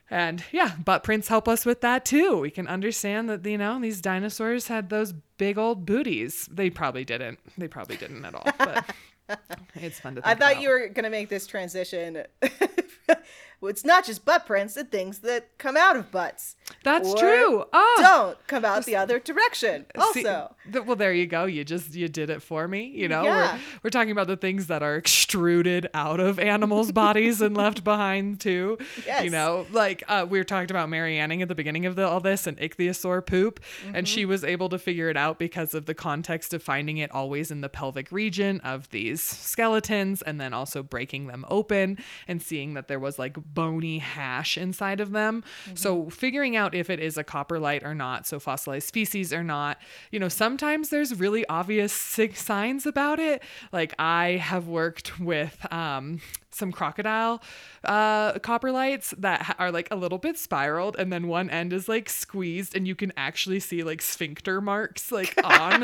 and 0.10 0.44
yeah, 0.52 0.72
butt 0.84 1.04
prints 1.04 1.28
help 1.28 1.48
us 1.48 1.66
with 1.66 1.82
that 1.82 2.06
too. 2.06 2.40
We 2.40 2.50
can 2.50 2.68
understand 2.68 3.30
that, 3.30 3.46
you 3.46 3.58
know, 3.58 3.80
these 3.80 4.02
dinosaurs 4.02 4.68
had 4.68 4.90
those 4.90 5.14
big 5.38 5.58
old 5.58 5.86
booties. 5.86 6.48
They 6.52 6.70
probably 6.70 7.04
didn't. 7.04 7.40
They 7.58 7.68
probably 7.68 7.98
didn't 7.98 8.24
at 8.24 8.34
all. 8.34 8.48
But 8.58 8.96
it's 9.76 10.00
fun 10.00 10.16
to 10.16 10.22
I 10.24 10.34
thought 10.34 10.54
about. 10.54 10.62
you 10.62 10.70
were 10.70 10.88
going 10.88 11.04
to 11.04 11.10
make 11.10 11.28
this 11.30 11.46
transition 11.46 12.24
it's 13.64 13.84
not 13.84 14.06
just 14.06 14.24
butt 14.24 14.46
prints, 14.46 14.76
the 14.76 14.84
things 14.84 15.20
that 15.20 15.58
come 15.58 15.76
out 15.76 15.96
of 15.96 16.12
butts. 16.12 16.56
That's 16.84 17.14
true. 17.16 17.66
Oh, 17.74 17.98
don't 18.00 18.48
come 18.48 18.64
out 18.64 18.86
the 18.86 18.96
other 18.96 19.20
direction. 19.20 19.86
Also, 19.98 20.54
See, 20.72 20.80
well, 20.80 20.96
there 20.96 21.14
you 21.14 21.26
go. 21.26 21.46
You 21.46 21.64
just 21.64 21.96
you 21.96 22.08
did 22.08 22.30
it 22.30 22.42
for 22.42 22.68
me. 22.68 22.86
You 22.86 23.08
know, 23.08 23.24
yeah. 23.24 23.54
we're 23.54 23.60
we're 23.84 23.90
talking 23.90 24.12
about 24.12 24.28
the 24.28 24.38
things 24.38 24.68
that 24.68 24.84
are 24.84 24.96
extruded 24.96 25.90
out 25.94 26.20
of 26.20 26.40
animals' 26.40 26.92
bodies 26.92 27.42
and 27.42 27.58
left 27.58 27.84
behind 27.84 28.40
too. 28.40 28.78
Yes. 29.06 29.24
You 29.24 29.32
know, 29.32 29.66
like 29.72 30.04
uh, 30.08 30.28
we 30.30 30.38
were 30.38 30.44
talking 30.44 30.70
about 30.70 30.90
Mary 30.90 31.18
Anning 31.18 31.42
at 31.42 31.48
the 31.48 31.56
beginning 31.56 31.88
of 31.88 31.96
the, 31.96 32.08
all 32.08 32.20
this 32.20 32.46
and 32.46 32.58
ichthyosaur 32.58 33.26
poop, 33.26 33.60
mm-hmm. 33.60 33.96
and 33.96 34.08
she 34.08 34.26
was 34.26 34.44
able 34.44 34.70
to 34.70 34.78
figure 34.78 35.10
it 35.10 35.18
out 35.18 35.40
because 35.40 35.74
of 35.74 35.86
the 35.88 35.96
context 35.96 36.54
of 36.54 36.62
finding 36.62 36.98
it 36.98 37.12
always 37.12 37.50
in 37.50 37.62
the 37.62 37.70
pelvic 37.70 38.12
region 38.12 38.60
of 38.62 38.90
these 38.92 39.22
skeletons, 39.22 40.22
and 40.22 40.40
then 40.40 40.54
also 40.54 40.84
breaking 40.84 41.28
them 41.28 41.44
open 41.50 41.98
and 42.28 42.42
seeing 42.42 42.76
that 42.76 42.88
there 42.88 43.00
was 43.00 43.18
like 43.18 43.36
bony 43.54 44.00
hash 44.00 44.58
inside 44.58 45.00
of 45.00 45.12
them. 45.12 45.44
Mm-hmm. 45.66 45.76
So 45.76 46.10
figuring 46.10 46.56
out 46.56 46.76
if 46.76 46.90
it 46.90 47.00
is 47.00 47.18
a 47.18 47.24
coprolite 47.24 47.84
or 47.84 47.96
not, 47.96 48.28
so 48.28 48.40
fossilized 48.40 48.94
feces 48.94 49.34
or 49.34 49.44
not, 49.44 49.78
you 50.12 50.20
know, 50.20 50.30
sometimes 50.30 50.90
there's 50.90 51.20
really 51.20 51.46
obvious 51.48 51.94
signs 52.34 52.86
about 52.86 53.20
it. 53.20 53.44
Like 53.72 53.94
I 54.00 54.32
have 54.32 54.68
worked 54.68 55.20
with 55.20 55.66
um, 55.72 56.22
some 56.58 56.72
crocodile 56.72 57.42
uh, 57.84 58.38
lights 58.64 59.14
that 59.18 59.42
ha- 59.44 59.56
are 59.60 59.72
like 59.72 59.88
a 59.92 59.96
little 59.96 60.18
bit 60.18 60.38
spiraled, 60.38 60.96
and 60.98 61.12
then 61.14 61.28
one 61.28 61.50
end 61.50 61.74
is 61.74 61.88
like 61.88 62.10
squeezed, 62.10 62.76
and 62.76 62.88
you 62.88 62.96
can 62.96 63.14
actually 63.16 63.60
see 63.60 63.84
like 63.84 64.02
sphincter 64.02 64.60
marks 64.62 65.12
like 65.12 65.34
on 65.44 65.82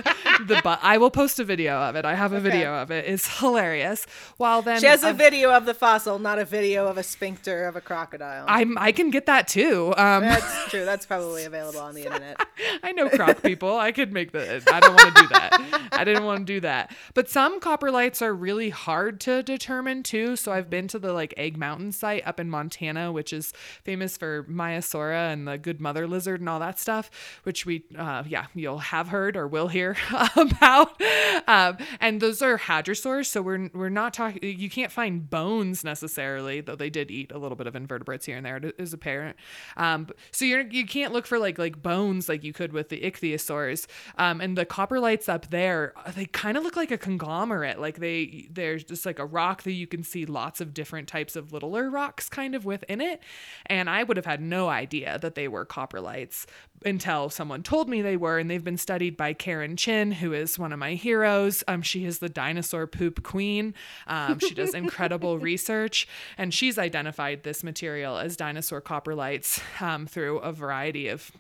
the 0.47 0.59
butt. 0.63 0.79
I 0.81 0.97
will 0.97 1.12
post 1.12 1.39
a 1.39 1.43
video 1.43 1.75
of 1.77 1.95
it. 1.95 2.05
I 2.05 2.15
have 2.15 2.33
a 2.33 2.38
Okay. 2.38 2.50
video 2.50 2.73
of 2.75 2.91
it. 2.91 3.06
It's 3.06 3.39
hilarious. 3.39 4.06
While 4.37 4.62
then, 4.62 4.79
She 4.81 4.87
has 4.87 5.04
a 5.04 5.13
video 5.13 5.52
of 5.52 5.65
the 5.65 5.73
fossil, 5.73 6.19
not 6.19 6.39
a 6.39 6.45
video 6.45 6.87
of 6.87 6.98
a 6.98 7.04
sphincter 7.04 7.65
of 7.67 7.75
a 7.75 7.81
crocodile. 7.81 8.45
I'm 8.48 8.77
I 8.77 8.91
can 8.91 9.12
get 9.12 9.25
that 9.27 9.48
too. 9.48 9.93
Um, 9.98 10.23
That's 10.23 10.65
true. 10.69 10.85
That's 10.85 11.06
probably 11.06 11.45
available 11.45 11.79
on 11.79 11.93
the 11.95 12.06
internet. 12.06 12.37
I 12.83 12.91
know 12.91 13.10
croc 13.10 13.41
people. 13.41 13.77
I 13.77 13.91
could 13.91 14.12
make 14.12 14.31
the. 14.31 14.63
I 14.71 14.79
don't 14.79 14.95
want 14.95 15.15
to 15.15 15.21
do 15.21 15.27
that. 15.29 15.89
I 15.91 16.04
didn't 16.04 16.25
want 16.25 16.39
to 16.39 16.45
do 16.45 16.60
that. 16.62 16.95
But 17.13 17.29
some 17.29 17.60
coprolites 17.60 18.21
are 18.21 18.33
really 18.33 18.69
hard 18.69 19.19
to 19.21 19.43
determine 19.43 20.04
too. 20.04 20.35
So 20.35 20.52
I've 20.52 20.62
been 20.69 20.87
to 20.89 20.99
the 20.99 21.13
like 21.13 21.33
Egg 21.37 21.57
Mountain 21.57 21.91
site 21.91 22.25
up 22.25 22.39
in 22.39 22.49
Montana, 22.49 23.11
which 23.11 23.33
is 23.33 23.53
famous 23.83 24.17
for 24.17 24.43
Maiasaura 24.43 25.31
and 25.31 25.47
the 25.47 25.57
good 25.57 25.79
mother 25.79 26.07
lizard 26.07 26.39
and 26.39 26.49
all 26.49 26.59
that 26.59 26.79
stuff, 26.79 27.09
which 27.43 27.65
we, 27.65 27.83
uh, 27.97 28.23
yeah, 28.27 28.47
you'll 28.53 28.79
have 28.79 29.09
heard 29.09 29.35
or 29.35 29.47
will 29.47 29.67
hear 29.67 29.95
about. 30.35 31.01
Um, 31.47 31.77
and 31.99 32.21
those 32.21 32.41
are 32.41 32.57
hadrosaurs. 32.57 33.27
So 33.27 33.41
we're 33.41 33.69
we're 33.73 33.89
not 33.89 34.13
talking. 34.13 34.41
You 34.41 34.69
can't 34.69 34.91
find 34.91 35.29
bones 35.29 35.83
necessarily, 35.83 36.61
though 36.61 36.75
they 36.75 36.89
did 36.89 37.11
eat 37.11 37.31
a 37.31 37.37
little 37.37 37.55
bit 37.55 37.67
of 37.67 37.75
invertebrates 37.75 38.25
here 38.25 38.37
and 38.37 38.45
there. 38.45 38.57
It 38.57 38.75
is 38.77 38.93
apparent. 38.93 39.37
Um, 39.77 40.07
so 40.31 40.45
you're 40.45 40.61
you 40.61 40.85
can't 40.85 41.13
look 41.13 41.25
for 41.25 41.39
like 41.39 41.57
like 41.57 41.81
bones 41.81 42.29
like 42.29 42.43
you 42.43 42.53
could 42.53 42.73
with 42.73 42.89
the 42.89 43.01
ichthyosaurs. 43.01 43.87
Um, 44.17 44.41
and 44.41 44.57
the 44.57 44.65
coprolites 44.65 45.29
up 45.29 45.49
there, 45.49 45.93
they 46.15 46.25
kind 46.25 46.57
of 46.57 46.63
look 46.63 46.75
like 46.75 46.91
a 46.91 46.97
conglomerate. 46.97 47.79
Like 47.79 47.97
they 47.99 48.47
there's 48.51 48.83
just 48.83 49.05
like 49.05 49.19
a 49.19 49.25
rock 49.25 49.63
that 49.63 49.73
you 49.73 49.87
can 49.87 50.03
see 50.03 50.25
lots 50.44 50.60
of 50.60 50.73
different 50.73 51.08
types 51.08 51.37
of 51.37 51.54
littler 51.54 51.89
rocks 51.89 52.27
kind 52.27 52.54
of 52.54 52.65
within 52.65 53.00
it. 53.00 53.21
And 53.67 53.89
I 53.89 54.04
would 54.04 54.17
have 54.17 54.25
had 54.25 54.41
no 54.41 54.67
idea 54.67 55.17
that 55.19 55.35
they 55.35 55.48
were 55.48 55.65
coprolites 55.65 56.46
until 56.85 57.29
someone 57.29 57.63
told 57.63 57.87
me 57.87 58.02
they 58.02 58.17
were. 58.17 58.39
And 58.39 58.52
they've 58.52 58.63
been 58.63 58.77
studied 58.77 59.15
by 59.15 59.31
Karen 59.31 59.77
Chin, 59.77 60.12
who 60.12 60.33
is 60.33 60.60
one 60.60 60.73
of 60.73 60.79
my 60.79 60.96
heroes. 60.96 61.63
Um, 61.69 61.81
she 61.81 62.04
is 62.04 62.19
the 62.19 62.27
dinosaur 62.27 62.87
poop 62.87 63.23
queen. 63.23 63.73
Um, 64.06 64.39
she 64.39 64.54
does 64.54 64.73
incredible 64.73 65.39
research, 65.52 66.10
and 66.37 66.54
she's 66.54 66.77
identified 66.77 67.44
this 67.44 67.63
material 67.63 68.17
as 68.17 68.35
dinosaur 68.35 68.81
coprolites 68.81 69.62
um, 69.81 70.06
through 70.06 70.39
a 70.39 70.52
variety 70.52 71.08
of 71.08 71.31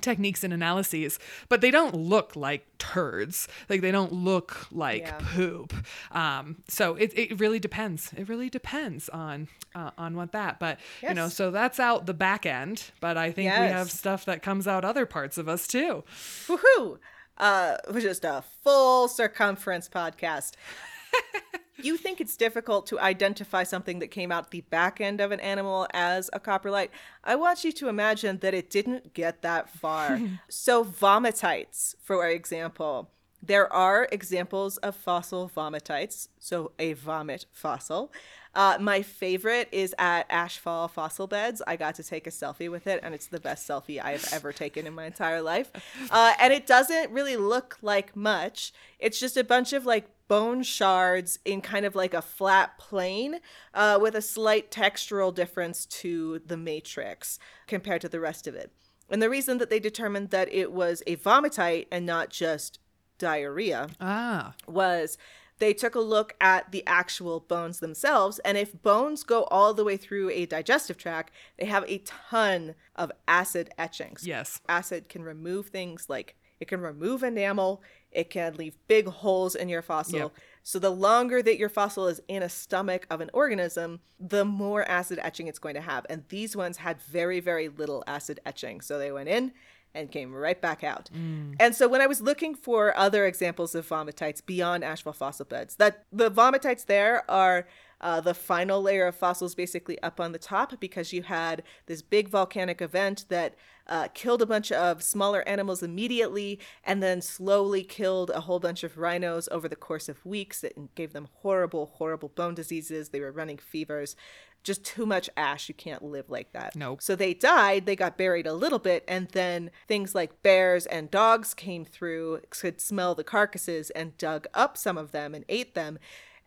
techniques 0.00 0.42
and 0.44 0.52
analyses 0.52 1.18
but 1.48 1.60
they 1.60 1.70
don't 1.70 1.94
look 1.94 2.34
like 2.36 2.66
turds 2.78 3.46
like 3.68 3.80
they 3.80 3.90
don't 3.90 4.12
look 4.12 4.66
like 4.72 5.02
Yeah. 5.02 5.18
poop 5.34 5.72
um 6.12 6.56
so 6.68 6.94
it, 6.96 7.12
it 7.16 7.38
really 7.40 7.58
depends 7.58 8.12
it 8.16 8.28
really 8.28 8.48
depends 8.50 9.08
on 9.10 9.48
uh, 9.74 9.90
on 9.98 10.16
what 10.16 10.32
that 10.32 10.58
but 10.58 10.78
you 11.02 11.14
know 11.14 11.28
so 11.28 11.50
that's 11.50 11.78
out 11.78 12.06
the 12.06 12.14
back 12.14 12.44
end 12.46 12.90
but 13.00 13.16
i 13.16 13.30
think 13.30 13.50
we 13.52 13.66
have 13.66 13.90
stuff 13.90 14.24
that 14.24 14.42
comes 14.42 14.66
out 14.66 14.84
other 14.84 15.06
parts 15.06 15.38
of 15.38 15.48
us 15.48 15.66
too 15.66 16.02
Woohoo! 16.48 16.98
Uh, 17.38 17.76
just 17.98 18.24
a 18.24 18.44
full 18.62 19.08
circumference 19.08 19.88
podcast. 19.88 20.52
you 21.84 21.96
think 21.96 22.20
it's 22.20 22.36
difficult 22.36 22.86
to 22.86 22.98
identify 22.98 23.62
something 23.62 23.98
that 23.98 24.08
came 24.08 24.32
out 24.32 24.50
the 24.50 24.62
back 24.62 25.00
end 25.00 25.20
of 25.20 25.32
an 25.32 25.40
animal 25.40 25.86
as 25.92 26.30
a 26.32 26.40
coprolite? 26.40 26.90
I 27.24 27.36
want 27.36 27.64
you 27.64 27.72
to 27.72 27.88
imagine 27.88 28.38
that 28.38 28.54
it 28.54 28.70
didn't 28.70 29.14
get 29.14 29.42
that 29.42 29.70
far. 29.70 30.20
so, 30.48 30.84
vomitites, 30.84 31.94
for 32.02 32.26
example, 32.26 33.10
there 33.42 33.72
are 33.72 34.06
examples 34.12 34.76
of 34.78 34.94
fossil 34.94 35.50
vomitites, 35.54 36.28
so 36.38 36.72
a 36.78 36.92
vomit 36.92 37.46
fossil. 37.52 38.12
Uh, 38.54 38.76
my 38.80 39.00
favorite 39.00 39.68
is 39.72 39.94
at 39.98 40.28
Ashfall 40.28 40.90
Fossil 40.90 41.26
Beds. 41.26 41.62
I 41.66 41.76
got 41.76 41.94
to 41.94 42.02
take 42.02 42.26
a 42.26 42.30
selfie 42.30 42.70
with 42.70 42.86
it, 42.86 43.00
and 43.02 43.14
it's 43.14 43.28
the 43.28 43.40
best 43.40 43.68
selfie 43.68 44.02
I 44.02 44.12
have 44.12 44.28
ever 44.32 44.52
taken 44.52 44.86
in 44.86 44.94
my 44.94 45.06
entire 45.06 45.40
life. 45.40 45.70
Uh, 46.10 46.34
and 46.38 46.52
it 46.52 46.66
doesn't 46.66 47.10
really 47.12 47.36
look 47.36 47.78
like 47.80 48.16
much. 48.16 48.72
It's 48.98 49.20
just 49.20 49.36
a 49.36 49.44
bunch 49.44 49.72
of 49.72 49.86
like 49.86 50.08
bone 50.30 50.62
shards 50.62 51.40
in 51.44 51.60
kind 51.60 51.84
of 51.84 51.96
like 51.96 52.14
a 52.14 52.22
flat 52.22 52.78
plane 52.78 53.40
uh, 53.74 53.98
with 54.00 54.14
a 54.14 54.22
slight 54.22 54.70
textural 54.70 55.34
difference 55.34 55.84
to 55.84 56.40
the 56.46 56.56
matrix 56.56 57.36
compared 57.66 58.00
to 58.00 58.08
the 58.08 58.20
rest 58.20 58.46
of 58.46 58.54
it. 58.54 58.70
And 59.08 59.20
the 59.20 59.28
reason 59.28 59.58
that 59.58 59.70
they 59.70 59.80
determined 59.80 60.30
that 60.30 60.48
it 60.52 60.70
was 60.70 61.02
a 61.04 61.16
vomitite 61.16 61.88
and 61.90 62.06
not 62.06 62.30
just 62.30 62.78
diarrhea 63.18 63.88
ah. 64.00 64.54
was 64.68 65.18
they 65.58 65.74
took 65.74 65.96
a 65.96 66.00
look 66.00 66.36
at 66.40 66.70
the 66.70 66.86
actual 66.86 67.40
bones 67.40 67.80
themselves 67.80 68.38
and 68.44 68.56
if 68.56 68.80
bones 68.82 69.24
go 69.24 69.42
all 69.50 69.74
the 69.74 69.84
way 69.84 69.96
through 69.96 70.30
a 70.30 70.46
digestive 70.46 70.96
tract 70.96 71.32
they 71.58 71.66
have 71.66 71.84
a 71.88 71.98
ton 71.98 72.76
of 72.94 73.10
acid 73.26 73.70
etchings. 73.76 74.24
Yes. 74.24 74.60
Acid 74.68 75.08
can 75.08 75.24
remove 75.24 75.70
things 75.70 76.06
like 76.08 76.36
it 76.60 76.68
can 76.68 76.80
remove 76.80 77.22
enamel. 77.22 77.82
It 78.12 78.30
can 78.30 78.54
leave 78.54 78.76
big 78.86 79.06
holes 79.06 79.54
in 79.54 79.68
your 79.68 79.82
fossil. 79.82 80.18
Yep. 80.18 80.32
so 80.62 80.78
the 80.78 80.90
longer 80.90 81.42
that 81.42 81.58
your 81.58 81.68
fossil 81.68 82.06
is 82.06 82.20
in 82.28 82.42
a 82.42 82.48
stomach 82.48 83.06
of 83.10 83.20
an 83.20 83.30
organism 83.32 84.00
the 84.18 84.44
more 84.44 84.84
acid 84.88 85.18
etching 85.22 85.46
it's 85.46 85.58
going 85.58 85.74
to 85.74 85.80
have. 85.80 86.04
And 86.10 86.24
these 86.28 86.54
ones 86.54 86.76
had 86.76 87.00
very 87.00 87.40
very 87.40 87.68
little 87.68 88.04
acid 88.06 88.40
etching. 88.44 88.80
So 88.80 88.98
they 88.98 89.10
went 89.10 89.28
in 89.28 89.52
and 89.94 90.10
came 90.10 90.32
right 90.32 90.60
back 90.60 90.84
out. 90.84 91.10
Mm. 91.14 91.56
And 91.58 91.74
so 91.74 91.88
when 91.88 92.00
I 92.00 92.06
was 92.06 92.20
looking 92.20 92.54
for 92.54 92.96
other 92.96 93.26
examples 93.26 93.74
of 93.74 93.88
vomitites 93.88 94.44
beyond 94.44 94.84
ashfall 94.84 95.14
fossil 95.14 95.46
beds, 95.46 95.76
that 95.76 96.04
the 96.12 96.30
vomitites 96.30 96.86
there 96.86 97.28
are 97.30 97.66
uh, 98.00 98.20
the 98.20 98.34
final 98.34 98.80
layer 98.80 99.06
of 99.06 99.14
fossils 99.14 99.54
basically 99.54 100.00
up 100.02 100.20
on 100.20 100.32
the 100.32 100.38
top 100.38 100.78
because 100.80 101.12
you 101.12 101.22
had 101.22 101.62
this 101.86 102.02
big 102.02 102.28
volcanic 102.28 102.80
event 102.80 103.26
that 103.28 103.54
uh, 103.86 104.08
killed 104.14 104.40
a 104.40 104.46
bunch 104.46 104.70
of 104.70 105.02
smaller 105.02 105.46
animals 105.48 105.82
immediately 105.82 106.58
and 106.84 107.02
then 107.02 107.20
slowly 107.20 107.82
killed 107.82 108.30
a 108.30 108.42
whole 108.42 108.60
bunch 108.60 108.84
of 108.84 108.96
rhinos 108.96 109.48
over 109.50 109.68
the 109.68 109.76
course 109.76 110.08
of 110.08 110.24
weeks. 110.24 110.62
It 110.62 110.94
gave 110.94 111.12
them 111.12 111.28
horrible, 111.40 111.86
horrible 111.86 112.28
bone 112.28 112.54
diseases. 112.54 113.08
They 113.08 113.20
were 113.20 113.32
running 113.32 113.58
fevers. 113.58 114.16
Just 114.62 114.84
too 114.84 115.06
much 115.06 115.30
ash. 115.36 115.68
You 115.68 115.74
can't 115.74 116.02
live 116.02 116.28
like 116.28 116.52
that. 116.52 116.76
Nope. 116.76 117.00
So 117.02 117.16
they 117.16 117.32
died, 117.32 117.86
they 117.86 117.96
got 117.96 118.18
buried 118.18 118.46
a 118.46 118.52
little 118.52 118.78
bit, 118.78 119.04
and 119.08 119.28
then 119.28 119.70
things 119.88 120.14
like 120.14 120.42
bears 120.42 120.84
and 120.84 121.10
dogs 121.10 121.54
came 121.54 121.86
through, 121.86 122.42
could 122.50 122.78
smell 122.78 123.14
the 123.14 123.24
carcasses 123.24 123.88
and 123.90 124.18
dug 124.18 124.46
up 124.52 124.76
some 124.76 124.98
of 124.98 125.12
them 125.12 125.34
and 125.34 125.46
ate 125.48 125.74
them. 125.74 125.98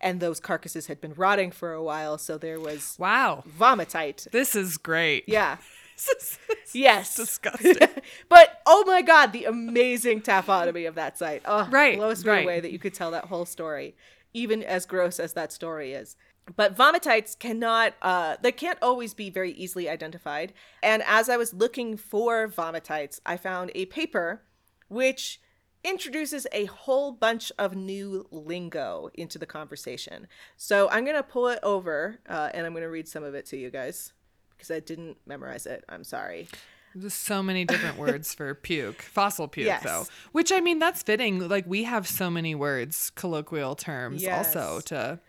And 0.04 0.20
those 0.20 0.40
carcasses 0.40 0.88
had 0.88 1.00
been 1.02 1.14
rotting 1.16 1.50
for 1.52 1.72
a 1.74 1.82
while, 1.82 2.18
so 2.20 2.38
there 2.38 2.60
was 2.60 2.96
wow 3.00 3.44
vomitite. 3.60 4.30
this 4.32 4.54
is 4.56 4.78
great 4.78 5.24
Yeah. 5.28 5.58
this 5.96 6.38
is 6.50 6.76
Yes. 6.76 7.16
disgusting 7.16 7.76
but 8.30 8.62
oh 8.66 8.84
my 8.86 9.02
god, 9.02 9.32
the 9.32 9.46
amazing 9.46 10.22
taphonomy 10.22 10.88
of 10.88 10.96
that 10.96 11.18
site. 11.18 11.42
Oh, 11.46 11.68
Right, 11.72 11.98
blows 11.98 12.26
me 12.26 12.32
right. 12.32 12.44
away 12.44 12.60
that 12.60 12.72
you 12.72 12.80
could 12.80 12.94
tell 12.94 13.12
that 13.12 13.26
whole 13.26 13.46
story, 13.46 13.96
even 14.34 14.62
as 14.62 14.86
gross 14.86 15.20
as 15.20 15.34
that 15.34 15.52
story 15.54 15.94
is. 15.94 16.16
But 16.58 16.76
vomitites 16.76 17.40
cannot, 17.40 17.94
uh, 18.02 18.36
they 18.42 18.52
can't 18.52 18.80
always 18.82 19.14
be 19.14 19.30
very 19.30 19.52
easily 19.54 19.88
identified. 19.88 20.52
And 20.82 21.02
as 21.08 21.30
I 21.30 21.38
was 21.38 21.54
looking 21.54 21.96
for 21.96 22.50
vomitites, 22.50 23.22
I 23.26 23.38
found 23.38 23.72
a 23.74 23.86
paper 23.86 24.42
which 24.90 25.40
introduces 25.84 26.48
a 26.52 26.66
whole 26.66 27.12
bunch 27.12 27.52
of 27.58 27.76
new 27.76 28.26
lingo 28.32 29.10
into 29.16 29.38
the 29.38 29.46
conversation. 29.46 30.28
So 30.58 30.90
I'm 30.90 31.04
going 31.04 31.18
to 31.18 31.24
pull 31.24 31.48
it 31.50 31.60
over 31.64 32.20
uh, 32.28 32.50
and 32.54 32.66
I'm 32.66 32.74
going 32.74 32.84
to 32.84 32.90
read 32.90 33.08
some 33.08 33.24
of 33.24 33.34
it 33.36 33.46
to 33.48 33.58
you 33.58 33.70
guys 33.70 34.14
because 34.52 34.72
I 34.72 34.80
didn't 34.80 35.18
memorize 35.26 35.66
it. 35.66 35.84
I'm 35.90 36.04
sorry. 36.04 36.48
There's 36.96 37.14
so 37.16 37.42
many 37.42 37.66
different 37.66 37.98
words 38.08 38.34
for 38.36 38.54
puke, 38.54 39.02
fossil 39.02 39.48
puke, 39.48 39.66
Yes. 39.66 39.84
though. 39.84 40.06
Which 40.32 40.52
I 40.52 40.60
mean, 40.60 40.78
that's 40.78 41.02
fitting. 41.02 41.48
Like 41.48 41.66
we 41.68 41.84
have 41.86 42.08
so 42.08 42.30
many 42.30 42.54
words, 42.54 43.10
colloquial 43.16 43.76
terms, 43.76 44.26
also 44.28 44.80
to 44.86 45.20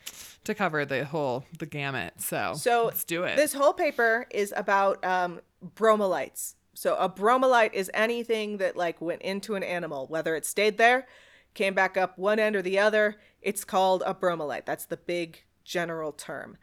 to 0.44 0.54
cover 0.54 0.84
the 0.84 1.06
whole 1.06 1.46
the 1.58 1.64
gamut. 1.64 2.20
So, 2.20 2.52
So 2.54 2.84
let's 2.84 3.02
do 3.04 3.24
it. 3.24 3.36
This 3.36 3.54
whole 3.54 3.72
paper 3.72 4.26
is 4.30 4.52
about 4.54 5.02
um, 5.06 5.40
bromalites. 5.74 6.54
So 6.74 6.96
a 6.96 7.08
bromalite 7.08 7.72
is 7.72 7.90
anything 7.94 8.58
that 8.58 8.76
like 8.76 9.00
went 9.00 9.22
into 9.22 9.54
an 9.54 9.62
animal, 9.62 10.06
whether 10.08 10.34
it 10.34 10.44
stayed 10.44 10.76
there, 10.76 11.06
came 11.54 11.74
back 11.74 11.96
up 11.96 12.18
one 12.18 12.38
end 12.38 12.56
or 12.56 12.62
the 12.62 12.78
other. 12.78 13.16
It's 13.40 13.64
called 13.64 14.02
a 14.04 14.14
bromalite. 14.14 14.66
That's 14.66 14.86
the 14.86 14.96
big 14.96 15.44
general 15.64 16.12
term. 16.12 16.56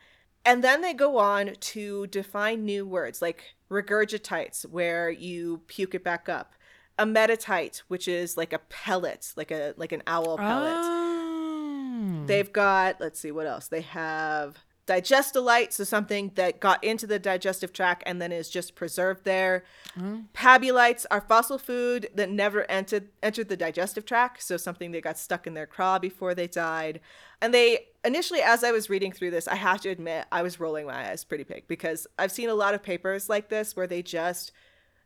And 0.43 0.63
then 0.63 0.81
they 0.81 0.93
go 0.93 1.17
on 1.17 1.53
to 1.59 2.07
define 2.07 2.65
new 2.65 2.85
words 2.85 3.21
like 3.21 3.55
regurgitites, 3.69 4.65
where 4.65 5.09
you 5.09 5.61
puke 5.67 5.95
it 5.95 6.03
back 6.03 6.27
up. 6.27 6.55
A 6.97 7.05
metatite, 7.05 7.83
which 7.87 8.07
is 8.07 8.37
like 8.37 8.51
a 8.51 8.59
pellet, 8.59 9.33
like 9.35 9.51
a 9.51 9.73
like 9.77 9.91
an 9.91 10.03
owl 10.07 10.37
pellet. 10.37 10.73
Oh. 10.75 12.23
They've 12.25 12.51
got, 12.51 12.99
let's 12.99 13.19
see 13.19 13.31
what 13.31 13.47
else. 13.47 13.67
They 13.67 13.81
have 13.81 14.57
digestolite, 14.87 15.71
so 15.71 15.83
something 15.83 16.31
that 16.35 16.59
got 16.59 16.83
into 16.83 17.05
the 17.05 17.19
digestive 17.19 17.71
tract 17.71 18.03
and 18.05 18.21
then 18.21 18.31
is 18.31 18.49
just 18.49 18.75
preserved 18.75 19.23
there. 19.23 19.63
Mm-hmm. 19.97 20.21
Pabulites 20.33 21.05
are 21.11 21.21
fossil 21.21 21.57
food 21.57 22.09
that 22.15 22.29
never 22.29 22.69
entered 22.69 23.09
entered 23.21 23.49
the 23.49 23.57
digestive 23.57 24.05
tract, 24.05 24.43
so 24.43 24.57
something 24.57 24.91
that 24.91 25.03
got 25.03 25.17
stuck 25.17 25.45
in 25.47 25.53
their 25.53 25.67
craw 25.67 25.99
before 25.99 26.33
they 26.33 26.47
died. 26.47 26.99
And 27.41 27.53
they 27.53 27.87
initially, 28.03 28.41
as 28.41 28.63
I 28.63 28.71
was 28.71 28.89
reading 28.89 29.11
through 29.11 29.31
this, 29.31 29.47
I 29.47 29.55
have 29.55 29.81
to 29.81 29.89
admit 29.89 30.25
I 30.31 30.41
was 30.41 30.59
rolling 30.59 30.87
my 30.87 31.09
eyes 31.09 31.23
pretty 31.23 31.43
big 31.43 31.67
because 31.67 32.07
I've 32.17 32.31
seen 32.31 32.49
a 32.49 32.55
lot 32.55 32.73
of 32.73 32.83
papers 32.83 33.29
like 33.29 33.49
this 33.49 33.75
where 33.75 33.87
they 33.87 34.01
just 34.01 34.51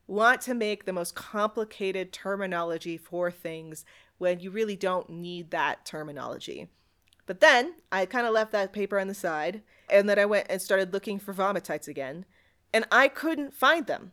want 0.08 0.42
to 0.42 0.54
make 0.54 0.86
the 0.86 0.94
most 0.94 1.16
complicated 1.16 2.14
terminology 2.14 2.98
for 2.98 3.32
things 3.32 3.86
when 4.18 4.40
you 4.40 4.52
really 4.52 4.76
don't 4.76 5.10
need 5.10 5.52
that 5.52 5.86
terminology. 5.86 6.70
But 7.26 7.40
then 7.40 7.76
I 7.92 8.06
kind 8.06 8.28
of 8.28 8.34
left 8.34 8.52
that 8.52 8.74
paper 8.74 9.00
on 9.00 9.08
the 9.08 9.14
side, 9.14 9.62
and 9.90 10.08
then 10.08 10.20
I 10.20 10.26
went 10.26 10.48
and 10.50 10.62
started 10.62 10.94
looking 10.94 11.20
for 11.20 11.34
vomitites 11.34 11.88
again, 11.88 12.26
and 12.74 12.86
I 12.92 13.08
couldn't 13.08 13.54
find 13.54 13.88
them. 13.88 14.12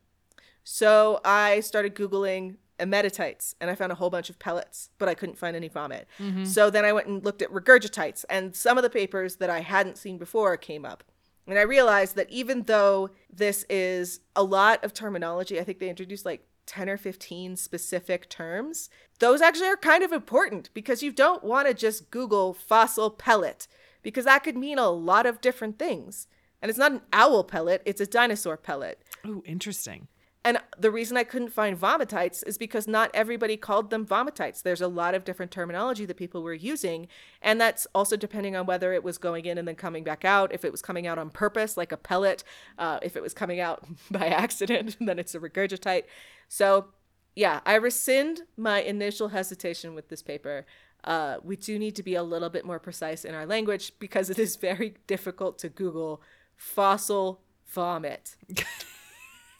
So 0.65 1.21
I 1.25 1.61
started 1.61 1.95
Googling 1.95 2.57
emetites, 2.79 3.55
and 3.61 3.71
I 3.71 3.75
found 3.75 3.93
a 3.93 3.97
whole 3.97 4.11
bunch 4.11 4.31
of 4.31 4.39
pellets, 4.39 4.91
but 4.99 5.09
I 5.09 5.15
couldn't 5.15 5.39
find 5.39 5.57
any 5.57 5.69
vomit. 5.69 6.07
Mm-hmm. 6.19 6.45
So 6.45 6.71
then 6.71 6.85
I 6.85 6.93
went 6.93 7.07
and 7.07 7.25
looked 7.25 7.43
at 7.43 7.51
regurgitites, 7.51 8.25
and 8.31 8.55
some 8.55 8.79
of 8.79 8.83
the 8.83 8.91
papers 8.91 9.37
that 9.37 9.51
I 9.51 9.61
hadn't 9.61 9.99
seen 9.99 10.19
before 10.19 10.57
came 10.57 10.85
up. 10.85 11.05
And 11.47 11.59
I 11.59 11.63
realized 11.63 12.17
that 12.17 12.31
even 12.31 12.63
though 12.63 13.11
this 13.33 13.65
is 13.69 14.21
a 14.37 14.45
lot 14.45 14.85
of 14.85 14.95
terminology, 14.95 15.59
I 15.59 15.65
think 15.65 15.81
they 15.81 15.89
introduced 15.89 16.25
like 16.25 16.47
10 16.67 16.89
or 16.89 16.97
15 16.97 17.57
specific 17.57 18.29
terms, 18.29 18.89
those 19.23 19.41
actually 19.41 19.69
are 19.69 19.77
kind 19.77 20.03
of 20.03 20.11
important 20.11 20.69
because 20.75 21.01
you 21.01 21.13
don't 21.13 21.45
want 21.45 21.69
to 21.69 21.75
just 21.75 22.11
Google 22.11 22.53
fossil 22.53 23.09
pellet 23.09 23.69
because 24.03 24.25
that 24.25 24.43
could 24.43 24.57
mean 24.57 24.81
a 24.81 24.91
lot 24.91 25.27
of 25.27 25.41
different 25.41 25.79
things. 25.79 26.27
And 26.61 26.69
it's 26.69 26.79
not 26.79 26.91
an 26.91 27.03
owl 27.13 27.45
pellet, 27.45 27.83
it's 27.87 28.01
a 28.01 28.07
dinosaur 28.07 28.57
pellet. 28.57 29.01
Oh, 29.25 29.45
interesting. 29.47 30.09
And 30.45 30.59
the 30.77 30.91
reason 30.91 31.17
I 31.17 31.23
couldn't 31.23 31.53
find 31.53 31.79
vomitites 31.79 32.45
is 32.49 32.59
because 32.59 32.89
not 32.89 33.13
everybody 33.15 33.57
called 33.57 33.91
them 33.91 34.05
vomitites. 34.05 34.61
There's 34.61 34.81
a 34.81 34.89
lot 34.89 35.15
of 35.15 35.25
different 35.25 35.53
terminology 35.53 36.05
that 36.05 36.17
people 36.17 36.43
were 36.43 36.53
using. 36.53 37.07
And 37.41 37.61
that's 37.61 37.87
also 37.95 38.17
depending 38.17 38.57
on 38.57 38.67
whether 38.67 38.93
it 38.93 39.05
was 39.05 39.19
going 39.19 39.45
in 39.45 39.57
and 39.57 39.69
then 39.69 39.77
coming 39.77 40.03
back 40.03 40.25
out, 40.25 40.53
if 40.53 40.65
it 40.65 40.73
was 40.73 40.83
coming 40.83 41.07
out 41.07 41.17
on 41.17 41.31
purpose, 41.31 41.77
like 41.77 41.93
a 41.93 41.97
pellet, 41.97 42.43
uh, 42.77 42.99
if 43.03 43.17
it 43.17 43.23
was 43.23 43.35
coming 43.35 43.61
out 43.61 43.85
by 44.11 44.27
accident, 44.27 44.97
then 45.01 45.21
it's 45.21 45.37
a 45.37 45.39
regurgitite. 45.39 46.05
So, 46.49 46.87
yeah, 47.35 47.61
I 47.65 47.75
rescind 47.75 48.43
my 48.57 48.83
initial 48.83 49.29
hesitation 49.29 49.95
with 49.95 50.09
this 50.09 50.23
paper. 50.23 50.67
Uh, 51.05 51.37
we 51.43 51.57
do 51.57 51.79
need 51.79 51.97
to 51.97 52.03
be 52.03 52.15
a 52.15 52.23
little 52.23 52.49
bit 52.51 52.65
more 52.65 52.79
precise 52.79 53.25
in 53.25 53.35
our 53.35 53.47
language 53.47 53.93
because 53.99 54.31
it 54.31 54.39
is 54.39 54.57
very 54.57 54.95
difficult 55.07 55.59
to 55.59 55.69
Google 55.69 56.23
fossil 56.57 57.41
vomit. 57.67 58.37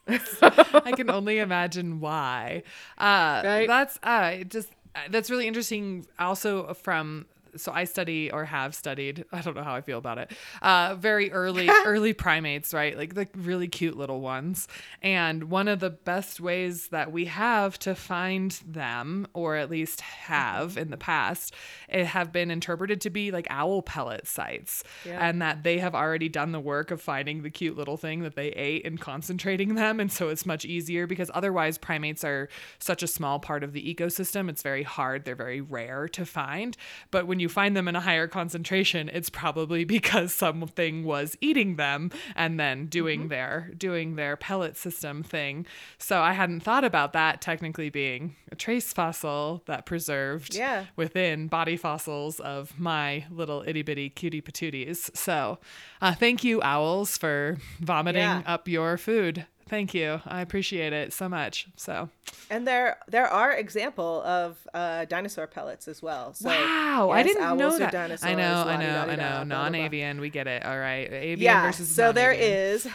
I 0.09 0.93
can 0.97 1.11
only 1.11 1.39
imagine 1.39 2.01
why. 2.01 2.63
Uh, 2.99 3.43
Right? 3.45 3.67
That's 3.69 3.99
uh, 4.03 4.45
just 4.45 4.69
that's 5.11 5.31
really 5.31 5.47
interesting. 5.47 6.07
Also 6.19 6.75
from 6.75 7.27
so 7.57 7.73
I 7.73 7.85
study 7.85 8.31
or 8.31 8.45
have 8.45 8.75
studied. 8.75 9.25
I 9.33 9.41
don't 9.41 9.55
know 9.57 9.63
how 9.63 9.75
I 9.75 9.81
feel 9.81 9.99
about 9.99 10.19
it. 10.19 10.33
Uh, 10.61 10.95
very 10.97 11.31
early 11.33 11.69
early 11.87 12.13
primates, 12.13 12.73
right? 12.73 12.97
Like 12.97 13.15
the 13.15 13.29
really 13.37 13.69
cute 13.69 13.97
little 13.97 14.21
ones. 14.21 14.69
And 15.03 15.45
one 15.45 15.69
of 15.69 15.81
the 15.81 15.91
best 15.91 16.41
ways 16.41 16.89
that 16.89 17.13
we 17.13 17.27
have 17.27 17.79
to 17.81 17.95
find 17.95 18.53
them, 18.67 19.27
or 19.35 19.57
at 19.57 19.71
least 19.71 20.01
have 20.01 20.77
in 20.77 20.91
the 20.91 20.97
past, 20.97 21.55
it 21.89 22.07
have 22.07 22.33
been 22.33 22.51
interpreted 22.51 23.01
to 23.03 23.11
be 23.11 23.31
like 23.31 23.47
owl 23.51 23.83
pellet 23.83 24.27
sites, 24.27 24.83
Yeah. 25.05 25.27
and 25.29 25.43
that 25.43 25.63
they 25.63 25.79
have 25.79 25.95
already 25.95 26.29
done 26.29 26.53
the 26.53 26.61
work 26.61 26.91
of 26.91 27.01
finding 27.03 27.43
the 27.43 27.51
cute 27.51 27.77
little 27.77 27.97
thing 27.97 28.23
that 28.23 28.37
they 28.37 28.49
ate 28.49 28.87
and 28.87 29.01
concentrating 29.01 29.75
them. 29.75 30.01
And 30.01 30.11
so 30.11 30.29
it's 30.29 30.47
much 30.47 30.65
easier 30.65 31.07
because 31.07 31.31
otherwise 31.35 31.79
primates 31.79 32.25
are 32.25 32.49
such 32.79 33.03
a 33.03 33.07
small 33.07 33.39
part 33.39 33.63
of 33.63 33.73
the 33.73 33.95
ecosystem. 33.95 34.49
It's 34.49 34.63
very 34.63 34.83
hard. 34.83 35.25
They're 35.25 35.35
very 35.35 35.61
rare 35.61 36.09
to 36.09 36.25
find. 36.25 36.77
But 37.11 37.27
when 37.27 37.41
you 37.43 37.49
find 37.51 37.77
them 37.77 37.89
in 37.89 37.95
a 37.97 38.01
higher 38.01 38.27
concentration, 38.27 39.11
it's 39.13 39.29
probably 39.29 39.85
because 39.85 40.33
something 40.33 41.05
was 41.05 41.37
eating 41.43 41.77
them 41.77 42.11
and 42.35 42.59
then 42.59 42.87
doing 42.87 43.29
their 43.29 43.71
doing 43.77 44.17
their 44.17 44.37
pellet 44.39 44.77
system 44.79 45.23
thing. 45.23 45.67
So 45.99 46.21
I 46.21 46.33
hadn't 46.33 46.61
thought 46.61 46.85
about 46.85 47.13
that 47.13 47.41
technically 47.43 47.91
being 47.91 48.37
a 48.51 48.57
trace 48.57 48.93
fossil 48.93 49.63
that 49.67 49.85
preserved 49.85 50.55
Yeah. 50.55 50.87
within 50.97 51.49
body 51.49 51.77
fossils 51.77 52.41
of 52.41 52.79
my 52.79 53.27
little 53.31 53.63
itty 53.67 53.83
bitty 53.83 54.09
cutie 54.09 54.41
patooties. 54.41 55.15
So, 55.17 55.59
uh, 56.01 56.15
thank 56.15 56.45
you, 56.45 56.63
owls, 56.63 57.19
for 57.19 57.59
vomiting 57.81 58.23
Yeah. 58.23 58.43
up 58.47 58.69
your 58.69 58.97
food. 58.97 59.47
Thank 59.73 59.95
you. 59.95 60.21
I 60.27 60.43
appreciate 60.43 60.93
it 60.93 61.15
so 61.15 61.31
much. 61.31 61.67
So, 61.77 62.11
And 62.51 62.67
there 62.67 62.99
there 63.09 63.27
are 63.27 63.53
example 63.53 64.21
of 64.23 64.59
uh, 64.75 65.07
dinosaur 65.07 65.47
pellets 65.47 65.89
as 65.89 66.03
well. 66.03 66.35
So 66.35 66.51
wow, 66.51 67.09
I 67.11 67.23
didn't 67.23 67.57
know 67.57 67.79
that. 67.79 67.91
dinosaurs, 67.91 68.23
I 68.23 68.35
know, 68.35 68.65
I 68.67 68.77
know, 68.77 69.07
I 69.09 69.17
know. 69.17 69.45
Non-avian, 69.45 70.21
we 70.21 70.29
get 70.29 70.47
it. 70.47 70.63
All 70.67 70.79
right, 70.79 71.11
avian 71.11 71.41
Yeah. 71.41 71.63
versus 71.65 71.89
So 71.89 72.13
there 72.13 72.33
non-avian. 72.33 72.53
is 72.53 72.89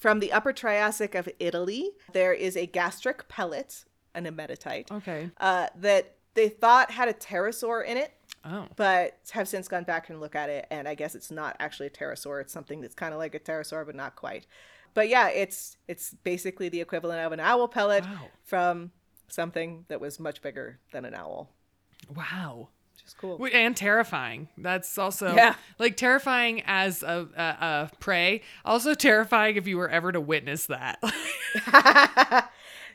from 0.00 0.18
the 0.18 0.32
Upper 0.32 0.52
Triassic 0.52 1.14
of 1.14 1.28
Italy, 1.38 1.92
there 2.12 2.32
is 2.32 2.56
a 2.56 2.66
gastric 2.66 3.28
pellet, 3.28 3.84
an 4.12 4.24
emetitite, 4.24 4.90
Okay. 4.90 5.30
uh, 5.38 5.68
that 5.76 6.16
they 6.34 6.48
thought 6.48 6.90
had 6.90 7.08
a 7.08 7.12
pterosaur 7.14 7.86
in 7.86 7.96
it. 7.96 8.10
Oh. 8.44 8.66
But 8.74 9.18
have 9.30 9.46
since 9.46 9.68
gone 9.68 9.84
back 9.84 10.08
and 10.10 10.18
look 10.18 10.34
at 10.34 10.48
it, 10.48 10.66
and 10.72 10.88
I 10.88 10.96
guess 10.96 11.14
it's 11.14 11.30
not 11.30 11.54
actually 11.60 11.86
a 11.86 11.90
pterosaur. 11.90 12.40
It's 12.40 12.52
something 12.52 12.80
that's 12.80 12.94
kind 12.96 13.12
of 13.14 13.18
like 13.20 13.36
a 13.36 13.38
pterosaur, 13.38 13.86
but 13.86 13.94
not 13.94 14.16
quite. 14.16 14.46
But 14.94 15.08
yeah, 15.08 15.28
it's 15.28 15.76
it's 15.88 16.14
basically 16.24 16.68
the 16.68 16.80
equivalent 16.80 17.24
of 17.24 17.32
an 17.32 17.40
owl 17.40 17.68
pellet 17.68 18.04
Wow. 18.04 18.28
from 18.44 18.90
something 19.28 19.84
that 19.88 20.00
was 20.00 20.18
much 20.20 20.42
bigger 20.42 20.78
than 20.92 21.04
an 21.04 21.14
owl, 21.14 21.50
Wow. 22.14 22.68
which 22.94 23.04
is 23.06 23.14
cool. 23.14 23.38
And 23.52 23.76
terrifying. 23.76 24.48
That's 24.58 24.98
also 24.98 25.34
Yeah. 25.34 25.54
like 25.78 25.96
terrifying 25.96 26.62
as 26.66 27.02
a, 27.04 27.28
a, 27.36 27.42
a 27.42 27.90
prey. 28.00 28.42
Also 28.64 28.94
terrifying 28.94 29.56
if 29.56 29.66
you 29.68 29.76
were 29.76 29.88
ever 29.88 30.10
to 30.12 30.20
witness 30.20 30.66
that. 30.66 31.00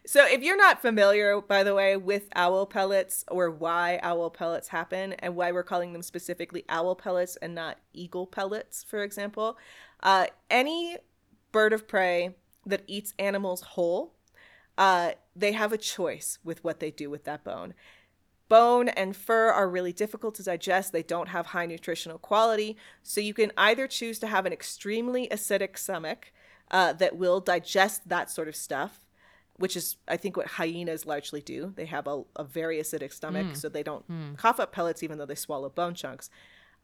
So, 0.08 0.24
if 0.28 0.44
you're 0.44 0.56
not 0.56 0.84
familiar, 0.84 1.42
by 1.42 1.64
the 1.64 1.74
way, 1.74 1.98
with 1.98 2.28
owl 2.36 2.68
pellets 2.68 3.26
or 3.28 3.50
why 3.50 4.00
owl 4.04 4.30
pellets 4.30 4.68
happen 4.68 5.14
and 5.14 5.36
why 5.36 5.52
we're 5.52 5.64
calling 5.64 5.94
them 5.94 6.04
specifically 6.04 6.64
owl 6.70 6.94
pellets 6.96 7.38
and 7.38 7.56
not 7.56 7.80
eagle 7.92 8.28
pellets, 8.28 8.84
for 8.84 9.02
example, 9.02 9.58
uh, 10.04 10.28
any 10.52 10.98
bird 11.56 11.72
of 11.72 11.88
prey 11.88 12.36
that 12.66 12.84
eats 12.86 13.14
animals 13.18 13.62
whole, 13.62 14.14
uh, 14.78 15.12
they 15.34 15.54
have 15.54 15.72
a 15.72 15.78
choice 15.78 16.38
with 16.44 16.62
what 16.66 16.82
they 16.82 16.92
do 16.92 17.10
with 17.10 17.24
that 17.24 17.46
bone. 17.46 17.74
Bone 18.50 18.90
and 18.90 19.16
fur 19.16 19.48
are 19.52 19.70
really 19.70 19.94
difficult 19.94 20.36
to 20.36 20.44
digest. 20.44 20.92
They 20.92 21.02
don't 21.02 21.30
have 21.30 21.46
high 21.48 21.66
nutritional 21.66 22.18
quality. 22.18 22.76
So 23.04 23.22
you 23.22 23.34
can 23.34 23.54
either 23.56 23.88
choose 23.88 24.20
to 24.20 24.28
have 24.28 24.46
an 24.46 24.52
extremely 24.52 25.30
acidic 25.30 25.78
stomach 25.78 26.34
uh, 26.72 26.92
that 27.02 27.16
will 27.16 27.40
digest 27.40 28.10
that 28.10 28.30
sort 28.30 28.50
of 28.50 28.56
stuff, 28.58 29.00
which 29.56 29.78
is, 29.78 29.96
I 30.10 30.18
think, 30.18 30.36
what 30.36 30.48
hyenas 30.48 31.06
largely 31.06 31.40
do. 31.40 31.72
They 31.78 31.86
have 31.86 32.06
a, 32.06 32.24
a 32.36 32.44
very 32.44 32.80
acidic 32.80 33.14
stomach, 33.14 33.56
so 33.56 33.70
they 33.70 33.84
don't 33.84 34.04
cough 34.36 34.60
up 34.60 34.74
pellets 34.74 35.04
even 35.04 35.18
though 35.20 35.26
they 35.26 35.36
swallow 35.36 35.70
bone 35.70 35.96
chunks. 35.96 36.30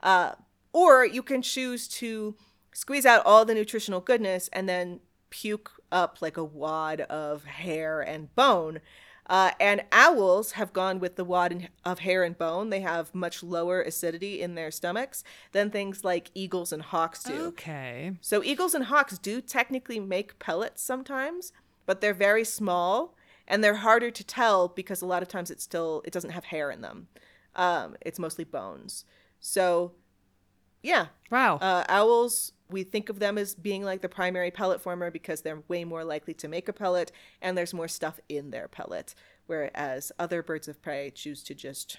Uh, 0.01 0.36
or 0.72 1.05
you 1.05 1.24
can 1.24 1.41
choose 1.41 1.89
to 1.99 2.36
squeeze 2.74 3.05
out 3.05 3.26
all 3.26 3.45
the 3.45 3.53
nutritional 3.55 3.99
goodness 4.01 4.49
and 4.53 4.67
then 4.69 4.99
puke 5.30 5.72
up 5.91 6.22
like 6.22 6.38
a 6.38 6.43
wad 6.43 7.01
of 7.01 7.45
hair 7.45 8.01
and 8.01 8.34
bone. 8.36 8.80
Uh, 9.28 9.51
and 9.61 9.84
owls 9.93 10.53
have 10.53 10.74
gone 10.74 10.99
with 10.99 11.15
the 11.15 11.24
wad 11.24 11.51
in- 11.53 11.69
of 11.86 11.99
hair 11.99 12.24
and 12.24 12.38
bone. 12.38 12.69
They 12.69 12.82
have 12.82 13.15
much 13.15 13.41
lower 13.43 13.82
acidity 13.82 14.41
in 14.41 14.55
their 14.55 14.72
stomachs 14.72 15.24
than 15.53 15.69
things 15.69 16.03
like 16.03 16.32
eagles 16.34 16.74
and 16.74 16.82
hawks 16.82 17.24
do. 17.24 17.45
okay. 17.45 18.13
So 18.19 18.43
eagles 18.43 18.74
and 18.74 18.86
hawks 18.86 19.17
do 19.17 19.39
technically 19.39 19.99
make 20.01 20.38
pellets 20.39 20.82
sometimes, 20.82 21.53
but 21.86 22.01
they're 22.01 22.13
very 22.13 22.43
small 22.43 23.15
and 23.47 23.63
they're 23.63 23.76
harder 23.76 24.11
to 24.11 24.24
tell 24.24 24.67
because 24.67 25.01
a 25.01 25.05
lot 25.05 25.22
of 25.22 25.30
times 25.30 25.49
it's 25.49 25.63
still 25.63 26.01
it 26.05 26.11
doesn't 26.11 26.32
have 26.32 26.45
hair 26.45 26.69
in 26.72 26.82
them. 26.82 27.07
Um, 27.55 27.95
it's 28.01 28.19
mostly 28.19 28.43
bones. 28.43 29.05
So 29.39 29.93
yeah, 30.84 31.07
Wow. 31.30 31.57
uh, 31.57 31.86
owls 31.88 32.53
we 32.72 32.84
think 32.84 33.09
of 33.09 33.19
them 33.19 33.38
as 33.38 33.53
being 33.53 33.84
like 33.84 34.01
the 34.01 34.09
primary 34.09 34.49
pellet 34.51 34.82
former 34.82 35.11
because 35.11 35.41
they're 35.41 35.61
way 35.67 35.84
more 35.84 36.03
likely 36.03 36.34
to 36.36 36.47
make 36.47 36.67
a 36.69 36.74
pellet 36.74 37.11
and 37.41 37.57
there's 37.57 37.74
more 37.74 37.88
stuff 37.88 38.19
in 38.30 38.51
their 38.51 38.67
pellet, 38.67 39.13
whereas 39.47 40.11
other 40.17 40.41
birds 40.41 40.67
of 40.67 40.82
prey 40.82 41.11
choose 41.13 41.43
to 41.43 41.53
just 41.53 41.97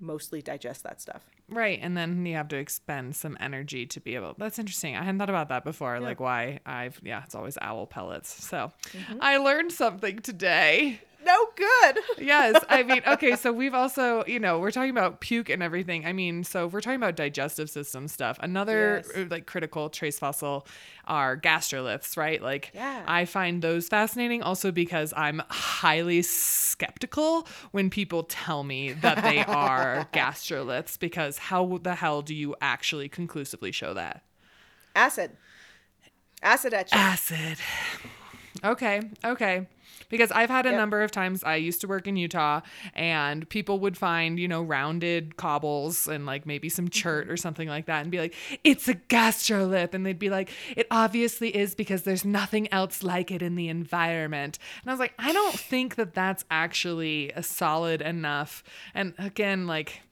mostly 0.00 0.40
digest 0.40 0.82
that 0.84 1.00
stuff. 1.00 1.26
Right, 1.50 1.78
and 1.82 1.96
then 1.96 2.24
you 2.26 2.34
have 2.36 2.48
to 2.48 2.56
expend 2.56 3.16
some 3.16 3.36
energy 3.40 3.86
to 3.86 4.00
be 4.00 4.14
able. 4.14 4.34
That's 4.36 4.58
interesting. 4.58 4.96
I 4.96 5.00
hadn't 5.02 5.18
thought 5.18 5.30
about 5.30 5.48
that 5.48 5.64
before. 5.64 5.98
Like 5.98 6.20
why 6.20 6.60
I've 6.66 7.00
yeah, 7.02 7.22
it's 7.24 7.34
always 7.34 7.56
owl 7.60 7.86
pellets. 7.86 8.44
So 8.44 8.72
Mm-hmm. 8.92 9.18
I 9.20 9.36
learned 9.38 9.72
something 9.72 10.18
today. 10.20 11.00
No 11.24 11.46
good. 11.56 11.98
yes. 12.18 12.62
I 12.68 12.82
mean, 12.82 13.02
okay, 13.06 13.36
so 13.36 13.52
we've 13.52 13.74
also, 13.74 14.24
you 14.26 14.38
know, 14.38 14.58
we're 14.58 14.70
talking 14.70 14.90
about 14.90 15.20
puke 15.20 15.48
and 15.48 15.62
everything. 15.62 16.06
I 16.06 16.12
mean, 16.12 16.44
so 16.44 16.66
if 16.66 16.72
we're 16.72 16.80
talking 16.80 16.96
about 16.96 17.16
digestive 17.16 17.68
system 17.70 18.08
stuff, 18.08 18.38
another 18.40 19.02
Yes. 19.06 19.16
uh, 19.16 19.24
like 19.30 19.46
critical 19.46 19.90
trace 19.90 20.18
fossil 20.18 20.66
are 21.06 21.36
gastroliths, 21.36 22.16
right? 22.16 22.40
Like 22.42 22.70
Yeah. 22.74 23.02
I 23.06 23.24
find 23.24 23.62
those 23.62 23.88
fascinating 23.88 24.42
also 24.42 24.70
because 24.72 25.12
I'm 25.16 25.42
highly 25.48 26.22
skeptical 26.22 27.46
when 27.72 27.90
people 27.90 28.22
tell 28.24 28.62
me 28.64 28.92
that 28.92 29.22
they 29.22 29.44
are 29.44 30.06
gastroliths 30.12 30.98
because 30.98 31.38
how 31.38 31.78
the 31.82 31.94
hell 31.94 32.22
do 32.22 32.34
you 32.34 32.54
actually 32.60 33.08
conclusively 33.08 33.72
show 33.72 33.94
that? 33.94 34.22
Acid. 34.94 35.32
Acid 36.42 36.74
etching. 36.74 36.98
Acid. 36.98 37.58
Okay, 38.64 39.00
okay. 39.24 39.66
Because 40.08 40.30
I've 40.32 40.50
had 40.50 40.66
a 40.66 40.70
Yep. 40.70 40.78
number 40.78 41.02
of 41.02 41.10
times 41.10 41.44
I 41.44 41.56
used 41.56 41.80
to 41.82 41.88
work 41.88 42.06
in 42.06 42.16
Utah 42.16 42.60
and 42.94 43.48
people 43.48 43.80
would 43.80 43.96
find, 43.96 44.38
you 44.38 44.48
know, 44.48 44.62
rounded 44.62 45.36
cobbles 45.36 46.06
and 46.08 46.26
like 46.26 46.46
maybe 46.46 46.68
some 46.68 46.86
mm-hmm. 46.86 46.90
chert 46.92 47.30
or 47.30 47.36
something 47.36 47.68
like 47.68 47.86
that 47.86 48.02
and 48.02 48.10
be 48.10 48.18
like, 48.18 48.34
it's 48.64 48.88
a 48.88 48.94
gastrolith. 48.94 49.94
And 49.94 50.04
they'd 50.04 50.18
be 50.18 50.30
like, 50.30 50.50
it 50.76 50.86
obviously 50.90 51.54
is 51.54 51.74
because 51.74 52.02
there's 52.02 52.24
nothing 52.24 52.72
else 52.72 53.02
like 53.02 53.30
it 53.30 53.42
in 53.42 53.54
the 53.54 53.68
environment. 53.68 54.58
And 54.82 54.90
I 54.90 54.92
was 54.92 55.00
like, 55.00 55.14
I 55.18 55.32
don't 55.32 55.58
think 55.58 55.96
that 55.96 56.14
that's 56.14 56.44
actually 56.50 57.30
a 57.30 57.42
solid 57.42 58.00
enough. 58.02 58.62
And 58.94 59.14
again, 59.18 59.66
like, 59.66 60.02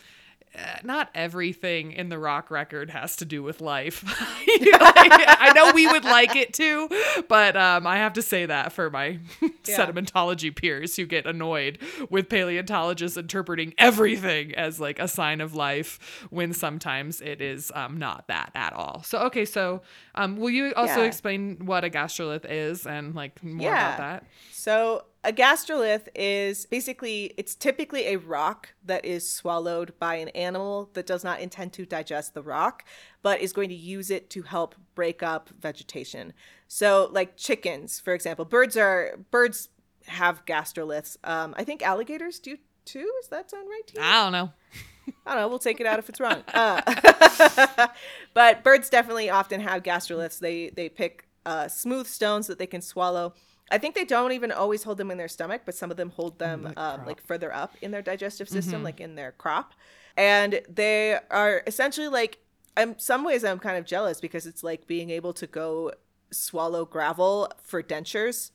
not 0.84 1.10
everything 1.14 1.92
in 1.92 2.08
the 2.08 2.18
rock 2.18 2.50
record 2.50 2.90
has 2.90 3.16
to 3.16 3.24
do 3.24 3.42
with 3.42 3.60
life. 3.60 4.04
You 4.58 4.70
know, 4.72 4.78
I 4.80 5.52
know 5.54 5.72
we 5.72 5.86
would 5.86 6.04
like 6.04 6.34
it 6.34 6.54
to, 6.54 6.88
but 7.28 7.56
um, 7.58 7.86
I 7.86 7.98
have 7.98 8.14
to 8.14 8.22
say 8.22 8.46
that 8.46 8.72
for 8.72 8.88
my 8.88 9.18
sedimentology 9.64 10.54
peers 10.54 10.96
who 10.96 11.04
get 11.04 11.26
annoyed 11.26 11.78
with 12.08 12.28
paleontologists 12.28 13.16
interpreting 13.18 13.74
everything 13.76 14.54
as 14.54 14.80
like 14.80 14.98
a 14.98 15.08
sign 15.08 15.40
of 15.42 15.54
life 15.54 16.26
when 16.30 16.52
sometimes 16.54 17.20
it 17.20 17.40
is 17.42 17.70
um, 17.74 17.98
not 17.98 18.28
that 18.28 18.50
at 18.54 18.72
all. 18.72 19.02
So, 19.04 19.18
okay, 19.24 19.44
so 19.44 19.82
um, 20.14 20.36
will 20.36 20.50
you 20.50 20.72
also 20.74 21.00
Yeah. 21.00 21.06
explain 21.06 21.66
what 21.66 21.84
a 21.84 21.90
gastrolith 21.90 22.46
is 22.48 22.86
and 22.86 23.14
like 23.14 23.42
more 23.44 23.70
Yeah. 23.70 23.94
about 23.94 23.98
that? 23.98 24.24
So 24.52 25.04
a 25.26 25.32
gastrolith 25.32 26.06
is 26.14 26.66
basically 26.66 27.34
it's 27.36 27.56
typically 27.56 28.06
a 28.06 28.16
rock 28.16 28.70
that 28.84 29.04
is 29.04 29.28
swallowed 29.28 29.92
by 29.98 30.14
an 30.14 30.28
animal 30.30 30.88
that 30.92 31.04
does 31.04 31.24
not 31.24 31.40
intend 31.40 31.72
to 31.74 31.84
digest 31.84 32.32
the 32.32 32.42
rock, 32.42 32.84
but 33.22 33.40
is 33.40 33.52
going 33.52 33.68
to 33.68 33.74
use 33.74 34.08
it 34.08 34.30
to 34.30 34.42
help 34.42 34.76
break 34.94 35.24
up 35.24 35.50
vegetation. 35.60 36.32
So 36.68 37.10
like 37.12 37.36
chickens, 37.36 37.98
for 37.98 38.14
example, 38.14 38.44
birds 38.44 38.76
are 38.76 39.18
birds 39.32 39.68
have 40.06 40.46
gastroliths. 40.46 41.16
Um, 41.24 41.54
I 41.58 41.64
think 41.64 41.82
alligators 41.82 42.38
do 42.38 42.56
too. 42.84 43.12
Is 43.20 43.28
that 43.28 43.50
sound 43.50 43.68
right 43.68 43.86
to 43.88 43.94
you? 43.94 44.00
I 44.02 44.22
don't 44.22 44.32
know. 44.32 44.52
I 45.26 45.32
don't 45.32 45.42
know. 45.42 45.48
We'll 45.48 45.58
take 45.58 45.80
it 45.80 45.86
out 45.86 45.98
if 45.98 46.08
it's 46.08 46.20
wrong. 46.20 46.44
Uh, 46.54 47.88
but 48.34 48.62
birds 48.62 48.88
definitely 48.88 49.28
often 49.28 49.60
have 49.60 49.82
gastroliths. 49.82 50.38
They 50.38 50.70
they 50.70 50.88
pick 50.88 51.26
uh, 51.44 51.66
smooth 51.66 52.06
stones 52.06 52.46
that 52.46 52.58
they 52.58 52.66
can 52.66 52.80
swallow. 52.80 53.34
I 53.70 53.78
think 53.78 53.94
they 53.94 54.04
don't 54.04 54.32
even 54.32 54.52
always 54.52 54.82
hold 54.84 54.98
them 54.98 55.10
in 55.10 55.18
their 55.18 55.28
stomach, 55.28 55.62
but 55.64 55.74
some 55.74 55.90
of 55.90 55.96
them 55.96 56.10
hold 56.10 56.38
them 56.38 56.72
um, 56.76 57.04
like 57.06 57.20
further 57.26 57.52
up 57.52 57.74
in 57.82 57.90
their 57.90 58.02
digestive 58.02 58.48
system, 58.48 58.82
like 58.84 59.00
in 59.00 59.14
their 59.16 59.32
crop. 59.32 59.72
And 60.16 60.60
they 60.68 61.18
are 61.30 61.62
essentially 61.66 62.08
like, 62.08 62.38
in 62.76 62.98
some 62.98 63.24
ways, 63.24 63.44
I'm 63.44 63.58
kind 63.58 63.76
of 63.76 63.84
jealous 63.84 64.20
because 64.20 64.46
it's 64.46 64.62
like 64.62 64.86
being 64.86 65.10
able 65.10 65.32
to 65.34 65.46
go 65.46 65.92
swallow 66.30 66.84
gravel 66.84 67.50
for 67.62 67.82
dentures. 67.82 68.50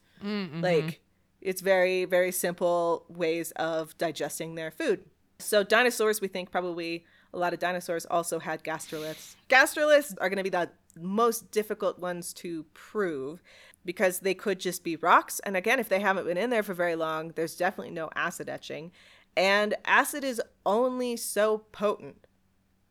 Like, 0.61 1.01
it's 1.41 1.61
very, 1.61 2.05
very 2.05 2.31
simple 2.31 3.05
ways 3.09 3.51
of 3.57 3.97
digesting 3.97 4.55
their 4.55 4.71
food. 4.71 5.03
So, 5.39 5.63
dinosaurs, 5.63 6.21
we 6.21 6.27
think 6.27 6.51
probably 6.51 7.03
a 7.33 7.37
lot 7.39 7.53
of 7.53 7.59
dinosaurs 7.59 8.05
also 8.05 8.39
had 8.39 8.63
gastroliths. 8.63 9.35
Gastroliths 9.49 10.15
are 10.21 10.29
going 10.29 10.37
to 10.37 10.43
be 10.43 10.49
the 10.49 10.69
most 10.99 11.51
difficult 11.51 11.99
ones 11.99 12.33
to 12.33 12.65
prove 12.73 13.41
because 13.85 14.19
they 14.19 14.33
could 14.33 14.59
just 14.59 14.83
be 14.83 14.95
rocks. 14.95 15.39
And 15.41 15.57
again, 15.57 15.79
if 15.79 15.89
they 15.89 15.99
haven't 15.99 16.25
been 16.25 16.37
in 16.37 16.49
there 16.49 16.63
for 16.63 16.73
very 16.73 16.95
long, 16.95 17.29
there's 17.35 17.55
definitely 17.55 17.93
no 17.93 18.09
acid 18.15 18.49
etching. 18.49 18.91
And 19.35 19.75
acid 19.85 20.23
is 20.23 20.41
only 20.65 21.17
so 21.17 21.59
potent. 21.71 22.27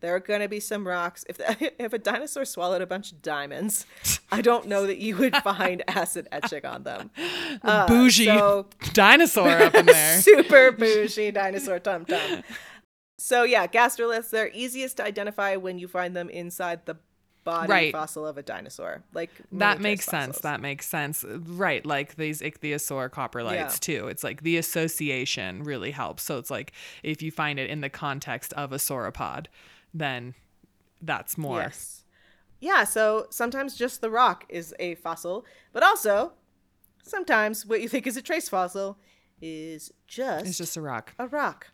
There 0.01 0.15
are 0.15 0.21
going 0.21 0.41
to 0.41 0.49
be 0.49 0.61
some 0.61 0.89
rocks. 0.89 1.25
If 1.29 1.39
if 1.79 1.93
a 1.93 1.99
dinosaur 1.99 2.45
swallowed 2.45 2.81
a 2.81 2.87
bunch 2.87 3.13
of 3.13 3.21
diamonds, 3.21 3.85
I 4.33 4.41
don't 4.41 4.67
know 4.67 4.87
that 4.87 4.99
you 4.99 5.17
would 5.19 5.37
find 5.37 5.83
acid 5.89 6.27
etching 6.33 6.65
on 6.65 6.85
them. 6.85 7.11
Uh, 7.63 7.87
Bougie 7.87 8.25
so- 8.25 8.67
dinosaur 8.95 9.49
up 9.51 9.75
in 9.75 9.87
there. 9.87 10.21
Super 10.21 10.73
bougie 10.73 11.31
dinosaur 11.31 11.79
tum 11.79 12.07
tum. 12.07 12.43
So 13.19 13.43
yeah, 13.43 13.67
gastroliths, 13.67 14.31
they're 14.31 14.51
easiest 14.55 14.97
to 14.97 15.05
identify 15.05 15.57
when 15.57 15.79
you 15.79 15.87
find 15.87 16.17
them 16.17 16.31
inside 16.31 16.87
the 16.87 16.97
body 17.45 17.71
Right. 17.71 17.93
fossil 17.93 18.27
of 18.27 18.37
a 18.39 18.43
dinosaur. 18.43 19.03
Like 19.15 19.31
that 19.53 19.81
makes 19.81 20.05
sense. 20.05 20.37
fossils. 20.37 20.43
That 20.43 20.61
makes 20.61 20.87
sense. 20.87 21.25
Right. 21.29 21.85
Like 21.87 22.17
these 22.17 22.41
ichthyosaur 22.43 23.09
coprolites 23.11 23.55
Yeah. 23.55 23.69
too. 23.69 24.09
It's 24.09 24.23
like 24.23 24.43
the 24.43 24.57
association 24.59 25.63
really 25.65 25.91
helps. 25.91 26.23
So 26.23 26.39
it's 26.39 26.51
like 26.51 26.73
if 27.03 27.23
you 27.23 27.31
find 27.31 27.59
it 27.59 27.71
in 27.71 27.81
the 27.81 27.89
context 27.91 28.53
of 28.55 28.73
a 28.73 28.77
sauropod, 28.77 29.47
then 29.95 30.35
that's 31.01 31.39
more. 31.39 31.61
Yes. 31.61 32.05
Yeah, 32.61 32.85
so 32.85 33.27
sometimes 33.31 33.75
just 33.75 34.03
the 34.03 34.11
rock 34.11 34.45
is 34.51 34.75
a 34.79 34.95
fossil, 34.97 35.47
but 35.73 35.83
also 35.83 36.35
sometimes 37.03 37.65
what 37.65 37.81
you 37.81 37.89
think 37.89 38.07
is 38.07 38.19
a 38.19 38.23
trace 38.23 38.51
fossil 38.51 38.99
is 39.41 39.91
just, 40.07 40.45
It's 40.47 40.59
just 40.59 40.77
a 40.77 40.83
rock. 40.83 41.15
a 41.19 41.27
rock. 41.27 41.69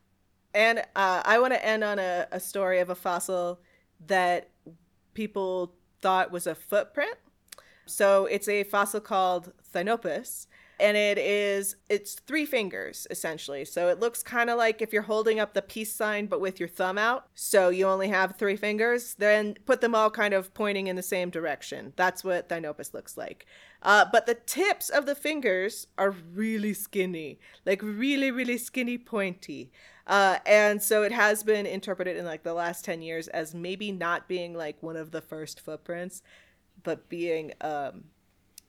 And 0.54 0.78
uh, 0.94 1.22
I 1.24 1.40
want 1.40 1.52
to 1.54 1.64
end 1.66 1.82
on 1.82 1.98
a, 1.98 2.28
a 2.30 2.38
story 2.38 2.78
of 2.78 2.88
a 2.88 2.94
fossil 2.94 3.58
that 4.06 4.50
people 5.16 5.72
thought 6.00 6.30
was 6.30 6.46
a 6.46 6.54
footprint. 6.54 7.16
So 7.86 8.26
it's 8.26 8.48
a 8.48 8.62
fossil 8.62 9.00
called 9.00 9.52
Thinopus, 9.74 10.46
and 10.79 10.97
it 10.97 11.18
is 11.18 11.77
it's 11.89 12.14
three 12.14 12.45
fingers 12.45 13.07
essentially. 13.11 13.64
So 13.64 13.89
it 13.89 14.01
looks 14.01 14.22
kind 14.22 14.51
of 14.51 14.59
like 14.59 14.83
if 14.83 14.93
you're 14.93 15.03
holding 15.03 15.41
up 15.41 15.55
the 15.55 15.62
peace 15.62 15.93
sign 15.93 16.27
but 16.27 16.41
with 16.41 16.61
your 16.61 16.68
thumb 16.68 16.99
out. 16.99 17.29
So 17.35 17.68
you 17.70 17.87
only 17.87 18.09
have 18.09 18.37
three 18.37 18.57
fingers. 18.57 19.14
Then 19.14 19.57
put 19.64 19.81
them 19.81 19.95
all 19.95 20.11
kind 20.11 20.35
of 20.35 20.53
pointing 20.55 20.87
in 20.87 20.97
the 20.97 21.03
same 21.03 21.31
direction. 21.31 21.93
That's 21.97 22.22
what 22.22 22.49
Thinopus 22.49 22.93
looks 22.93 23.16
like. 23.16 23.47
Uh, 23.83 24.05
but 24.11 24.27
the 24.27 24.35
tips 24.35 24.89
of 24.89 25.07
the 25.07 25.14
fingers 25.14 25.87
are 25.97 26.11
really 26.11 26.74
skinny, 26.74 27.39
like 27.64 27.83
really 27.83 28.31
really 28.31 28.59
skinny 28.59 28.99
pointy. 28.99 29.70
Uh, 30.07 30.39
and 30.47 30.81
so 30.83 31.03
it 31.03 31.11
has 31.11 31.43
been 31.43 31.66
interpreted 31.66 32.16
in 32.16 32.24
like 32.24 32.45
the 32.45 32.55
last 32.55 32.85
10 32.85 33.03
years 33.03 33.27
as 33.29 33.55
maybe 33.55 33.91
not 33.91 34.29
being 34.29 34.55
like 34.55 34.81
one 34.81 34.97
of 34.97 35.11
the 35.11 35.20
first 35.20 35.61
footprints, 35.61 36.22
but 36.85 37.09
being 37.09 37.53
um, 37.61 38.05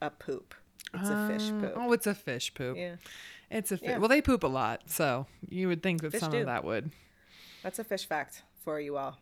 a 0.01 0.09
poop. 0.09 0.55
It's 0.93 1.09
a 1.09 1.27
fish 1.27 1.49
Uh, 1.49 1.59
poop. 1.59 1.73
Oh, 1.75 1.91
it's 1.93 2.07
a 2.07 2.15
fish 2.15 2.53
poop. 2.53 2.77
Yeah, 2.77 2.95
It's 3.51 3.71
a 3.71 3.77
fish. 3.77 3.89
Yeah. 3.89 3.97
Well, 3.97 4.09
they 4.09 4.21
poop 4.21 4.43
a 4.43 4.47
lot, 4.47 4.83
so 4.89 5.27
you 5.49 5.67
would 5.67 5.83
think 5.83 6.01
that 6.01 6.11
Fish 6.11 6.21
some 6.21 6.31
do. 6.31 6.39
of 6.39 6.45
that 6.47 6.63
would. 6.63 6.91
that's 7.63 7.79
a 7.79 7.83
fish 7.83 8.05
fact 8.05 8.43
for 8.63 8.79
you 8.79 8.97
all. 8.97 9.17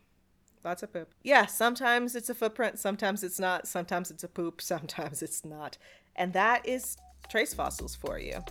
Lots 0.64 0.82
of 0.82 0.92
poop. 0.92 1.12
Yeah, 1.22 1.46
sometimes 1.46 2.16
it's 2.16 2.28
a 2.28 2.34
footprint, 2.34 2.78
sometimes 2.78 3.22
it's 3.22 3.38
not, 3.38 3.68
sometimes 3.68 4.10
it's 4.10 4.24
a 4.24 4.28
poop, 4.28 4.60
sometimes 4.72 5.22
it's 5.22 5.44
not. 5.44 5.78
And 6.16 6.32
that 6.32 6.66
is 6.66 6.96
trace 7.28 7.54
fossils 7.54 7.94
for 7.94 8.18
you. 8.18 8.42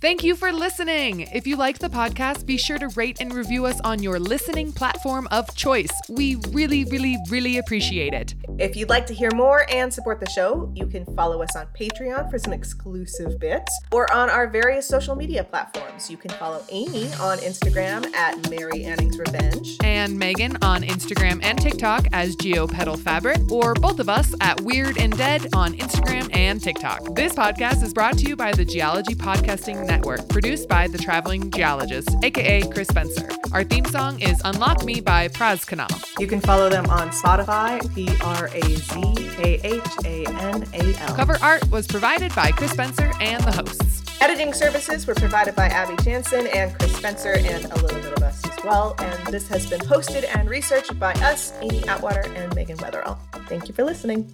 Thank 0.00 0.24
you 0.24 0.34
for 0.34 0.50
listening. 0.50 1.20
If 1.20 1.46
you 1.46 1.56
like 1.56 1.78
the 1.78 1.90
podcast, 1.90 2.46
be 2.46 2.56
sure 2.56 2.78
to 2.78 2.88
rate 2.88 3.18
and 3.20 3.34
review 3.34 3.66
us 3.66 3.78
on 3.82 4.02
your 4.02 4.18
listening 4.18 4.72
platform 4.72 5.28
of 5.30 5.54
choice. 5.54 5.90
We 6.08 6.36
really, 6.52 6.84
really, 6.84 7.18
really 7.28 7.58
appreciate 7.58 8.14
it. 8.14 8.34
If 8.58 8.76
you'd 8.76 8.88
like 8.88 9.06
to 9.08 9.14
hear 9.14 9.28
more 9.34 9.66
and 9.70 9.92
support 9.92 10.18
the 10.18 10.30
show, 10.30 10.72
you 10.74 10.86
can 10.86 11.04
follow 11.14 11.42
us 11.42 11.54
on 11.54 11.66
Patreon 11.78 12.30
for 12.30 12.38
some 12.38 12.54
exclusive 12.54 13.38
bits 13.38 13.78
or 13.92 14.10
on 14.10 14.30
our 14.30 14.46
various 14.46 14.88
social 14.88 15.14
media 15.14 15.44
platforms. 15.44 16.10
You 16.10 16.16
can 16.16 16.30
follow 16.30 16.64
Amy 16.70 17.04
on 17.20 17.36
Instagram 17.38 18.10
at 18.14 18.48
Mary 18.48 18.84
Anning's 18.84 19.18
Revenge. 19.18 19.76
And 19.84 20.18
Megan 20.18 20.56
on 20.62 20.82
Instagram 20.82 21.40
and 21.42 21.60
TikTok 21.60 22.06
as 22.14 22.36
Geopetal 22.36 22.98
Fabric, 22.98 23.52
or 23.52 23.74
both 23.74 24.00
of 24.00 24.08
us 24.08 24.34
at 24.40 24.58
Weird 24.62 24.96
and 24.96 25.14
Dead 25.18 25.46
on 25.54 25.74
Instagram 25.74 26.34
and 26.34 26.58
TikTok. 26.62 27.14
This 27.14 27.34
podcast 27.34 27.82
is 27.82 27.92
brought 27.92 28.16
to 28.16 28.26
you 28.26 28.34
by 28.34 28.52
the 28.52 28.64
Geology 28.64 29.14
Podcasting 29.14 29.89
Network, 29.90 30.28
produced 30.28 30.68
by 30.68 30.86
the 30.86 30.96
Traveling 30.98 31.50
Geologist, 31.50 32.08
aka 32.22 32.62
Chris 32.68 32.86
Spencer. 32.86 33.28
Our 33.52 33.64
theme 33.64 33.84
song 33.86 34.20
is 34.20 34.40
Unlock 34.44 34.84
Me 34.84 35.00
by 35.00 35.26
Praz 35.26 35.66
Khanal. 35.66 35.90
You 36.20 36.28
can 36.28 36.40
follow 36.40 36.70
them 36.70 36.86
on 36.86 37.08
Spotify, 37.10 37.82
P 37.92 38.08
R 38.22 38.48
A 38.54 38.60
Z 38.62 39.00
K 39.36 39.60
H 39.64 39.82
A 40.04 40.26
N 40.26 40.64
A 40.74 40.94
L. 41.00 41.16
Cover 41.16 41.38
art 41.42 41.68
was 41.72 41.88
provided 41.88 42.32
by 42.36 42.52
Chris 42.52 42.70
Spencer 42.70 43.10
and 43.20 43.42
the 43.42 43.50
hosts. 43.50 44.04
Editing 44.20 44.52
services 44.52 45.08
were 45.08 45.14
provided 45.16 45.56
by 45.56 45.66
Abby 45.66 46.00
Jansen 46.04 46.46
and 46.46 46.72
Chris 46.78 46.94
Spencer 46.96 47.32
and 47.32 47.64
a 47.64 47.74
little 47.82 48.00
bit 48.00 48.12
of 48.16 48.22
us 48.22 48.46
as 48.46 48.64
well. 48.64 48.94
And 49.00 49.26
this 49.26 49.48
has 49.48 49.68
been 49.68 49.80
hosted 49.80 50.24
and 50.36 50.48
researched 50.48 50.96
by 51.00 51.14
us, 51.14 51.52
Amy 51.62 51.82
Atwater 51.88 52.30
and 52.36 52.54
Megan 52.54 52.76
Weatherall. 52.76 53.18
Thank 53.48 53.66
you 53.66 53.74
for 53.74 53.82
listening. 53.82 54.32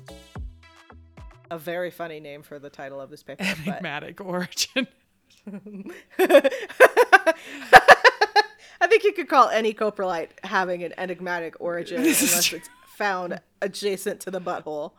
A 1.51 1.57
very 1.57 1.91
funny 1.91 2.21
name 2.21 2.43
for 2.43 2.59
the 2.59 2.69
title 2.69 3.01
of 3.01 3.09
this 3.09 3.23
paper. 3.23 3.43
but- 3.65 3.67
Enigmatic 3.69 4.21
origin. 4.21 4.87
I 8.79 8.87
think 8.89 9.05
you 9.05 9.13
could 9.13 9.29
call 9.29 9.49
any 9.49 9.73
coprolite 9.73 10.31
having 10.43 10.83
an 10.83 10.93
enigmatic 10.99 11.55
origin 11.61 11.99
unless 11.99 12.53
it's 12.53 12.69
found 12.97 13.41
adjacent 13.63 14.21
to 14.21 14.31
the 14.31 14.41
butthole. 14.41 14.93